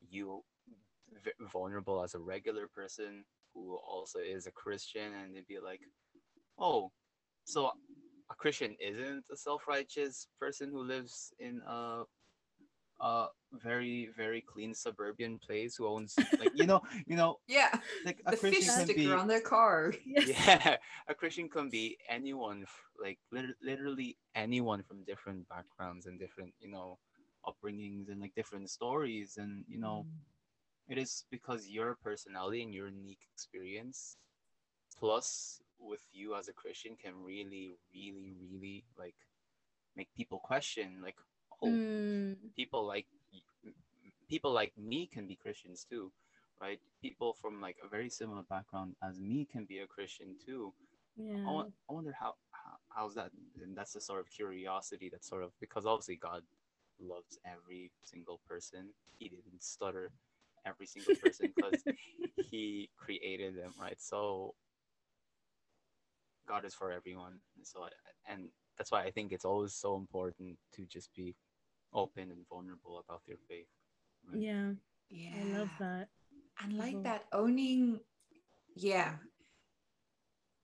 [0.10, 0.44] you
[1.24, 5.82] v- vulnerable as a regular person who also is a Christian, and they'd be like,
[6.58, 6.92] "Oh,
[7.44, 7.72] so
[8.30, 12.04] a Christian isn't a self-righteous person who lives in a
[13.02, 17.74] a very very clean suburban place who owns like you know you know Yeah.
[18.06, 19.94] like a the fish Christian can sticker be on their car.
[20.06, 20.30] yes.
[20.30, 20.78] yeah
[21.08, 22.66] a Christian can be anyone
[23.02, 23.20] like
[23.62, 27.00] literally anyone from different backgrounds and different you know
[27.46, 30.92] upbringings and like different stories and you know mm.
[30.94, 34.18] it is because your personality and your unique experience
[35.00, 39.16] plus with you as a christian can really really really like
[39.96, 41.16] make people question like
[41.62, 43.08] oh Mm, people like
[44.30, 46.12] people like me can be christians too
[46.62, 46.80] right?
[47.02, 50.74] People from like a very similar background as me can be a christian too.
[51.18, 51.34] Yeah.
[51.48, 53.32] I, I wonder how, how how's that?
[53.62, 56.44] And that's the sort of curiosity that sort of because obviously god
[57.00, 58.90] loves every single person.
[59.18, 60.12] He didn't stutter
[60.66, 61.84] every single person because
[62.38, 64.00] he created them right?
[64.00, 64.56] So
[66.48, 67.40] God is for everyone.
[67.64, 67.88] So
[68.30, 71.36] and that's why I think it's always so important to just be
[71.94, 73.68] open and vulnerable about your faith.
[74.28, 74.42] right?
[74.42, 74.72] Yeah.
[75.10, 75.30] Yeah.
[75.36, 76.08] I love that.
[76.64, 77.04] And like Mhm.
[77.04, 78.00] that owning,
[78.76, 79.18] yeah.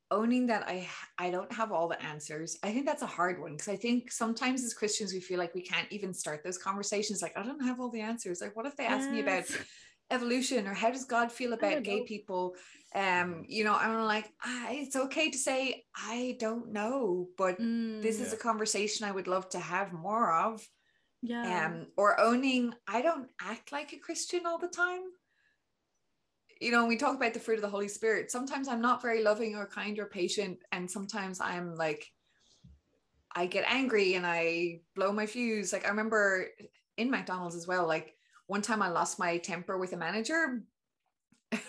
[0.09, 2.57] Owning that I I don't have all the answers.
[2.63, 5.53] I think that's a hard one because I think sometimes as Christians we feel like
[5.53, 7.21] we can't even start those conversations.
[7.21, 8.39] Like I don't have all the answers.
[8.39, 9.43] Like what if they ask me about
[10.09, 12.05] evolution or how does God feel about gay know.
[12.05, 12.55] people?
[12.95, 17.57] Um, you know, I'm like, ah, it's okay to say I don't know, but
[18.01, 20.65] this is a conversation I would love to have more of.
[21.21, 21.65] Yeah.
[21.67, 25.01] Um, or owning I don't act like a Christian all the time.
[26.59, 28.31] You know, we talk about the fruit of the Holy Spirit.
[28.31, 32.07] Sometimes I'm not very loving or kind or patient, and sometimes I'm like,
[33.35, 35.71] I get angry and I blow my fuse.
[35.71, 36.47] Like I remember
[36.97, 37.87] in McDonald's as well.
[37.87, 38.15] Like
[38.47, 40.63] one time I lost my temper with a manager.
[41.51, 41.59] Yeah.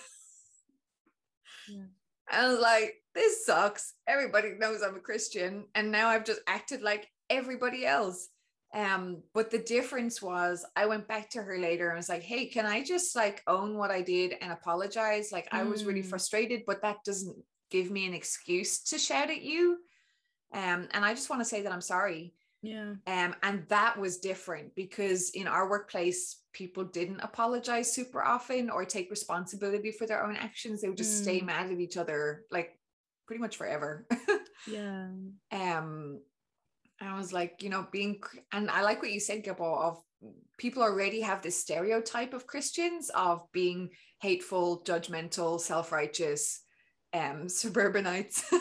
[2.31, 3.95] I was like, this sucks.
[4.07, 5.67] Everybody knows I'm a Christian.
[5.75, 8.29] And now I've just acted like everybody else.
[8.75, 12.47] Um, but the difference was I went back to her later and was like, hey,
[12.47, 15.33] can I just like own what I did and apologize?
[15.33, 16.11] Like I was really Mm.
[16.11, 17.37] frustrated, but that doesn't
[17.71, 19.79] give me an excuse to shout at you.
[20.53, 22.35] Um, and I just want to say that I'm sorry.
[22.62, 22.95] yeah.
[23.07, 28.85] Um, and that was different because in our workplace, people didn't apologize super often or
[28.85, 30.81] take responsibility for their own actions.
[30.83, 31.47] They would just stay Mm.
[31.47, 32.79] mad at each other like
[33.27, 34.07] pretty much forever.
[34.66, 35.09] Yeah.
[35.53, 36.21] um,
[37.01, 38.21] I was like, you know, being,
[38.53, 40.03] and I like what you said, Gabo, of
[40.59, 43.91] people already have this stereotype of Christians of being
[44.21, 46.63] hateful, judgmental, self righteous,
[47.13, 48.45] um, suburbanites.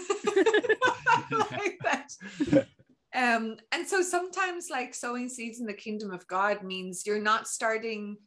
[1.32, 2.68] like that.
[3.16, 7.48] Um, and so sometimes like sowing seeds in the kingdom of God means you're not
[7.48, 8.18] starting.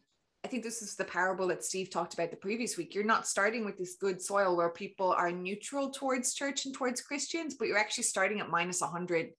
[0.45, 2.95] I think this is the parable that Steve talked about the previous week.
[2.95, 7.03] You're not starting with this good soil where people are neutral towards church and towards
[7.03, 9.31] Christians, but you're actually starting at minus 100,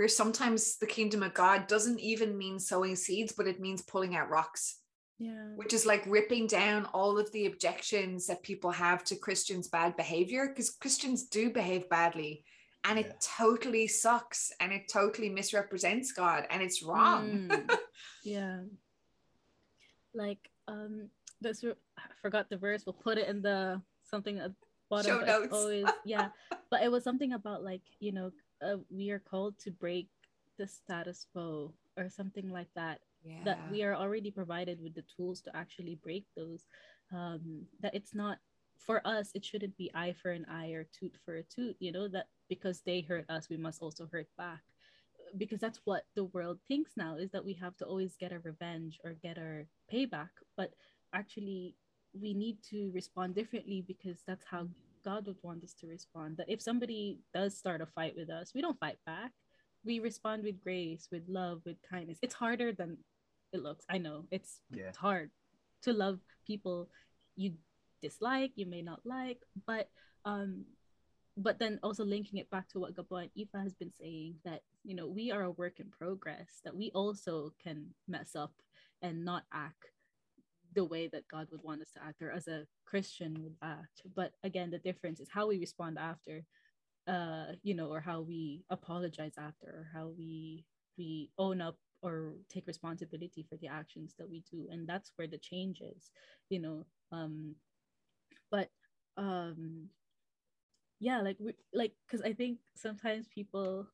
[0.00, 4.16] where sometimes the kingdom of God doesn't even mean sowing seeds, but it means pulling
[4.16, 4.78] out rocks,
[5.18, 5.48] Yeah.
[5.56, 9.98] which is like ripping down all of the objections that people have to Christians' bad
[9.98, 12.46] behavior, because Christians do behave badly
[12.84, 13.16] and it Yeah.
[13.20, 17.48] totally sucks and it totally misrepresents God and it's wrong.
[17.50, 17.78] Mm.
[18.24, 18.60] yeah.
[20.14, 21.10] Like um
[21.42, 22.86] this I forgot the verse.
[22.86, 24.52] We'll put it in the something at
[24.88, 25.18] bottom.
[25.18, 25.52] Show notes.
[25.52, 26.30] Always yeah.
[26.70, 28.30] But it was something about like, you know,
[28.62, 30.08] uh, we are called to break
[30.58, 33.00] the status quo or something like that.
[33.24, 33.44] yeah.
[33.44, 36.64] That we are already provided with the tools to actually break those.
[37.12, 38.38] Um that it's not
[38.78, 41.92] for us, it shouldn't be eye for an eye or tooth for a tooth, you
[41.92, 44.62] know, that because they hurt us, we must also hurt back
[45.36, 48.40] because that's what the world thinks now is that we have to always get our
[48.40, 50.72] revenge or get our payback but
[51.14, 51.74] actually
[52.20, 54.66] we need to respond differently because that's how
[55.04, 56.36] god would want us to respond.
[56.36, 59.32] That if somebody does start a fight with us we don't fight back.
[59.84, 62.18] We respond with grace with love with kindness.
[62.22, 62.98] It's harder than
[63.52, 63.84] it looks.
[63.88, 64.26] I know.
[64.30, 64.88] It's Yeah.
[64.88, 65.30] it's hard
[65.82, 66.90] to love people
[67.36, 67.54] you
[68.02, 69.88] dislike you may not like but
[70.24, 70.64] um
[71.36, 74.62] but then also linking it back to what Gabo and Ifa has been saying that
[74.84, 78.52] you know we are a work in progress that we also can mess up
[79.02, 79.90] and not act
[80.74, 84.02] the way that God would want us to act or as a Christian would act.
[84.14, 86.44] But again the difference is how we respond after
[87.08, 90.64] uh you know or how we apologize after or how we
[90.98, 94.68] we own up or take responsibility for the actions that we do.
[94.70, 96.10] And that's where the change is
[96.50, 97.54] you know um
[98.50, 98.68] but
[99.16, 99.88] um
[100.98, 103.86] yeah like we, like because i think sometimes people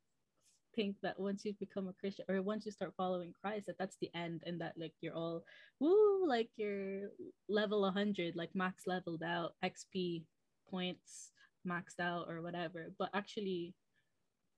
[0.76, 3.96] think that once you become a christian or once you start following christ that that's
[4.00, 5.42] the end and that like you're all
[5.80, 7.08] woo like you're
[7.48, 10.22] level 100 like max leveled out xp
[10.70, 11.32] points
[11.66, 13.74] maxed out or whatever but actually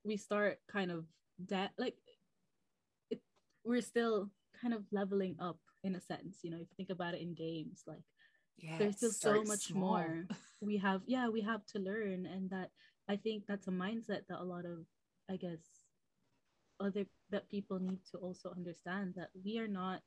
[0.05, 1.05] we start kind of
[1.49, 1.95] that like
[3.11, 3.21] it
[3.65, 4.29] we're still
[4.61, 7.35] kind of leveling up in a sense you know if you think about it in
[7.35, 8.03] games like
[8.79, 9.81] there's still so much small.
[9.81, 10.25] more
[10.61, 12.71] we have yeah we have to learn and that
[13.09, 14.85] i think that's a mindset that a lot of
[15.31, 15.78] i guess
[16.81, 20.01] other that people need to also understand that we are not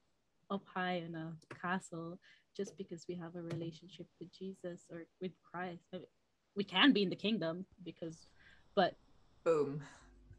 [0.50, 2.20] up high in a castle
[2.56, 6.06] just because we have a relationship with jesus or with christ I mean,
[6.56, 8.28] we can be in the kingdom because
[8.76, 8.96] but
[9.44, 9.82] Boom.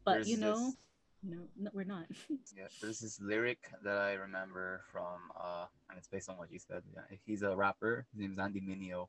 [0.05, 0.77] but There's you know this-
[1.23, 2.05] you know no, we're not
[2.55, 6.59] Yeah, there's this lyric that I remember from, uh, and it's based on what you
[6.59, 6.83] said.
[6.93, 8.05] Yeah, he's a rapper.
[8.11, 9.07] His name's Andy Mineo,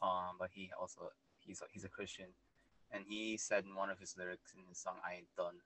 [0.00, 1.10] um, but he also
[1.40, 2.26] he's a, he's a Christian,
[2.92, 5.56] and he said in one of his lyrics in his song "I Ain't Done,"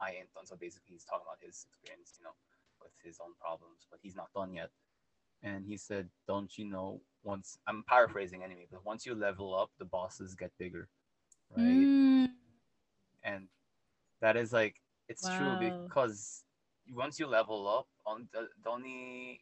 [0.00, 2.34] "I Ain't Done." So basically, he's talking about his experience, you know,
[2.82, 4.70] with his own problems, but he's not done yet.
[5.42, 7.00] And he said, "Don't you know?
[7.22, 10.88] Once I'm paraphrasing anyway, but once you level up, the bosses get bigger,
[11.50, 11.88] right?
[11.90, 12.26] Mm,
[13.22, 13.48] And
[14.20, 14.76] that is like
[15.08, 16.44] it's true because
[16.92, 19.40] once you level up, on the, the only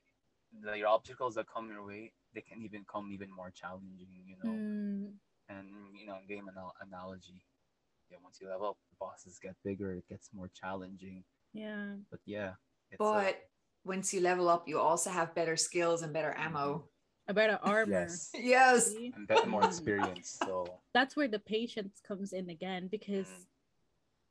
[0.62, 4.36] the your obstacles that come your way, they can even come even more challenging, you
[4.42, 4.62] know.
[4.70, 5.66] mm, And
[5.98, 7.42] you know, game anal- analogy.
[8.12, 11.24] Yeah, once you level up, the bosses get bigger, it gets more challenging.
[11.54, 11.94] yeah.
[12.10, 12.52] But yeah,
[12.90, 13.36] it's, uh, But
[13.84, 16.84] once you level up, you also have better skills and better ammo.
[17.28, 17.90] A better armor.
[17.90, 18.92] yes, Yes.
[19.16, 20.38] and better more experience.
[20.44, 23.46] So That's where the patience comes in again because Mm.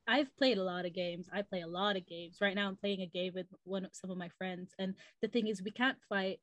[0.08, 1.28] I've played a lot of games.
[1.32, 2.38] I play a lot of games.
[2.42, 5.28] Right now, I'm playing a game with one of some of my friends, and the
[5.28, 6.40] thing is, we can't fight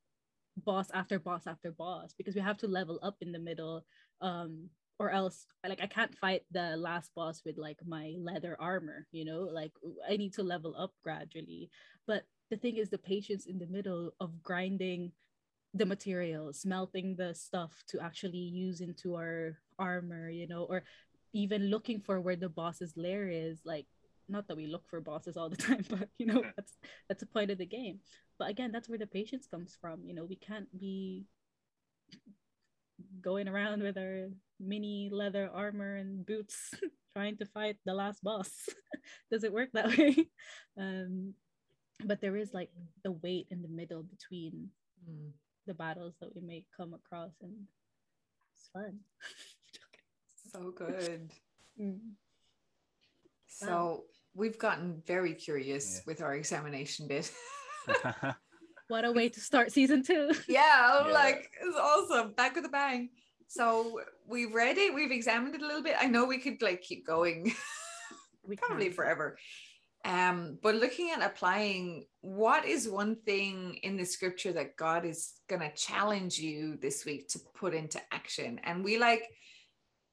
[0.65, 3.85] boss after boss after boss because we have to level up in the middle,
[4.21, 4.69] um,
[4.99, 9.07] or else, like, I can't fight the last boss with like my leather armor.
[9.11, 9.71] You know, like
[10.09, 11.69] I need to level up gradually.
[12.05, 15.11] But the thing is, the patience in the middle of grinding
[15.73, 20.29] the materials, melting the stuff to actually use into our armor.
[20.29, 20.83] You know, or
[21.33, 23.85] even looking for where the boss's lair is like
[24.27, 26.49] not that we look for bosses all the time but you know hmm.
[26.55, 26.73] that's
[27.07, 27.99] that's a point of the game
[28.37, 31.25] but again that's where the patience comes from you know we can't be
[33.21, 34.27] going around with our
[34.59, 36.73] mini leather armor and boots
[37.13, 38.51] trying to fight the last boss
[39.31, 40.27] does it work that way
[40.77, 41.33] um
[42.05, 42.69] but there is like
[43.03, 44.69] the weight in the middle between
[45.09, 45.31] Mm.
[45.65, 47.53] the battles that we may come across and
[48.53, 48.99] it's fun
[50.51, 51.31] So good.
[51.79, 51.99] Mm.
[53.47, 54.03] So
[54.35, 56.01] we've gotten very curious Yeah.
[56.05, 57.31] with our examination bit.
[58.89, 61.13] What a way to start season two yeah, I'm Yeah.
[61.13, 62.33] like it's awesome.
[62.33, 63.09] Back with a bang.
[63.47, 65.95] So we've read it, we've examined it a little bit.
[65.99, 67.53] I know we could like keep going
[68.45, 68.93] we probably can.
[68.93, 69.37] forever.
[70.05, 75.33] Um, but looking at applying, what is one thing in the scripture that God is
[75.49, 78.59] gonna challenge you this week to put into action?
[78.63, 79.23] And we like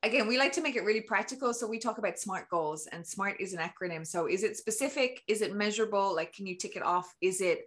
[0.03, 1.53] again, we like to make it really practical.
[1.55, 4.07] So we talk about SMART goals, and SMART is an acronym.
[4.07, 5.23] So is it specific?
[5.29, 6.15] Is it measurable?
[6.15, 7.13] Like, can you tick it off?
[7.21, 7.61] Is it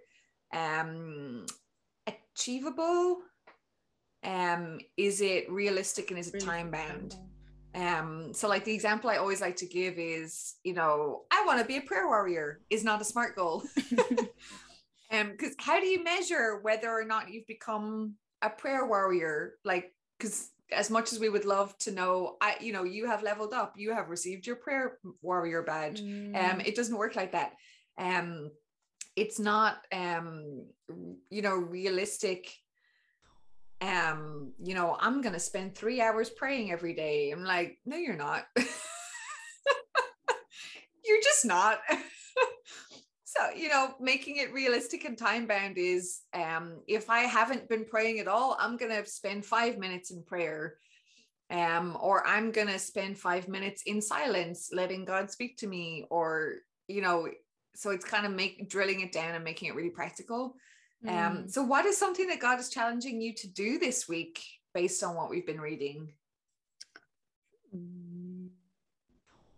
[0.54, 1.46] um
[2.08, 3.20] achievable?
[4.24, 7.16] Um, is it realistic and is it time bound?
[7.76, 11.60] Um, so like the example I always like to give is, you know, I want
[11.60, 13.64] to be a prayer warrior is not a smart goal.
[15.12, 19.54] Um, because how do you measure whether or not you've become a prayer warrior?
[19.66, 23.24] Like, because as much as we would love to know, I, you know, you have
[23.24, 26.02] leveled up, you have received your prayer warrior badge.
[26.02, 26.06] Um,
[26.60, 27.54] Mm, it doesn't work like that.
[27.98, 28.52] Um,
[29.20, 30.66] it's not um,
[31.30, 32.56] you know, realistic.
[33.82, 37.32] Um, you know, I'm gonna spend three hours praying every day.
[37.32, 38.46] I'm like, no, you're not.
[41.06, 41.80] you're just not.
[43.26, 47.86] so, you know, making it realistic and time bound is um if I haven't been
[47.86, 50.76] praying at all, I'm gonna spend five minutes in prayer
[51.52, 56.06] um or i'm going to spend 5 minutes in silence letting god speak to me
[56.12, 56.58] or
[56.88, 57.28] you know
[57.80, 60.56] so it's kind of make drilling it down and making it really practical
[61.08, 61.50] um mm.
[61.50, 64.42] so what is something that god is challenging you to do this week
[64.74, 66.14] based on what we've been reading
[67.76, 68.50] Mm.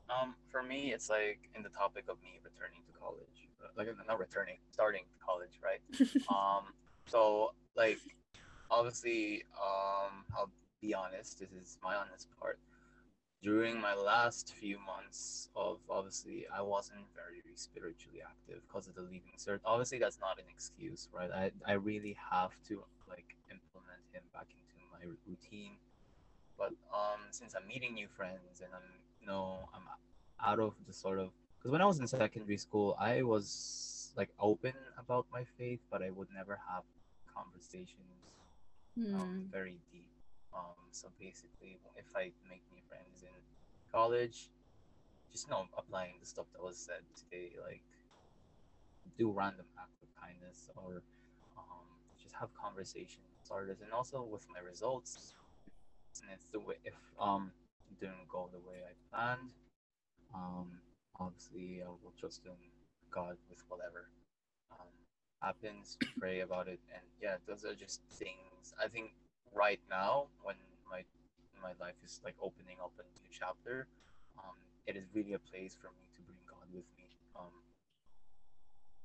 [0.10, 3.88] Um, for me, it's like in the topic of me returning to college, uh, like
[4.08, 5.80] not returning, starting college, right?
[6.30, 6.66] um,
[7.08, 8.00] so like
[8.70, 10.52] obviously, um, I'll
[10.82, 11.40] be honest.
[11.40, 12.60] This is my honest part.
[13.42, 19.02] During my last few months of obviously, I wasn't very spiritually active because of the
[19.02, 19.60] leaving cert.
[19.66, 21.32] Obviously, that's not an excuse, right?
[21.32, 25.78] I I really have to like implement him back into my routine.
[26.58, 28.90] But um, since I'm meeting new friends and I'm
[29.20, 29.84] you know I'm
[30.40, 34.30] out of the sort of because when I was in secondary school, I was like
[34.40, 36.84] open about my faith, but I would never have
[37.34, 38.06] conversations
[39.16, 39.52] um, Mm.
[39.52, 40.12] very deep.
[40.54, 43.36] Um, so basically, if I make new friends in
[43.92, 44.50] college,
[45.32, 47.82] just you know applying the stuff that was said today, like
[49.18, 51.02] do random acts of kindness or
[51.58, 51.88] um,
[52.22, 55.34] just have conversations starters, and also with my results,
[56.22, 57.52] and it's the way if um
[58.00, 59.52] didn't go the way I planned,
[60.34, 60.68] um,
[61.20, 62.52] obviously I will trust in
[63.12, 64.10] God with whatever
[64.72, 64.88] um,
[65.42, 68.74] happens, pray about it, and yeah, those are just things.
[68.82, 69.12] I think
[69.54, 70.56] right now when
[70.92, 71.02] my
[71.64, 73.88] my life is like opening up a new chapter,
[74.38, 74.58] um,
[74.88, 77.06] it is really a place for me to bring God with me
[77.38, 77.54] um,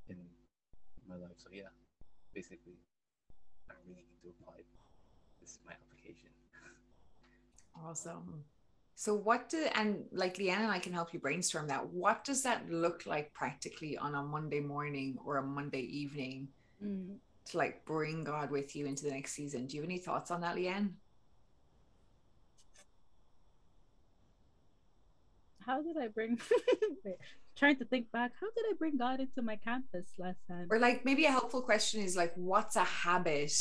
[0.09, 0.17] in
[1.09, 1.37] my life.
[1.37, 1.71] So yeah,
[2.35, 2.81] basically,
[3.71, 4.65] I'm really need to apply.
[5.41, 6.31] This is my application.
[7.87, 8.43] awesome
[8.99, 12.43] so what do and like Liane and i can help you brainstorm that what does
[12.43, 16.49] that look like practically on a monday morning or a monday evening
[16.83, 17.17] Mm.
[17.47, 20.31] to like bring god with you into the next season do you have any thoughts
[20.31, 20.95] on that Liane
[25.67, 26.39] how did I bring
[27.59, 30.69] trying to think back, how did I bring God into my campus last time?
[30.71, 33.53] Or like maybe a helpful question is like, what's a habit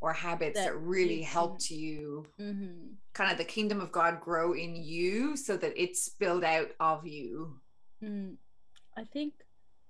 [0.00, 2.94] or habits that, That really you helped you Mm-hmm.
[3.14, 7.06] kind of the kingdom of God grow in you so that it's spilled out of
[7.06, 7.60] you?
[8.02, 8.36] Mm,
[8.96, 9.34] I think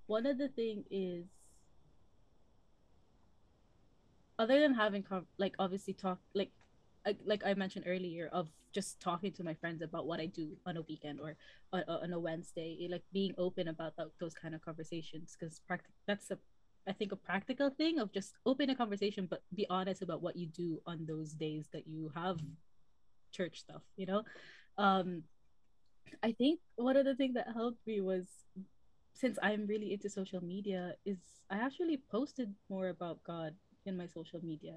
[0.06, 1.24] one of the thing is
[4.38, 5.04] other than having
[5.38, 6.50] like obviously talk like
[7.06, 10.56] like like I mentioned earlier of just talking to my friends about what I do
[10.66, 11.36] on a weekend or
[11.72, 15.60] on, on a Wednesday, like being open about tho- those kind of conversations because
[16.06, 16.38] that's a
[16.86, 20.36] I think a practical thing of just open a conversation but be honest about what
[20.36, 22.40] you do on those days that you have
[23.32, 24.22] church stuff, you know.
[24.78, 25.24] Um
[26.22, 28.26] I think one of the things that helped me was
[29.14, 31.18] since I'm really into social media, is
[31.50, 33.54] I actually posted more about God
[33.86, 34.74] in my social media.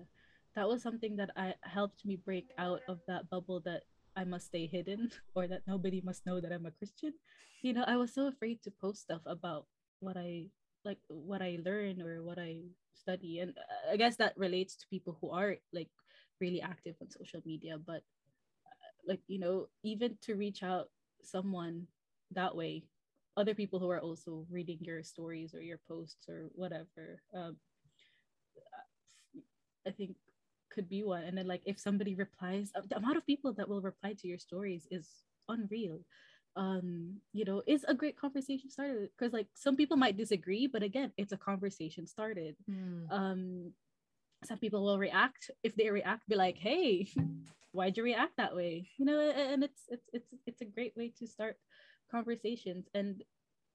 [0.58, 3.84] That was something that I helped me break out of that bubble that
[4.16, 7.14] I must stay hidden or that nobody must know that I'm a Christian.
[7.62, 9.68] You know, I was so afraid to post stuff about
[10.00, 10.48] what I
[10.84, 12.62] like what I learn or what I
[12.96, 13.40] study.
[13.40, 13.54] And
[13.92, 15.90] I guess that relates to people who are like
[16.42, 18.02] really active on social media, but
[18.66, 20.90] uh, like, you know, even to reach out
[21.22, 21.86] someone
[22.32, 22.84] that way
[23.38, 27.56] other people who are also reading your stories or your posts or whatever um
[29.86, 30.16] i think
[30.78, 31.24] could be one.
[31.24, 34.28] And then like if somebody replies uh, the amount of people that will reply to
[34.28, 35.08] your stories is
[35.50, 36.02] unreal.
[36.56, 40.84] Um you know it's a great conversation started because like some people might disagree but
[40.84, 42.56] again it's a conversation started.
[43.10, 43.74] Um
[44.44, 47.10] some people will react if they react be like hey
[47.72, 48.88] why'd you react that way?
[49.00, 51.58] You know and it's it's it's it's a great way to start
[52.12, 52.86] conversations.
[52.94, 53.24] And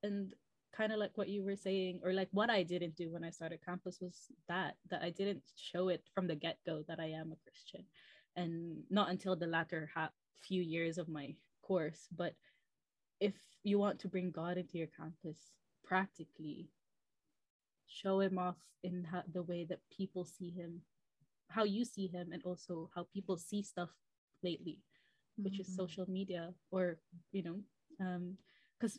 [0.05, 0.35] and
[0.77, 3.31] kind of like what you were saying or like what i didn't do when i
[3.31, 7.33] started campus was that that i didn't show it from the get-go that i am
[7.33, 7.85] a christian
[8.37, 12.35] and not until the latter ha- few years of my course but
[13.21, 15.53] if you want to bring god into your campus
[15.85, 16.69] practically
[17.87, 20.81] show him off in how, the way that people see him
[21.49, 23.91] how you see him and also how people see stuff
[24.43, 24.79] lately
[25.37, 25.77] which is Mhm.
[25.77, 26.99] social media or
[27.33, 27.61] you know
[28.01, 28.39] um
[28.79, 28.99] because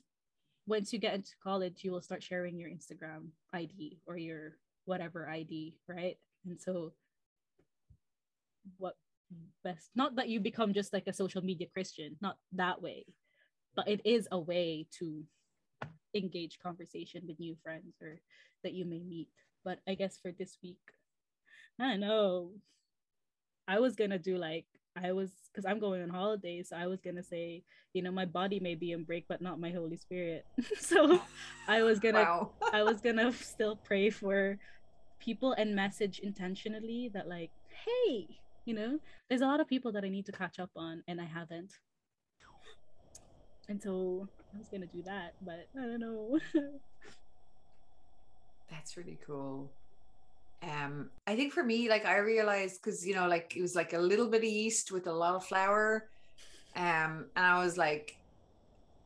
[0.66, 5.30] once you get into college you will start sharing your instagram id or your whatever
[5.30, 6.18] id right?
[6.46, 6.94] And so
[8.78, 8.96] what
[9.64, 13.04] best not that you become just like a social media christian not that way
[13.76, 15.24] but it is a way to
[16.14, 18.20] engage conversation with new friends or
[18.64, 19.30] that you may meet.
[19.64, 20.78] But i guess for this week
[21.80, 22.52] i don't know.
[23.68, 24.66] I was gonna do like
[24.96, 27.64] i was because i'm going on holidays so i was gonna say
[27.94, 30.46] you know my body may be in break but not my holy spirit
[30.80, 31.20] so
[31.68, 32.52] i was gonna Wow.
[32.72, 34.58] I was gonna still pray for
[35.24, 37.52] people and message intentionally that like,
[37.86, 38.28] hey,
[38.66, 39.00] you know,
[39.30, 41.74] there's a lot of people that I need to catch up on and I haven't.
[43.70, 46.40] And so I was gonna do that, but I don't know.
[48.70, 49.72] That's really cool.
[50.64, 53.94] Um, I think for me, like I realized because you know, like it was like
[53.94, 56.10] a little bit of yeast with a lot of flour.
[56.76, 58.18] Um, and I was like,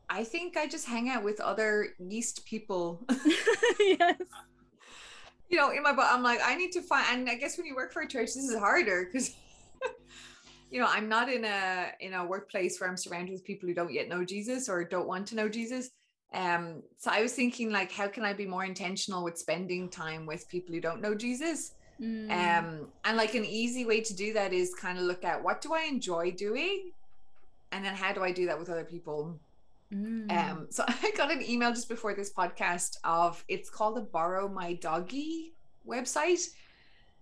[0.09, 3.01] I think I just hang out with other yeast people.
[3.79, 4.15] yes.
[5.49, 7.65] you know, in my butt, I'm like, I need to find and I guess when
[7.65, 9.35] you work for a church, this is harder because
[10.69, 13.73] you know, I'm not in a in a workplace where I'm surrounded with people who
[13.73, 15.89] don't yet know Jesus or don't want to know Jesus.
[16.33, 20.25] Um, so I was thinking like, how can I be more intentional with spending time
[20.25, 21.73] with people who don't know Jesus?
[22.01, 25.41] Mm, Um, and like an easy way to do that is kind of look at
[25.43, 26.91] what do I enjoy doing,
[27.71, 29.39] and then how do I do that with other people.
[29.91, 34.01] mm, Um, so I got an email just before this podcast of it's called the
[34.01, 35.53] Borrow My Doggy
[35.87, 36.45] website.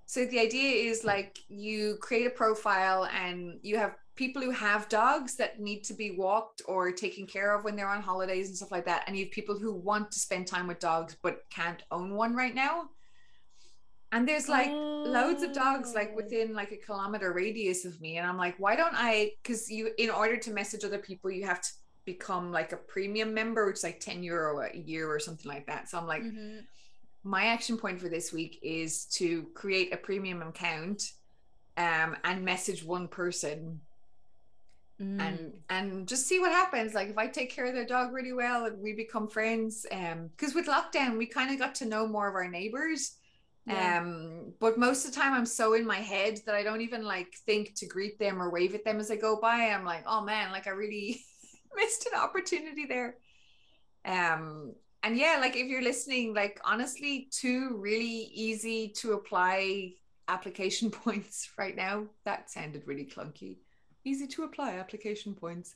[0.07, 4.87] So the idea is like you create a profile and you have people who have
[4.89, 8.57] dogs that need to be walked or taken care of when they're on holidays and
[8.57, 9.03] stuff like that.
[9.07, 12.35] And you have people who want to spend time with dogs but can't own one
[12.35, 12.89] right now.
[14.11, 16.15] And there's like loads of dogs like Oh.
[16.15, 18.17] within like a kilometer radius of me.
[18.17, 19.31] And I'm like, why don't I?
[19.43, 21.69] Because you, in order to message other people, you have to
[22.05, 25.67] become like a premium member, which is like 10 euro a year or something like
[25.67, 25.89] that.
[25.89, 26.61] So I'm like, mhm.
[27.23, 31.03] my action point for this week is to create a premium account
[31.77, 33.81] um, and message one person
[35.01, 35.19] Mm.
[35.19, 36.93] and and just see what happens.
[36.93, 40.29] Like if i take care of their dog really well and we become friends um
[40.29, 43.17] because with lockdown we kind of got to know more of our neighbors.
[43.67, 43.99] Yeah.
[43.99, 47.03] um but most of the time i'm so in my head that i don't even
[47.03, 49.69] like think to greet them or wave at them as i go by.
[49.71, 51.21] I'm like oh man like i really
[51.75, 53.17] missed an opportunity there.
[54.05, 59.93] Um and yeah like if you're listening like honestly two really easy to apply
[60.29, 62.05] application points right now.
[62.23, 63.57] That sounded really clunky
[64.05, 65.75] easy to apply application points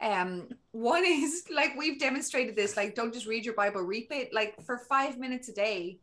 [0.00, 4.32] Um, one is like we've demonstrated this, like don't just read your Bible, read it
[4.32, 6.00] like for five minutes a day.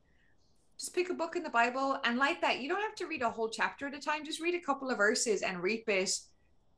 [0.79, 2.59] Just pick a book in the Bible and like that.
[2.61, 4.23] You don't have to read a whole chapter at a time.
[4.23, 6.11] Just read a couple of verses and read it.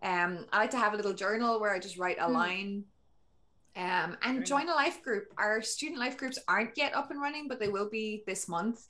[0.02, 2.34] Um, I like to have a little journal where I just write a Hmm.
[2.34, 2.86] line.
[3.76, 5.26] Um, and join a life group.
[5.38, 8.88] Our student life groups aren't yet up and running, but they will be this month.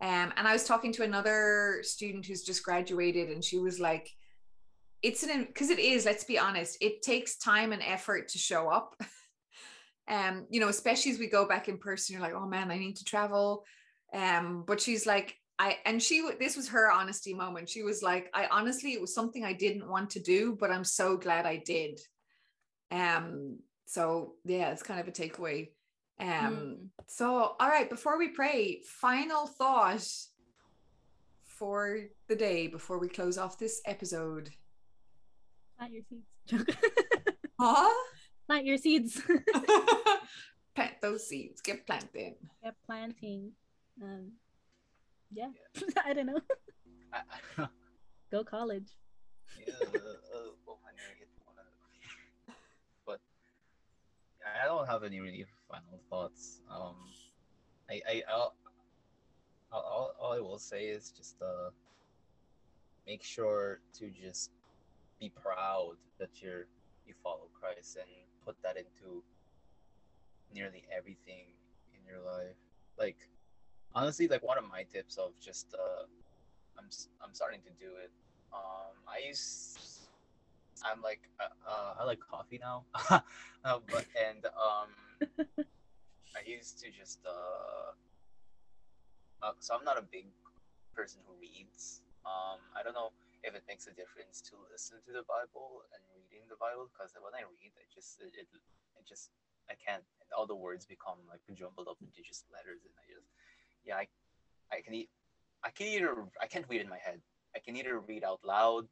[0.00, 4.16] Um, and I was talking to another student who's just graduated, and she was like,
[5.02, 6.04] "It's an because it is.
[6.04, 6.78] Let's be honest.
[6.80, 8.94] It takes time and effort to show up.
[10.08, 12.12] um, you know, especially as we go back in person.
[12.14, 13.64] You're like, oh man, I need to travel.
[14.14, 17.68] Um, but she's like, I and she this was her honesty moment.
[17.68, 20.84] She was like, I honestly, it was something I didn't want to do, but I'm
[20.84, 22.00] so glad I did.
[22.90, 25.70] Um, so yeah, it's kind of a takeaway.
[26.20, 26.88] Um, Mm.
[27.06, 30.06] so all right, before we pray, final thought
[31.44, 34.50] for the day before we close off this episode.
[35.78, 36.64] Plant your seeds.
[37.60, 37.90] Huh?
[38.46, 39.20] Plant your seeds.
[40.76, 42.34] Plant those seeds, get planted.
[42.62, 43.50] Get planting.
[44.00, 44.30] Um,
[45.32, 45.48] yeah.
[46.06, 46.40] I don't know.
[47.12, 47.20] I,
[47.58, 47.68] I,
[48.30, 48.86] Go college.
[49.66, 49.98] yeah, uh,
[50.66, 52.54] well, I never get one of them.
[53.04, 53.20] But
[54.62, 56.60] I don't have any really final thoughts.
[56.70, 56.94] Um,
[57.90, 58.54] I, I, I'll,
[59.72, 61.70] I'll, all, all I will say is just uh,
[63.04, 64.50] make sure to just
[65.20, 66.66] be proud that you're
[67.06, 68.08] you follow Christ and
[68.44, 69.22] put that into
[70.52, 71.46] nearly everything
[71.94, 72.56] in your life.
[72.98, 73.16] Like
[73.94, 76.04] honestly, like one of my tips of just uh,
[76.78, 76.88] I'm
[77.22, 78.10] I'm starting to do it.
[78.52, 80.08] Um, I use
[80.84, 83.20] I'm like uh, uh, I like coffee now, uh,
[83.64, 84.88] but and um,
[86.36, 87.92] I used to just uh,
[89.42, 90.26] uh, so I'm not a big
[90.94, 92.02] person who reads.
[92.26, 93.10] Um, I don't know
[93.42, 97.14] if it makes a difference to listen to the Bible and reading the Bible because
[97.18, 99.30] when I read, I just it, it, it just
[99.70, 100.04] I can't
[100.36, 103.28] all the words become like jumbled up into just letters and I just
[103.84, 104.06] yeah I
[104.72, 105.10] I can e-
[105.64, 107.20] I can either I can't read in my head.
[107.54, 108.86] I can either read out loud,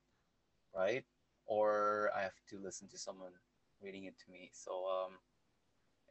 [0.74, 1.05] right,
[1.47, 3.32] or I have to listen to someone
[3.82, 4.51] reading it to me.
[4.52, 5.18] So um,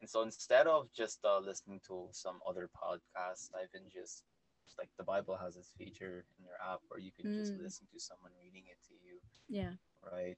[0.02, 4.24] and so instead of just uh, listening to some other podcast, I've been just
[4.78, 7.64] like the Bible has this feature in your app where you can just Mm.
[7.64, 9.74] listen to someone reading it to you, Yeah.
[10.02, 10.38] right?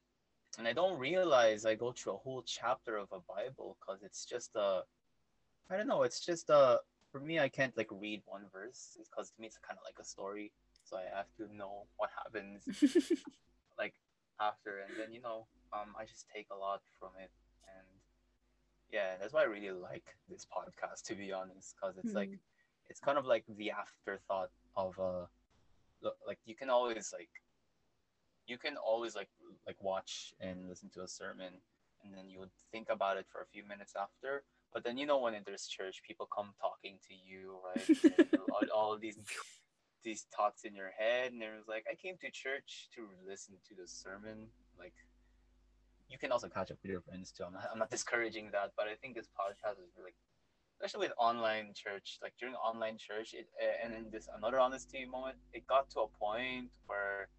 [0.58, 4.26] And I don't realize I go through a whole chapter of a Bible because it's
[4.26, 4.84] just a,
[5.70, 6.80] I don't know, it's just a.
[7.12, 9.98] For me, I can't like read one verse because to me it's kind of like
[10.00, 10.52] a story,
[10.84, 12.68] so I have to know what happens
[13.78, 13.94] like
[14.40, 17.32] after and then you know um i just take a lot from it
[17.76, 17.88] and
[18.92, 22.36] yeah that's why i really like this podcast to be honest because it's like Hmm.
[22.90, 25.26] It's kind of like the afterthought of uh
[26.28, 27.30] like you can always like
[28.46, 29.30] you can always like
[29.66, 31.54] like watch and listen to a sermon
[32.04, 34.44] and then you would think about it for a few minutes after
[34.74, 38.30] but then you know when there's church people come talking to you right?
[38.52, 39.18] All, all these
[40.04, 43.56] these thoughts in your head and it was like i came to church to listen
[43.68, 44.48] to the sermon
[44.80, 44.94] like
[46.10, 47.44] you can also catch up with your friends too.
[47.44, 50.14] I'm not, I'm not discouraging that but i think this podcast is really
[50.78, 55.06] especially with online church like during online church it, uh, and in this another honesty
[55.06, 57.30] moment it got to a point where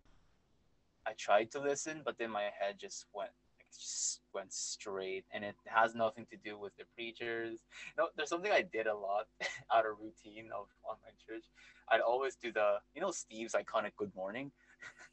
[1.06, 5.44] i tried to listen but then my head just went like, just went straight and
[5.44, 7.60] it has nothing to do with the preachers.
[7.96, 9.26] No there's something i did a lot
[9.72, 11.44] out of routine of online church.
[11.90, 14.50] I'd always do the you know steve's iconic good morning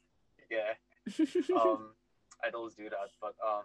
[0.50, 0.74] yeah.
[1.54, 1.90] Um
[2.44, 3.62] i'd always do that but um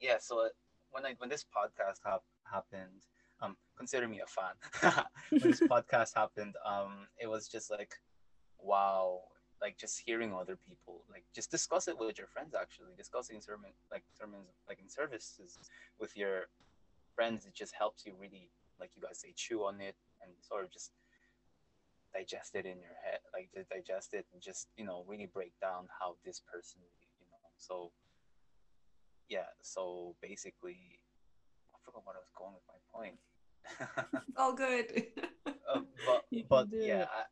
[0.00, 0.48] yeah so uh,
[0.92, 3.02] when i when this podcast hap- happened
[3.42, 5.04] um consider me a fan.
[5.30, 7.94] When this podcast happened um it was just like
[8.58, 9.20] wow
[9.60, 12.92] like just hearing other people like just discuss it with your friends actually.
[12.96, 15.58] Discussing sermon like sermons like in services
[15.98, 16.46] with your
[17.14, 17.46] friends.
[17.46, 18.50] It just helps you really
[18.80, 20.90] like you guys say chew on it and sort of just
[22.14, 25.52] digest it in your head like just digest it and just you know really break
[25.60, 26.80] down how this person
[27.18, 27.90] you know so
[29.28, 31.00] yeah so basically
[31.84, 33.18] forgot what i was going with my point
[34.36, 34.88] All good.
[35.46, 37.06] uh, but but yeah.
[37.08, 37.24] I,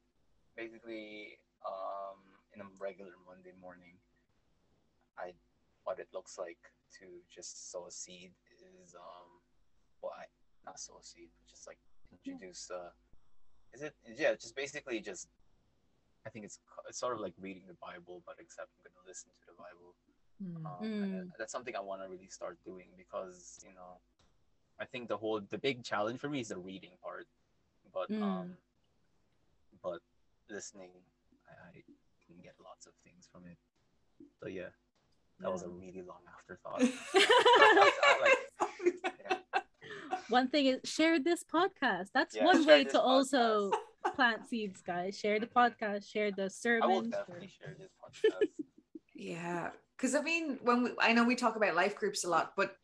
[0.56, 2.18] basically um
[2.54, 3.96] in a regular monday morning
[5.18, 5.32] i
[5.84, 6.58] what it looks like
[6.98, 8.32] to just sow a seed
[8.80, 9.30] is um
[10.02, 10.24] well I,
[10.64, 11.78] not sow a seed but just like
[12.12, 12.90] introduce uh
[13.72, 15.28] is it yeah just basically just
[16.26, 16.58] i think it's
[16.88, 19.94] it's sort of like reading the bible but except i'm gonna listen to the bible
[20.42, 20.66] Hmm.
[20.66, 21.30] um, Mm.
[21.38, 24.00] that's something I want to really start doing because you know,
[24.82, 27.26] I think the whole the big challenge for me is the reading part,
[27.94, 28.22] but Mm.
[28.22, 28.56] um,
[29.82, 30.00] but
[30.50, 30.90] listening,
[31.48, 31.82] I, I
[32.26, 33.56] can get lots of things from it.
[34.42, 34.70] So yeah,
[35.40, 36.80] that was a really long afterthought.
[38.20, 38.38] Like,
[39.20, 39.36] yeah.
[40.28, 42.08] One thing is share this podcast.
[42.12, 43.70] That's Yeah, one way this to also
[44.16, 45.16] plant seeds, guys.
[45.18, 47.10] Share the podcast, share the I will sermon.
[47.10, 48.48] definitely share this podcast.
[49.14, 52.54] Yeah, because I mean, when we, I know we talk about life groups a lot,
[52.56, 52.76] but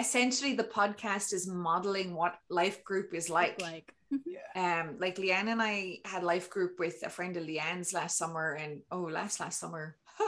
[0.00, 3.60] essentially the podcast is modeling what life group is like.
[3.60, 3.92] like
[4.26, 4.82] yeah.
[4.82, 8.54] Um, like Liane and I had life group with a friend of Liane's last summer,
[8.54, 9.96] and oh, last last summer.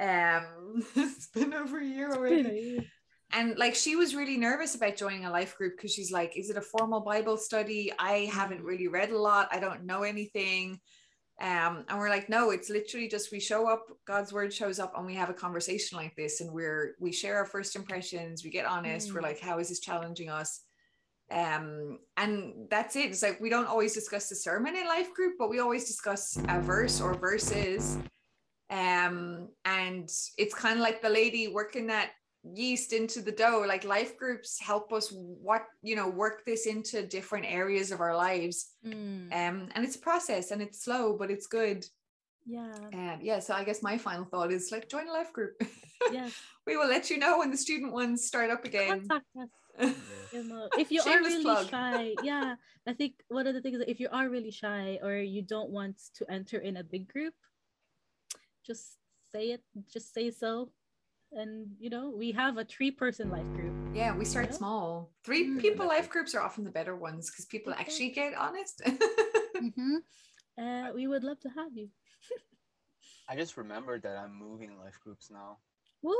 [0.00, 2.88] um, it's been over a year already.
[3.32, 6.48] and like she was really nervous about joining a life group because she's like is
[6.48, 10.78] it a formal bible study i haven't really read a lot i don't know anything
[11.42, 14.94] um and we're like no it's literally just we show up god's word shows up
[14.96, 18.48] and we have a conversation like this and we're we share our first impressions we
[18.48, 19.24] get honest we're Mm.
[19.24, 20.62] like how is this challenging us?
[21.30, 23.10] Um and that's it.
[23.10, 26.38] It's like we don't always discuss the sermon in life group but we always discuss
[26.48, 27.98] a verse or verses.
[28.70, 30.08] Um and
[30.38, 32.12] it's kind of like the lady working that
[32.54, 37.06] yeast into the dough like life groups help us what you know work this into
[37.06, 41.30] different areas of our lives Mm, um and it's a process and it's slow but
[41.30, 41.84] it's good
[42.46, 42.72] yeah.
[42.92, 45.54] and yeah so i guess my final thought is like join a life group
[46.12, 46.32] Yes.
[46.66, 49.48] we will let you know when the student ones start up again Contact us.
[50.32, 51.68] you know, if you are really plug.
[51.68, 52.54] shy, yeah,
[52.86, 56.00] I think one of the things if you are really shy or you don't want
[56.14, 57.34] to enter in a big group,
[58.66, 58.96] just
[59.34, 59.60] say it,
[59.92, 60.70] just say so.
[61.32, 63.74] And you know, we have a three person life group.
[63.94, 64.56] yeah we start Yeah.
[64.56, 65.60] small three Mm.
[65.60, 67.82] people life groups are often the better ones because people Okay.
[67.82, 68.82] actually get honest
[69.56, 69.96] Mm-hmm.
[70.60, 71.88] Uh, we would love to have you.
[73.28, 75.58] I just remembered that I'm moving life groups now.
[76.02, 76.16] What?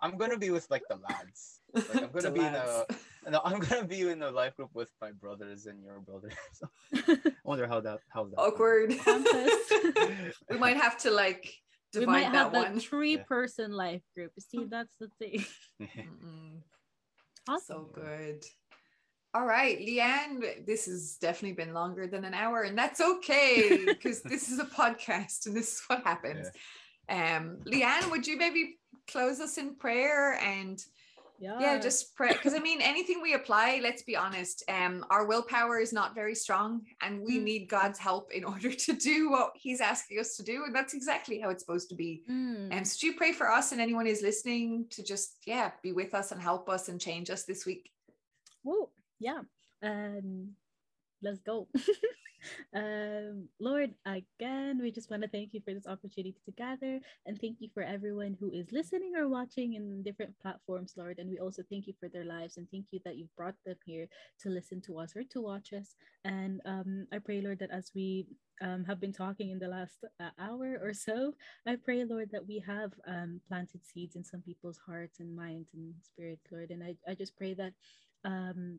[0.00, 1.60] I'm gonna be with like the lads.
[1.74, 2.86] Like I'm gonna The be in a lads.
[3.28, 6.34] no, I'm gonna be in a life group with my brothers and your brothers.
[6.54, 6.66] So
[7.04, 8.38] I wonder how that how that.
[8.38, 8.94] awkward
[10.50, 11.52] we might have to like
[11.94, 14.32] we might have that the one three person life group.
[14.38, 15.44] See, that's the thing.
[17.48, 17.60] Awesome.
[17.66, 18.44] So good.
[19.34, 24.22] All right, Liane, this has definitely been longer than an hour, and that's okay because
[24.22, 26.48] this is a podcast and this is what happens.
[27.08, 30.82] Um, Liane, would you maybe close us in prayer and
[31.38, 31.58] yeah.
[31.60, 35.78] yeah, just pray because I mean anything we apply, let's be honest, um, our willpower
[35.78, 37.42] is not very strong and we Mm.
[37.44, 40.94] need God's help in order to do what He's asking us to do, and that's
[40.94, 42.22] exactly how it's supposed to be.
[42.30, 42.76] Mm.
[42.76, 45.92] Um, so do you pray for us and anyone who's listening to just yeah be
[45.92, 47.90] with us and help us and change us this week?
[48.62, 48.90] Whoa,
[49.20, 49.40] yeah.
[49.82, 50.50] Um,
[51.22, 51.68] let's go.
[52.74, 57.40] um, Lord, again, we just want to thank you for this opportunity to gather and
[57.40, 61.18] thank you for everyone who is listening or watching in different platforms, Lord.
[61.18, 63.76] And we also thank you for their lives and thank you that you've brought them
[63.84, 64.08] here
[64.42, 65.96] to listen to us or to watch us.
[66.24, 68.26] And um, I pray, Lord, that as we
[68.60, 71.34] um, have been talking in the last uh, hour or so,
[71.66, 75.68] I pray, Lord, that we have um, planted seeds in some people's hearts and minds
[75.74, 76.70] and spirits, Lord.
[76.70, 77.72] And I, I just pray that
[78.24, 78.78] um,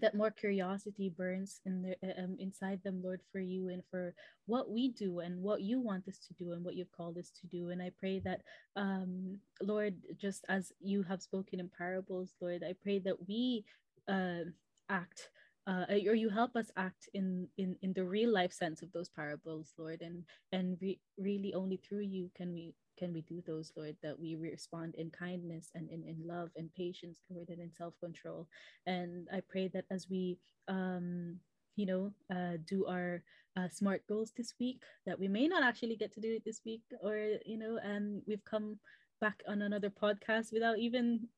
[0.00, 4.14] that more curiosity burns in the um, inside them, Lord, for you and for
[4.46, 7.30] what we do and what you want us to do and what you've called us
[7.40, 7.70] to do.
[7.70, 8.42] And I pray that,
[8.76, 13.64] um, Lord, just as you have spoken in parables, Lord, I pray that we
[14.08, 14.50] uh,
[14.88, 15.30] act.
[15.66, 19.10] Uh, or you help us act in, in in the real life sense of those
[19.10, 23.72] parables, Lord, and and re- really only through you can we can we do those,
[23.76, 27.72] Lord, that we respond in kindness and in, in love and patience, Lord, and in
[27.72, 28.46] self control.
[28.86, 31.40] And I pray that as we, um,
[31.76, 33.22] you know, uh, do our
[33.56, 36.60] uh, smart goals this week, that we may not actually get to do it this
[36.66, 37.16] week, or,
[37.46, 38.78] you know, and we've come
[39.20, 41.28] back on another podcast without even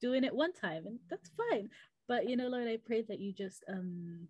[0.00, 1.70] doing it one time, and that's fine.
[2.08, 4.28] But, you know, Lord, I pray that you just, um,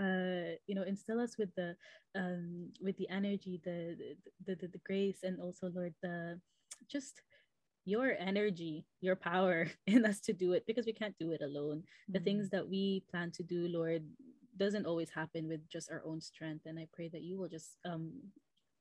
[0.00, 1.76] uh you know instill us with the
[2.16, 3.96] um with the energy the
[4.44, 6.40] the the, the grace and also lord the
[6.88, 7.22] just
[7.84, 11.82] your energy your power in us to do it because we can't do it alone
[12.12, 12.24] the Mm.
[12.24, 14.02] things that we plan to do lord
[14.56, 17.76] doesn't always happen with just our own strength and i pray that you will just
[17.84, 18.12] um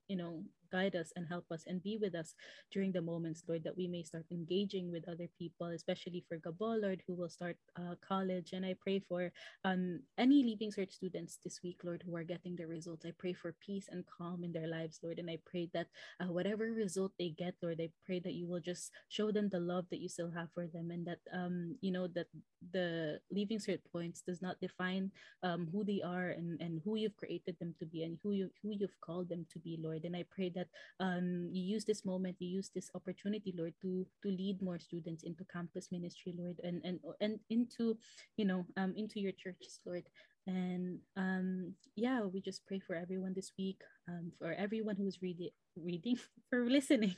[0.07, 0.43] you know
[0.73, 2.33] guide us and help us and be with us
[2.73, 6.73] during the moments lord that we may start engaging with other people especially for gabo
[6.81, 8.51] lord who will start uh, college.
[8.53, 9.31] And i pray for
[9.63, 13.05] um any leaving cert students this week lord who are getting their results.
[13.05, 15.19] I pray for peace and calm in their lives lord.
[15.19, 15.87] And i pray that
[16.21, 19.59] uh, whatever result they get lord i pray that you will just show them the
[19.59, 22.27] love that you still have for them and that um you know that
[22.71, 25.11] the leaving cert points does not define
[25.43, 28.49] um who they are and and who you've created them to be and who you
[28.61, 30.03] who you've called them to be lord.
[30.05, 30.62] And i pray that
[30.99, 35.23] um you use this moment you use this opportunity lord to to lead more students
[35.23, 37.97] into campus ministry lord and and and into
[38.37, 40.03] you know um into your churches lord
[40.47, 45.49] and um yeah, we just pray for everyone this week, um, for everyone who's reading,
[45.75, 46.17] reading,
[46.49, 47.15] for listening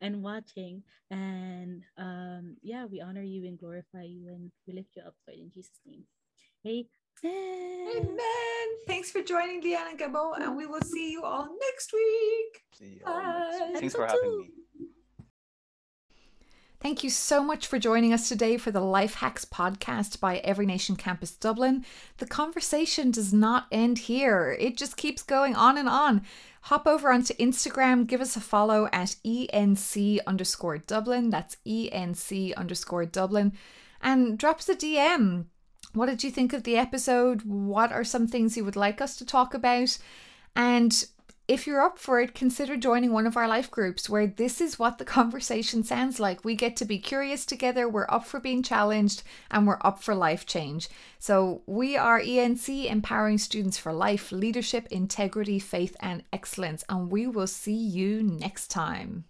[0.00, 0.82] and watching.
[1.10, 5.38] And um, yeah, we honor you and glorify you and we lift you up, Lord,
[5.38, 6.04] in Jesus' name.
[6.66, 7.01] Amen.
[7.24, 8.68] Amen.
[8.86, 12.62] Thanks for joining Liane and Gabo, and we will see you all next week.
[12.78, 13.80] See you all next week.
[13.80, 14.50] Thanks for having me.
[16.80, 20.66] Thank you so much for joining us today for the Life Hacks podcast by Every
[20.66, 21.84] Nation Campus Dublin.
[22.18, 26.22] The conversation does not end here, it just keeps going on and on.
[26.62, 31.30] Hop over onto Instagram, give us a follow at ENC underscore Dublin.
[31.30, 33.52] That's ENC underscore Dublin.
[34.00, 35.46] And drop us a DM.
[35.94, 37.42] What did you think of the episode?
[37.42, 39.98] What are some things you would like us to talk about?
[40.56, 41.04] And
[41.48, 44.78] if you're up for it, consider joining one of our life groups where this is
[44.78, 46.44] what the conversation sounds like.
[46.44, 50.14] We get to be curious together, we're up for being challenged, and we're up for
[50.14, 50.88] life change.
[51.18, 56.84] So, we are ENC empowering students for life, leadership, integrity, faith, and excellence.
[56.88, 59.24] And we will see you next time.